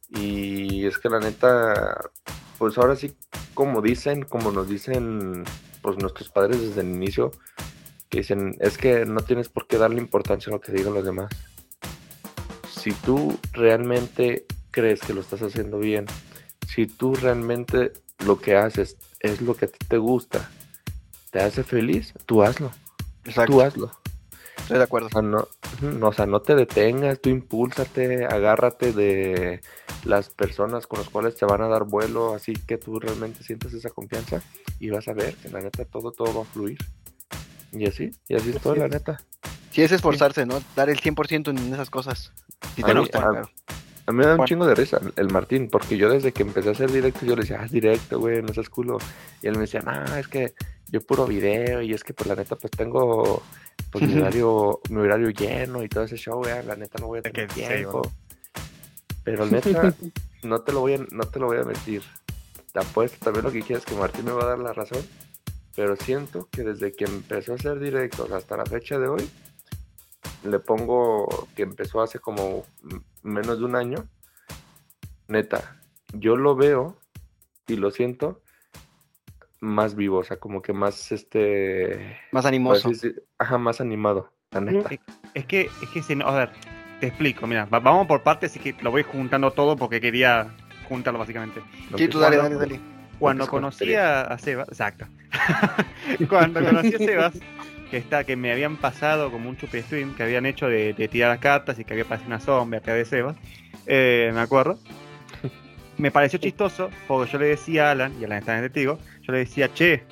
[0.10, 2.12] Y es que la neta,
[2.58, 3.16] pues ahora sí,
[3.54, 5.44] como dicen, como nos dicen
[5.82, 7.32] pues nuestros padres desde el inicio,
[8.10, 11.06] que dicen, es que no tienes por qué darle importancia a lo que digan los
[11.06, 11.30] demás.
[12.70, 16.06] Si tú realmente crees que lo estás haciendo bien,
[16.68, 17.94] si tú realmente
[18.26, 20.50] lo que haces es lo que a ti te gusta,
[21.32, 22.72] te hace feliz, tú hazlo.
[23.26, 23.54] Exacto.
[23.54, 23.92] Tú hazlo.
[24.58, 25.08] Estoy de acuerdo.
[25.08, 25.48] O sea, no,
[26.08, 29.62] o sea, no te detengas, tú impúlsate, agárrate de
[30.06, 33.74] las personas con las cuales te van a dar vuelo, así que tú realmente sientes
[33.74, 34.42] esa confianza
[34.80, 36.78] y vas a ver que la neta todo, todo va a fluir.
[37.72, 39.20] Y así, y así es todo, la neta.
[39.72, 40.62] Sí, es esforzarse, ¿no?
[40.76, 42.32] Dar el 100% en esas cosas.
[42.76, 43.50] Si te A mí- gustan, a- claro.
[44.08, 46.70] A mí me da un chingo de risa el Martín, porque yo desde que empecé
[46.70, 48.98] a hacer directo, yo le decía, haz directo, güey, no seas culo.
[49.44, 50.56] Y él me decía, no, es que
[50.92, 53.42] yo puro video, y es que, pues, la neta, pues, tengo,
[53.92, 57.20] pues, mi horario, mi horario lleno y todo ese show, güey, la neta, no voy
[57.20, 58.02] a tener sí, tiempo.
[59.24, 59.94] Pero, neta,
[60.44, 62.02] no te lo voy a, no te lo voy a mentir.
[62.72, 65.04] Te apuesto también lo que quieras, que Martín me va a dar la razón.
[65.76, 69.30] Pero siento que desde que empezó a hacer directos hasta la fecha de hoy,
[70.44, 72.66] le pongo que empezó hace como
[73.24, 74.08] menos de un año.
[75.28, 75.80] Neta,
[76.14, 76.98] yo lo veo
[77.68, 78.42] y lo siento
[79.62, 82.18] más vivo, o sea, como que más este.
[82.32, 82.90] Más animoso.
[82.90, 84.90] así ajá, más animado, la neta.
[85.34, 86.50] Es que, es que, si no- a ver,
[87.00, 90.48] te explico, mira, va- vamos por partes, así que lo voy juntando todo porque quería
[90.88, 91.62] juntarlo básicamente.
[91.98, 93.00] Sí, tú dale, cuando- dale, dale.
[93.20, 95.06] Cuando conocí a, Sebas, exacto.
[96.30, 97.34] Cuando conocí a Sebas,
[97.92, 101.08] que está, que me habían pasado como un chupe stream que habían hecho de, de
[101.10, 103.36] tirar las cartas y que había pasado una sombra acá de Sebas,
[103.88, 104.80] eh, me acuerdo.
[106.00, 108.98] Me pareció chistoso porque yo le decía a Alan, y Alan está en el testigo,
[109.22, 110.04] yo le decía, che,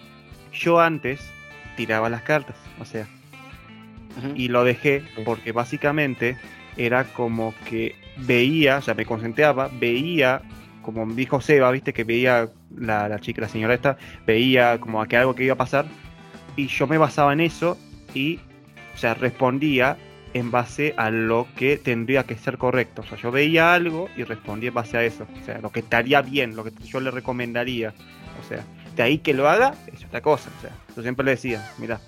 [0.51, 1.21] yo antes
[1.77, 3.07] tiraba las cartas, o sea,
[4.35, 6.37] y lo dejé porque básicamente
[6.75, 10.41] era como que veía, o sea, me concentraba, veía,
[10.81, 15.15] como dijo Seba, viste, que veía la, la chica, la señora esta, veía como que
[15.15, 15.85] algo que iba a pasar,
[16.57, 17.77] y yo me basaba en eso
[18.13, 18.41] y,
[18.93, 19.97] o sea, respondía
[20.37, 23.01] en base a lo que tendría que ser correcto.
[23.01, 25.25] O sea, yo veía algo y respondía en base a eso.
[25.41, 27.93] O sea, lo que estaría bien, lo que yo le recomendaría.
[28.39, 28.63] O sea,
[28.95, 30.49] de ahí que lo haga es otra cosa.
[30.57, 31.99] O sea, yo siempre le decía, mira,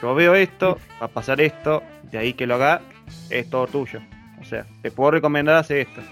[0.00, 2.82] yo veo esto, va a pasar esto, de ahí que lo haga,
[3.30, 4.00] es todo tuyo.
[4.40, 6.02] O sea, te puedo recomendar hacer esto.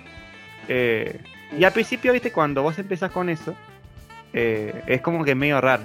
[0.68, 1.20] Eh,
[1.58, 3.54] y al principio, viste, cuando vos empezás con eso,
[4.32, 5.84] eh, es como que medio raro.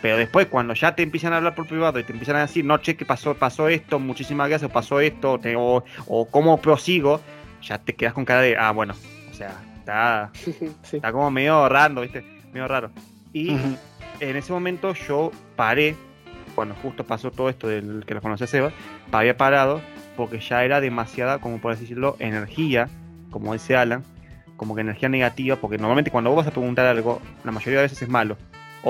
[0.00, 2.64] Pero después, cuando ya te empiezan a hablar por privado y te empiezan a decir,
[2.64, 7.20] no, che, que pasó, pasó esto, muchísimas gracias, pasó esto, te- o, o cómo prosigo,
[7.62, 8.94] ya te quedas con cara de, ah, bueno,
[9.30, 10.30] o sea, está,
[10.82, 10.96] Sí.
[10.96, 12.22] está como medio raro, ¿viste?
[12.52, 12.90] Medio raro.
[13.32, 13.50] Y
[14.20, 15.96] en ese momento yo paré,
[16.54, 18.70] cuando justo pasó todo esto del que lo conocí a Seba,
[19.12, 19.80] había parado
[20.16, 22.88] porque ya era demasiada, como por así decirlo, energía,
[23.30, 24.02] como dice Alan,
[24.56, 27.84] como que energía negativa, porque normalmente cuando vos vas a preguntar algo, la mayoría de
[27.86, 28.36] veces es malo,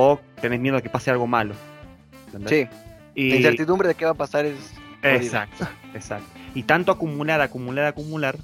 [0.00, 1.54] o tenés miedo de que pase algo malo.
[2.26, 2.68] ¿entendés?
[2.70, 2.76] Sí,
[3.16, 4.74] Y- la incertidumbre de qué va a pasar es.
[5.02, 6.28] Exacto, exacto.
[6.54, 8.36] Y tanto acumular, acumular, acumular,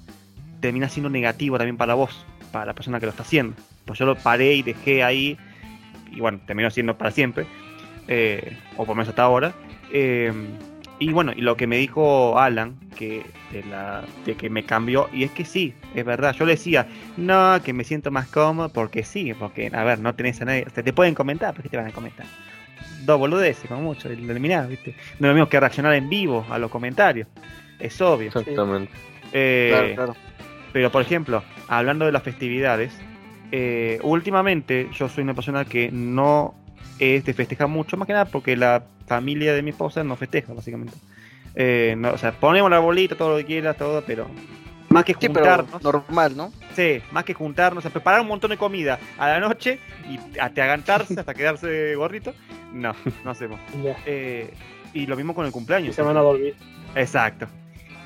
[0.61, 3.55] termina siendo negativo también para vos, para la persona que lo está haciendo.
[3.85, 5.39] Pues yo lo paré y dejé ahí,
[6.11, 7.47] y bueno, terminó siendo para siempre,
[8.09, 9.55] eh, o por lo menos hasta ahora.
[9.93, 10.33] Eh,
[10.99, 15.09] y bueno, y lo que me dijo Alan, que de, la, de que me cambió,
[15.13, 18.69] y es que sí, es verdad, yo le decía, no, que me siento más cómodo,
[18.69, 21.69] porque sí, porque, a ver, no tenés a nadie, te, te pueden comentar, pero ¿qué
[21.69, 22.27] te van a comentar?
[23.05, 24.95] Dos boludeces, como mucho, eliminás, ¿viste?
[25.19, 27.29] No es lo mismo que reaccionar en vivo a los comentarios,
[27.79, 28.29] es obvio.
[28.29, 28.93] Exactamente.
[29.33, 30.17] Eh, Claro, claro.
[30.73, 32.97] pero, por ejemplo, hablando de las festividades,
[33.53, 36.55] eh, últimamente yo soy una persona que no
[36.99, 40.53] es de festejar mucho, más que nada porque la familia de mi esposa no festeja,
[40.53, 40.95] básicamente.
[41.55, 44.27] Eh, no, o sea, ponemos la bolita, todo lo que quieras, todo, pero
[44.89, 46.53] más que Sí, pero juntarnos, normal, ¿no?
[46.75, 49.79] sí, más que juntarnos, a preparar un montón de comida a la noche
[50.09, 52.35] y a te agantarse hasta quedarse gorrito,
[52.73, 52.95] no,
[53.25, 53.59] no hacemos.
[54.07, 54.53] Eh,
[54.93, 55.95] y lo mismo con el Y cumpleaños.
[55.95, 56.55] se van a dormir.
[56.95, 57.47] Exacto.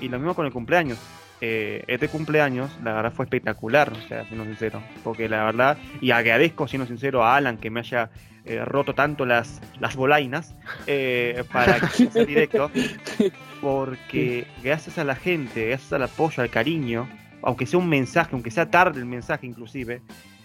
[0.01, 0.99] Y lo mismo con el cumpleaños.
[1.41, 4.83] Eh, este cumpleaños, la verdad fue espectacular, o sea, siendo sincero.
[5.05, 8.11] Porque la verdad, y agradezco, siendo sincero, a Alan que me haya
[8.45, 10.55] eh, roto tanto las, las bolainas
[10.87, 12.71] eh, para que sea directo.
[13.61, 17.09] Porque gracias a la gente, gracias al apoyo, al cariño,
[17.43, 20.01] aunque sea un mensaje, aunque sea tarde el mensaje inclusive,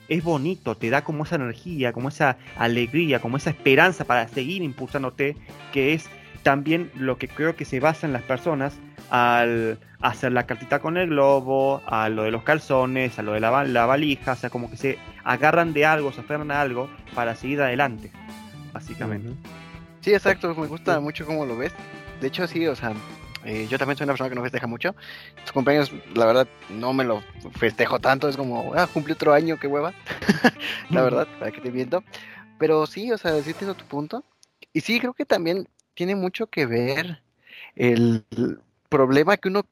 [0.10, 4.62] es bonito, te da como esa energía, como esa alegría, como esa esperanza para seguir
[4.62, 5.38] impulsándote,
[5.72, 6.10] que es
[6.44, 8.74] también lo que creo que se basa en las personas
[9.10, 13.40] al hacer la cartita con el globo, a lo de los calzones, a lo de
[13.40, 16.90] la, la valija, o sea, como que se agarran de algo, se aferran a algo
[17.16, 18.12] para seguir adelante,
[18.74, 19.34] básicamente.
[20.02, 21.72] Sí, exacto, me gusta mucho cómo lo ves.
[22.20, 22.94] De hecho, sí, o sea,
[23.46, 24.96] eh, yo también soy una persona que no festeja mucho.
[25.42, 27.24] Tus cumpleaños, la verdad, no me lo
[27.58, 28.28] festejo tanto.
[28.28, 29.94] Es como, ah, cumplí otro año, qué hueva.
[30.90, 32.04] la verdad, para que te viendo.
[32.60, 34.24] Pero sí, o sea, sí entiendo tu punto.
[34.74, 37.22] Y sí, creo que también tiene mucho que ver
[37.76, 38.24] el
[38.90, 39.64] problema que uno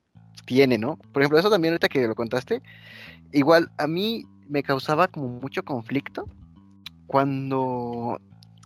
[0.45, 0.97] tiene, ¿no?
[1.11, 2.61] Por ejemplo, eso también ahorita que lo contaste,
[3.31, 6.27] igual a mí me causaba como mucho conflicto
[7.07, 8.19] cuando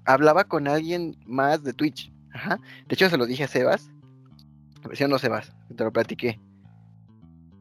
[0.06, 2.12] hablaba con alguien más de Twitch.
[2.34, 2.60] Ajá.
[2.88, 3.90] De hecho, se lo dije a Sebas
[4.94, 5.52] ¿Sí o no, Sebas?
[5.76, 6.40] Te lo platiqué.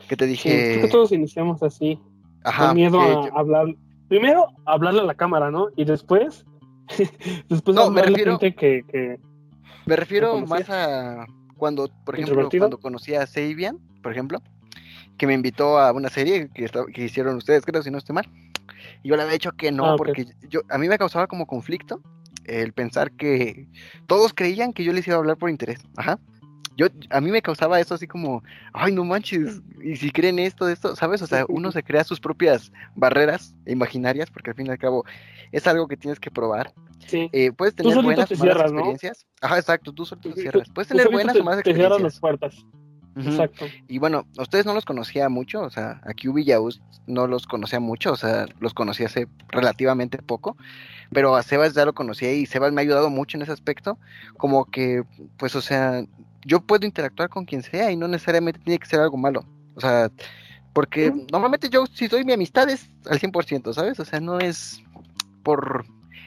[0.09, 0.51] Que te dije.
[0.51, 1.99] Sí, creo que todos iniciamos así.
[2.45, 2.67] Ajá.
[2.69, 3.37] Con miedo a yo...
[3.39, 3.67] hablar.
[4.09, 5.69] Primero, hablarle a la cámara, ¿no?
[5.77, 6.45] Y después.
[7.49, 8.85] después No, me hablarle a refiero- gente que.
[8.87, 9.21] que...
[9.87, 11.27] Me refiero más a
[11.57, 14.41] cuando, por ejemplo, cuando conocí a Sabian, por ejemplo,
[15.17, 18.15] que me invitó a una serie que, esta- que hicieron ustedes, creo, si no estoy
[18.15, 18.27] mal.
[19.03, 21.47] Y yo le había dicho que no, Ah, porque yo, a mí me causaba como
[21.47, 22.01] conflicto
[22.45, 23.69] el pensar que
[24.07, 25.81] todos creían que yo les iba a hablar por interés.
[25.97, 26.19] Ajá.
[26.77, 28.43] Yo, a mí me causaba eso así como,
[28.73, 31.23] ay, no manches, y si creen esto, esto, ¿sabes?
[31.23, 35.05] O sea, uno se crea sus propias barreras imaginarias, porque al fin y al cabo
[35.53, 36.73] es algo que tienes que probar.
[37.07, 37.29] Sí.
[37.33, 38.79] Eh, puedes tener buenas te o malas cierras, ¿no?
[38.79, 39.27] experiencias.
[39.41, 40.69] Ajá, exacto, tú solito te cierras.
[40.71, 42.21] Puedes tener buenas te- o malas te cierras las experiencias.
[42.21, 42.67] puertas.
[43.17, 43.67] Exacto.
[43.87, 47.29] Y bueno, a ustedes no los conocía mucho, o sea, a Q y Yaus no
[47.29, 50.57] los conocía mucho, o sea, los conocí hace relativamente poco,
[51.13, 53.99] pero a Sebas ya lo conocía y Sebas me ha ayudado mucho en ese aspecto,
[54.37, 55.05] como que,
[55.37, 56.05] pues, o sea,
[56.45, 59.45] yo puedo interactuar con quien sea y no necesariamente tiene que ser algo malo,
[59.75, 60.11] o sea,
[60.73, 63.99] porque normalmente yo si doy mi amistad es al 100%, ¿sabes?
[64.01, 64.83] O sea, no es
[65.43, 65.85] por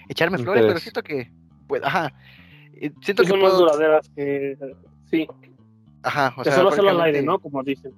[0.10, 1.32] echarme flores, pero siento que,
[1.68, 2.14] pues, ajá,
[2.74, 4.58] eh, siento Que son más puedo, duraderas que.
[5.10, 5.28] Sí.
[6.04, 7.40] ajá, o que sea, solo hacerlo al aire, ¿no?
[7.40, 7.94] Como dicen.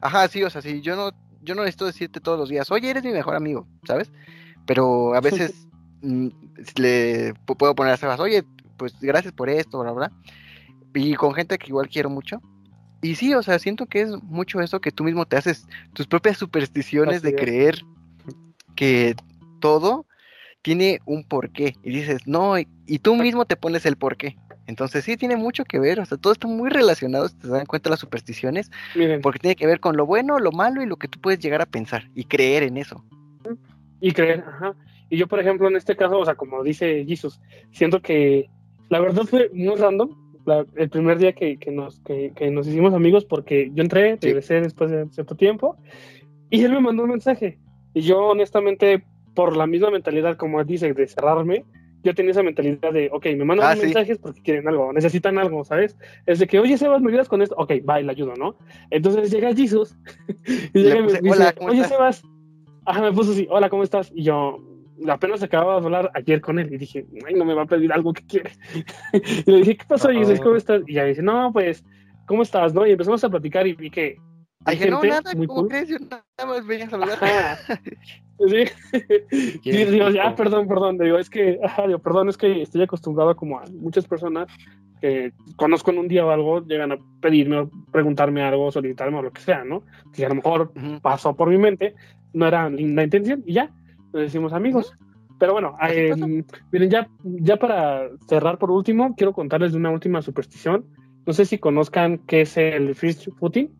[0.00, 1.10] Ajá, sí, o sea, sí, yo no,
[1.42, 4.10] yo no necesito decirte todos los días, oye, eres mi mejor amigo, ¿sabes?
[4.66, 5.66] Pero a veces
[6.02, 6.28] mm,
[6.76, 8.44] le pu- puedo poner a Sebas, oye,
[8.76, 10.12] pues gracias por esto, bla, bla.
[10.98, 12.40] Y con gente que igual quiero mucho.
[13.02, 16.06] Y sí, o sea, siento que es mucho eso que tú mismo te haces tus
[16.06, 17.36] propias supersticiones Así de es.
[17.36, 17.82] creer
[18.74, 19.14] que
[19.60, 20.06] todo
[20.62, 21.76] tiene un porqué.
[21.84, 24.36] Y dices, no, y, y tú mismo te pones el porqué.
[24.66, 27.64] Entonces sí, tiene mucho que ver, o sea, todo está muy relacionado, si te dan
[27.64, 30.96] cuenta las supersticiones Miren, porque tiene que ver con lo bueno, lo malo y lo
[30.96, 33.02] que tú puedes llegar a pensar y creer en eso.
[34.00, 34.74] y creer, ajá.
[35.08, 37.40] Y yo, por ejemplo, en este caso, o sea, como dice Jesus,
[37.72, 38.50] siento que
[38.90, 40.10] la verdad fue muy random
[40.48, 44.12] la- el primer día que, que nos, que, que nos hicimos amigos porque yo entré,
[44.20, 44.26] Sí.
[44.28, 45.76] regresé después de cierto tiempo
[46.50, 47.58] y él me mandó un mensaje.
[47.94, 49.04] Y yo, honestamente,
[49.34, 51.64] por la misma mentalidad, como él dice, de cerrarme,
[52.04, 53.82] yo tenía esa mentalidad de, ok, me mandan Ah, sí.
[53.82, 55.96] mensajes porque quieren algo, necesitan algo, ¿sabes?
[56.26, 57.54] Es de que, oye, Sebas, ¿me ayudas con esto?
[57.58, 58.56] Ok, va, y le ayudo, ¿no?
[58.90, 59.96] Entonces llega Jesus
[60.74, 62.22] y Le llega y me dice, "Hola, ¿cómo oye, estás?" Sebas,
[62.86, 64.10] ajá, me puso así, hola, ¿cómo estás?
[64.14, 64.58] Y yo
[65.08, 67.92] apenas acababa de hablar ayer con él y dije, ay, no me va a pedir
[67.92, 68.52] algo que quiere.
[69.46, 70.40] y le dije, ¿qué pasó, Jesus?
[70.40, 70.82] ¿Cómo estás?
[70.86, 71.84] Y ya me dice, no, pues,
[72.26, 72.74] ¿cómo estás?
[72.74, 72.86] ¿No?
[72.86, 74.16] Y empezamos a platicar y vi que
[74.64, 75.68] Ay, hay dije, no, gente nada, muy ¿cómo cool.
[75.68, 75.88] crees?
[75.88, 77.18] Yo nada más venía a saludar.
[78.46, 78.64] Sí.
[79.64, 83.34] Qué digo, ya, perdón, perdón, digo, es que, ajá, digo, perdón, es que estoy acostumbrado
[83.34, 84.46] como a muchas personas
[85.00, 89.22] que conozco en un día o algo, llegan a pedirme o preguntarme algo, solicitarme o
[89.22, 89.82] lo que sea, ¿no?
[90.12, 90.72] Que a lo mejor
[91.02, 91.96] pasó por mi mente,
[92.32, 93.72] no era la intención y ya,
[94.18, 94.92] nos decimos amigos.
[95.38, 96.14] Pero bueno, eh,
[96.72, 100.84] miren, ya, ya para cerrar por último, quiero contarles de una última superstición.
[101.26, 103.70] No sé si conozcan qué es el first footing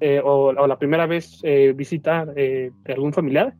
[0.00, 3.54] eh, o, o la primera vez eh, visita eh, de algún familiar.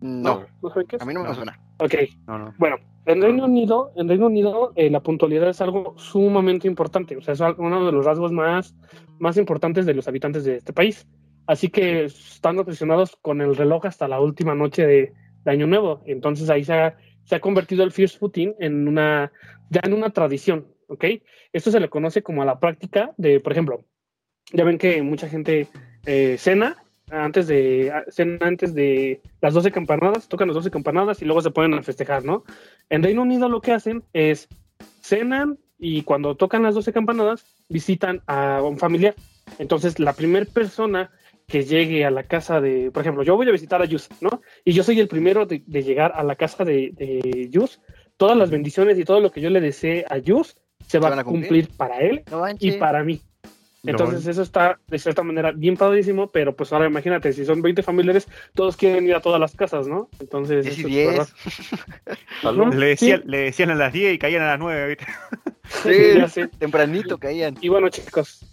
[0.00, 1.02] No, ¿No saben qué es?
[1.02, 1.58] a mí no me suena.
[1.78, 1.94] Ok,
[2.28, 2.54] No, no.
[2.58, 2.76] bueno,
[3.06, 7.34] en Reino Unido, en Reino Unido eh, la puntualidad es algo sumamente importante, o sea,
[7.34, 8.74] es uno de los rasgos más,
[9.18, 11.06] más importantes de los habitantes de este país.
[11.50, 15.12] Así que están obsesionados con el reloj hasta la última noche de,
[15.44, 16.00] de Año Nuevo.
[16.06, 19.32] Entonces ahí se ha, se ha convertido el First Footing en una,
[19.68, 21.06] ya en una tradición, ¿ok?
[21.52, 23.84] Esto se le conoce como a la práctica de, por ejemplo,
[24.52, 25.66] ya ven que mucha gente
[26.06, 31.24] eh, cena antes de cena antes de las 12 campanadas, tocan las 12 campanadas y
[31.24, 32.44] luego se ponen a festejar, ¿no?
[32.90, 34.46] En Reino Unido lo que hacen es
[35.02, 39.16] cenan y cuando tocan las 12 campanadas visitan a un familiar,
[39.58, 41.10] Entonces, la primera persona
[41.50, 44.40] que llegue a la casa de, por ejemplo, yo voy a visitar a Yus, ¿no?
[44.64, 47.80] Y yo soy el primero de, de llegar a la casa de, de Yus.
[48.16, 50.56] Todas las bendiciones y todo lo que yo le desee a Yus
[50.86, 51.64] se va van a cumplir?
[51.64, 53.20] cumplir para él No y para mí.
[53.82, 57.82] Entonces eso está de cierta manera bien padrísimo, pero pues ahora imagínate, si son 20
[57.82, 60.10] familiares, todos quieren ir a todas las casas, ¿no?
[60.20, 60.66] Entonces...
[60.66, 61.08] 10 y eso es 10.
[61.08, 61.28] verdad.
[62.42, 62.74] Salud.
[62.74, 65.06] Le, decían, le decían a las 10 y caían a las 9, ¿viste?
[65.70, 66.48] Sí, sé.
[66.48, 67.56] tempranito caían.
[67.60, 68.44] Y bueno chicos,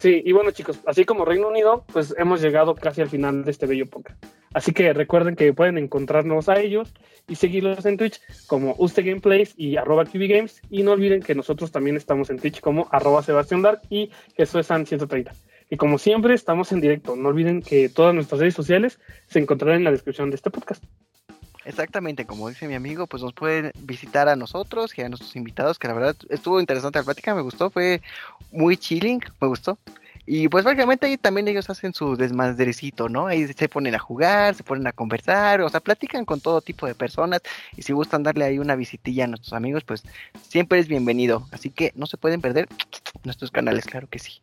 [0.00, 3.52] sí, y bueno chicos, así como Reino Unido, pues hemos llegado casi al final de
[3.52, 4.20] este bello podcast.
[4.52, 6.92] Así que recuerden que pueden encontrarnos a ellos
[7.28, 10.60] y seguirlos en Twitch como Uste Gameplays y arroba QB Games.
[10.70, 14.66] Y no olviden que nosotros también estamos en Twitch como arroba Sebastián Dark y Jesús
[14.66, 15.32] San 130.
[15.70, 17.14] Y como siempre, estamos en directo.
[17.14, 20.82] No olviden que todas nuestras redes sociales se encontrarán en la descripción de este podcast.
[21.70, 25.78] Exactamente, como dice mi amigo, pues nos pueden visitar a nosotros y a nuestros invitados,
[25.78, 28.02] que la verdad estuvo interesante la plática, me gustó, fue
[28.50, 29.78] muy chilling, me gustó.
[30.26, 33.28] Y pues básicamente ahí también ellos hacen su desmadrecito, ¿no?
[33.28, 36.88] Ahí se ponen a jugar, se ponen a conversar, o sea, platican con todo tipo
[36.88, 37.40] de personas.
[37.76, 40.02] Y si gustan darle ahí una visitilla a nuestros amigos, pues
[40.48, 41.46] siempre es bienvenido.
[41.52, 42.68] Así que no se pueden perder
[43.22, 44.40] nuestros canales, claro que sí.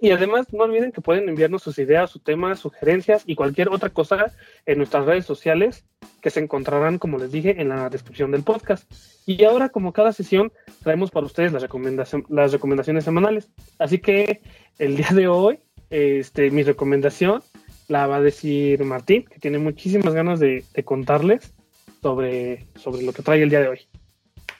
[0.00, 3.90] Y además, no olviden que pueden enviarnos sus ideas, sus temas, sugerencias y cualquier otra
[3.90, 4.32] cosa
[4.66, 5.84] en nuestras redes sociales
[6.20, 8.90] que se encontrarán, como les dije, en la descripción del podcast.
[9.26, 13.50] Y ahora, como cada sesión, traemos para ustedes las, recomendación- las recomendaciones semanales.
[13.78, 14.40] Así que
[14.78, 17.42] el día de hoy, este, mi recomendación
[17.88, 21.54] la va a decir Martín, que tiene muchísimas ganas de, de contarles
[22.00, 23.80] sobre, sobre lo que trae el día de hoy.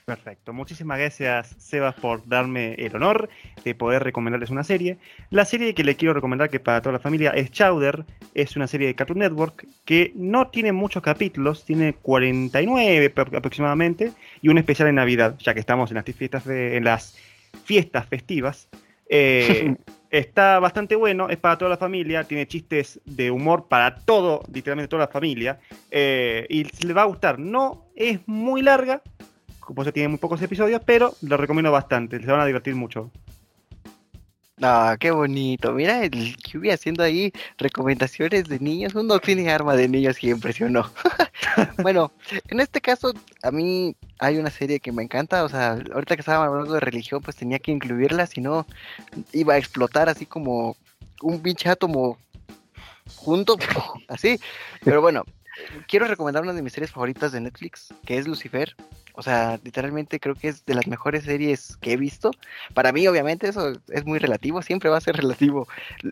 [0.04, 0.52] Perfecto.
[0.52, 3.28] Muchísimas gracias, Sebas, por darme el honor
[3.64, 4.98] de poder recomendarles una serie.
[5.30, 8.04] La serie que le quiero recomendar, que para toda la familia, es Chowder.
[8.34, 14.12] Es una serie de Cartoon Network que no tiene muchos capítulos, tiene 49 per- aproximadamente,
[14.40, 17.16] y un especial en Navidad, ya que estamos en las fiestas, de- en las
[17.64, 18.68] fiestas festivas.
[19.08, 19.74] Eh,
[20.10, 24.88] está bastante bueno, es para toda la familia, tiene chistes de humor para todo, literalmente
[24.88, 25.58] toda la familia,
[25.90, 27.38] eh, y les va a gustar.
[27.38, 29.02] No es muy larga,
[29.64, 33.10] como se tiene muy pocos episodios, pero lo recomiendo bastante, se van a divertir mucho.
[34.64, 35.72] Ah, qué bonito.
[35.72, 38.94] Mira el QB haciendo ahí recomendaciones de niños.
[38.94, 40.88] Uno tiene arma de niños siempre, ¿sí o no?
[41.82, 42.12] bueno,
[42.48, 43.12] en este caso,
[43.42, 45.42] a mí hay una serie que me encanta.
[45.42, 48.66] O sea, ahorita que estábamos hablando de religión, pues tenía que incluirla, si no,
[49.32, 50.76] iba a explotar así como
[51.22, 52.18] un pinche átomo
[53.16, 53.56] junto,
[54.08, 54.38] así.
[54.84, 55.24] Pero bueno,
[55.88, 58.76] quiero recomendar una de mis series favoritas de Netflix, que es Lucifer.
[59.14, 62.30] O sea, literalmente creo que es de las mejores series que he visto.
[62.74, 65.68] Para mí, obviamente, eso es muy relativo, siempre va a ser relativo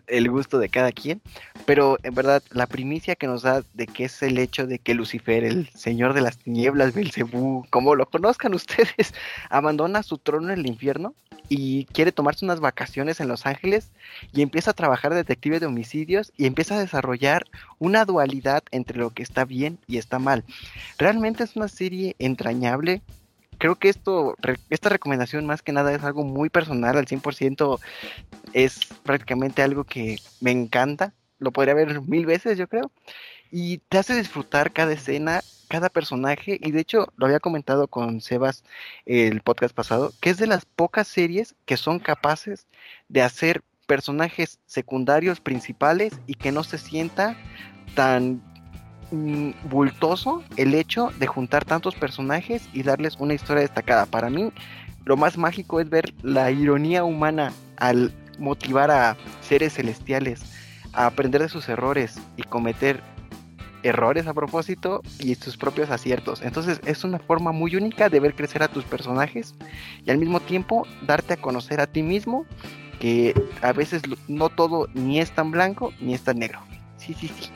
[0.07, 1.21] el gusto de cada quien,
[1.65, 4.93] pero en verdad la primicia que nos da de que es el hecho de que
[4.93, 9.13] Lucifer, el señor de las tinieblas, Belcebú, como lo conozcan ustedes,
[9.49, 11.13] abandona su trono en el infierno
[11.53, 13.91] y quiere tomarse unas vacaciones en Los Ángeles
[14.31, 17.45] y empieza a trabajar de detective de homicidios y empieza a desarrollar
[17.77, 20.45] una dualidad entre lo que está bien y está mal.
[20.97, 22.90] Realmente es una serie entrañable,
[23.61, 24.35] creo que esto,
[24.71, 27.79] esta recomendación más que nada es algo muy personal, al 100%
[28.53, 32.91] es prácticamente algo que me encanta, lo podría ver mil veces yo creo,
[33.51, 38.19] y te hace disfrutar cada escena, cada personaje, y de hecho lo había comentado con
[38.19, 38.63] Sebas
[39.05, 42.65] el podcast pasado, que es de las pocas series que son capaces
[43.09, 47.37] de hacer personajes secundarios principales y que no se sienta
[47.93, 48.41] tan
[49.69, 54.05] bultoso el hecho de juntar tantos personajes y darles una historia destacada.
[54.05, 54.51] Para mí,
[55.05, 60.41] lo más mágico es ver la ironía humana al motivar a seres celestiales
[60.93, 63.01] a aprender de sus errores y cometer
[63.83, 66.41] errores a propósito y sus propios aciertos.
[66.41, 69.55] Entonces es una forma muy única de ver crecer a tus personajes
[70.05, 72.45] y al mismo tiempo darte a conocer a ti mismo
[72.99, 76.59] que a veces no todo ni es tan blanco ni es tan negro.
[76.97, 77.49] Sí, sí, sí.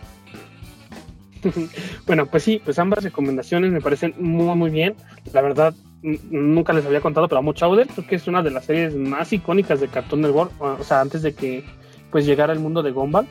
[2.05, 4.95] Bueno, pues sí, pues ambas recomendaciones me parecen muy, muy bien.
[5.33, 8.65] La verdad, nunca les había contado, pero amo Chowder, creo que es una de las
[8.65, 11.63] series más icónicas de Cartoon Network, o sea, antes de que
[12.11, 13.27] pues llegara al mundo de Gumball.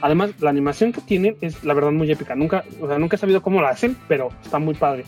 [0.00, 2.34] Además, la animación que tienen es la verdad muy épica.
[2.34, 5.04] Nunca, o sea, nunca he sabido cómo la hacen, pero está muy padre.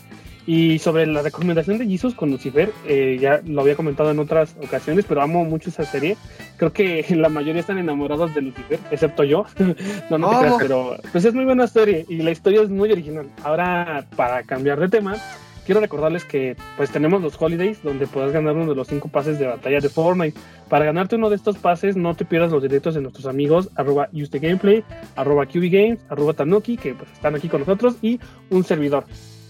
[0.47, 4.55] Y sobre la recomendación de Jesus con Lucifer, eh, ya lo había comentado en otras
[4.63, 6.15] ocasiones, pero amo mucho esa serie.
[6.55, 9.45] Creo que la mayoría están enamorados de Lucifer, excepto yo.
[10.09, 12.89] no, no te creas, pero pues es muy buena serie y la historia es muy
[12.89, 13.29] original.
[13.43, 15.17] Ahora, para cambiar de tema,
[15.65, 19.37] quiero recordarles que pues tenemos los holidays donde podrás ganar uno de los cinco pases
[19.39, 20.39] de batalla de Fortnite.
[20.69, 24.07] Para ganarte uno de estos pases, no te pierdas los directos de nuestros amigos, arroba
[24.13, 24.81] Gameplay,
[25.17, 28.17] arroba QBGames, arroba Tanuki, que pues están aquí con nosotros, y
[28.49, 29.03] un servidor.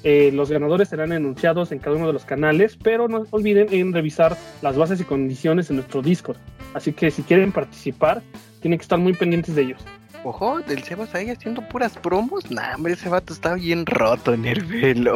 [0.03, 3.93] Eh, los ganadores serán anunciados en cada uno de los canales, pero no olviden en
[3.93, 6.37] revisar las bases y condiciones en nuestro Discord.
[6.73, 8.21] Así que si quieren participar,
[8.61, 9.81] tienen que estar muy pendientes de ellos.
[10.23, 12.49] Ojo, del Sebas ahí haciendo puras promos.
[12.51, 15.15] Nah, hombre, ese vato está bien roto, Nervelo.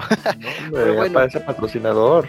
[0.71, 2.27] No, hombre, ya parece patrocinador.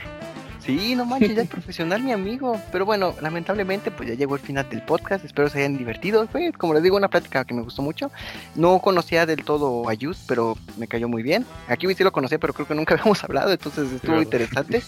[0.65, 2.61] Sí, no manches, ya es profesional mi amigo.
[2.71, 5.25] Pero bueno, lamentablemente pues ya llegó el final del podcast.
[5.25, 6.27] Espero se hayan divertido.
[6.29, 8.13] Fue, como les digo, una plática que me gustó mucho.
[8.55, 11.45] No conocía del todo a Yus, pero me cayó muy bien.
[11.69, 14.83] Aquí sí lo conocía, pero creo que nunca habíamos hablado, entonces estuvo interesante.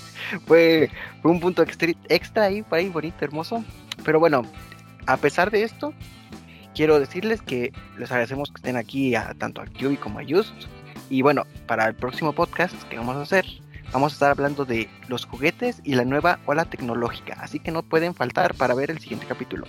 [0.46, 0.90] fue,
[1.20, 1.64] fue un punto
[2.09, 3.64] extra, ahí, ahí, bonito, hermoso.
[4.05, 4.42] Pero bueno,
[5.06, 5.92] a pesar de esto,
[6.74, 10.55] quiero decirles que les agradecemos que estén aquí a, tanto a Kyubi como a Just.
[11.10, 13.44] Y bueno, para el próximo podcast que vamos a hacer,
[13.93, 17.36] vamos a estar hablando de los juguetes y la nueva ola tecnológica.
[17.40, 19.66] Así que no pueden faltar para ver el siguiente capítulo.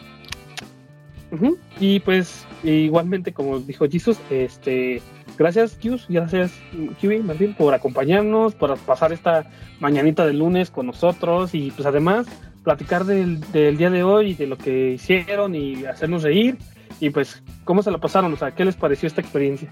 [1.80, 5.02] Y pues igualmente como dijo Jesus, este
[5.38, 6.54] gracias Kyus, gracias
[7.02, 9.46] Kyubi Martín por acompañarnos, por pasar esta
[9.82, 12.28] mañanita de lunes con nosotros y pues además
[12.64, 16.58] platicar del, del día de hoy y de lo que hicieron y hacernos reír
[17.00, 18.34] y pues, ¿cómo se la pasaron?
[18.34, 19.70] O sea, ¿qué les pareció esta experiencia?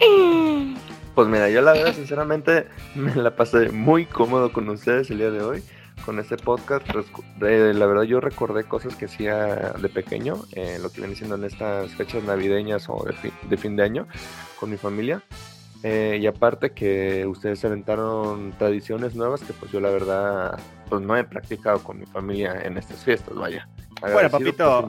[1.14, 5.30] Pues mira, yo la verdad, sinceramente, me la pasé muy cómodo con ustedes el día
[5.30, 5.62] de hoy,
[6.04, 6.86] con este podcast.
[7.40, 11.44] La verdad, yo recordé cosas que hacía de pequeño, eh, lo que viene siendo en
[11.44, 13.04] estas fechas navideñas o
[13.48, 14.08] de fin de, año
[14.58, 15.22] con mi familia.
[15.84, 20.58] Eh, y aparte que ustedes se aventaron tradiciones nuevas que pues yo la verdad
[20.88, 23.68] pues no he practicado con mi familia en estas fiestas, vaya.
[24.00, 24.88] Bueno, papito,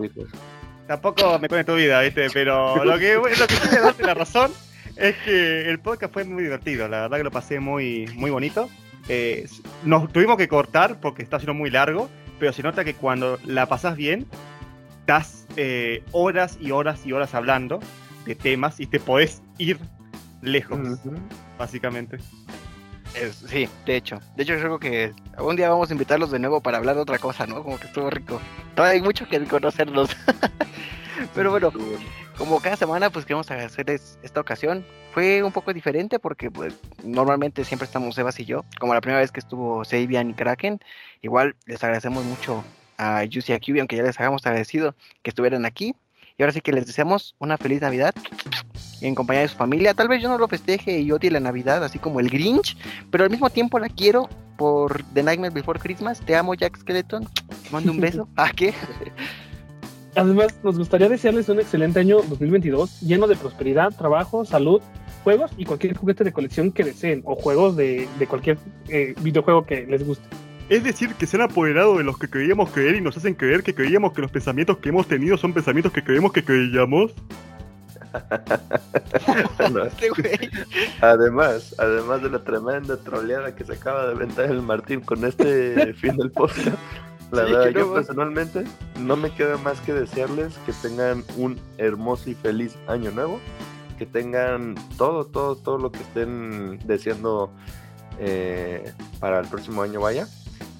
[0.87, 2.29] Tampoco me pone tu vida, ¿viste?
[2.31, 4.51] Pero lo que, lo que sí me darte la razón
[4.97, 6.87] es que el podcast fue muy divertido.
[6.87, 8.69] La verdad que lo pasé muy, muy bonito.
[9.07, 9.47] Eh,
[9.83, 12.09] nos tuvimos que cortar porque está siendo muy largo,
[12.39, 14.25] pero se nota que cuando la pasas bien,
[14.99, 17.79] estás eh, horas y horas y horas hablando
[18.25, 19.77] de temas y te podés ir
[20.41, 20.79] lejos,
[21.57, 22.17] básicamente
[23.47, 24.19] sí, de hecho.
[24.35, 27.17] De hecho, creo que algún día vamos a invitarlos de nuevo para hablar de otra
[27.17, 27.63] cosa, ¿no?
[27.63, 28.41] Como que estuvo rico.
[28.75, 30.15] Todavía hay mucho que conocerlos.
[31.35, 31.71] Pero bueno,
[32.37, 34.85] como cada semana, pues queremos agradecerles esta ocasión.
[35.13, 38.65] Fue un poco diferente porque, pues, normalmente siempre estamos Evas y yo.
[38.79, 40.79] Como la primera vez que estuvo Sabian y Kraken.
[41.21, 42.63] Igual les agradecemos mucho
[42.97, 45.95] a Juicy y a Cubi, aunque ya les habíamos agradecido que estuvieran aquí.
[46.37, 48.13] Y ahora sí que les deseamos una feliz Navidad
[49.01, 49.93] en compañía de su familia.
[49.93, 52.77] Tal vez yo no lo festeje y odie la Navidad, así como el Grinch,
[53.09, 56.19] pero al mismo tiempo la quiero por The Nightmare Before Christmas.
[56.19, 57.25] Te amo, Jack Skeleton.
[57.25, 58.27] Te mando un beso.
[58.35, 58.73] ¿A qué?
[60.15, 64.81] Además, nos gustaría desearles un excelente año 2022, lleno de prosperidad, trabajo, salud,
[65.23, 69.85] juegos y cualquier juguete de colección que deseen, o juegos de, cualquier eh, videojuego que
[69.85, 70.25] les guste.
[70.69, 73.61] Es decir, que se han apoderado de los que creíamos creer y nos hacen creer
[73.61, 77.13] que creíamos que los pensamientos que hemos tenido son pensamientos que creemos que creíamos.
[81.01, 85.93] además, además de la tremenda troleada que se acaba de aventar el Martín con este
[85.95, 86.77] fin del podcast,
[87.31, 88.63] la verdad, yo personalmente
[88.99, 93.39] no me queda más que desearles que tengan un hermoso y feliz año nuevo,
[93.97, 97.51] que tengan todo, todo, todo lo que estén deseando
[98.19, 100.27] eh, para el próximo año vaya.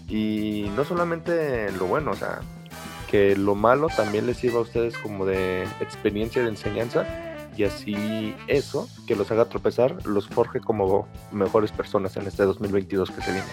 [0.07, 2.41] Y no solamente lo bueno, o sea,
[3.09, 7.05] que lo malo también les sirva a ustedes como de experiencia de enseñanza
[7.57, 13.11] y así eso, que los haga tropezar, los forje como mejores personas en este 2022
[13.11, 13.47] que se viene.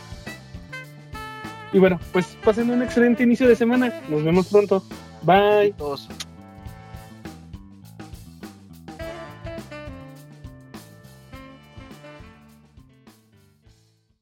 [1.73, 4.03] Y bueno, pues pasen un excelente inicio de semana.
[4.09, 4.83] Nos vemos pronto.
[5.23, 5.75] Bye.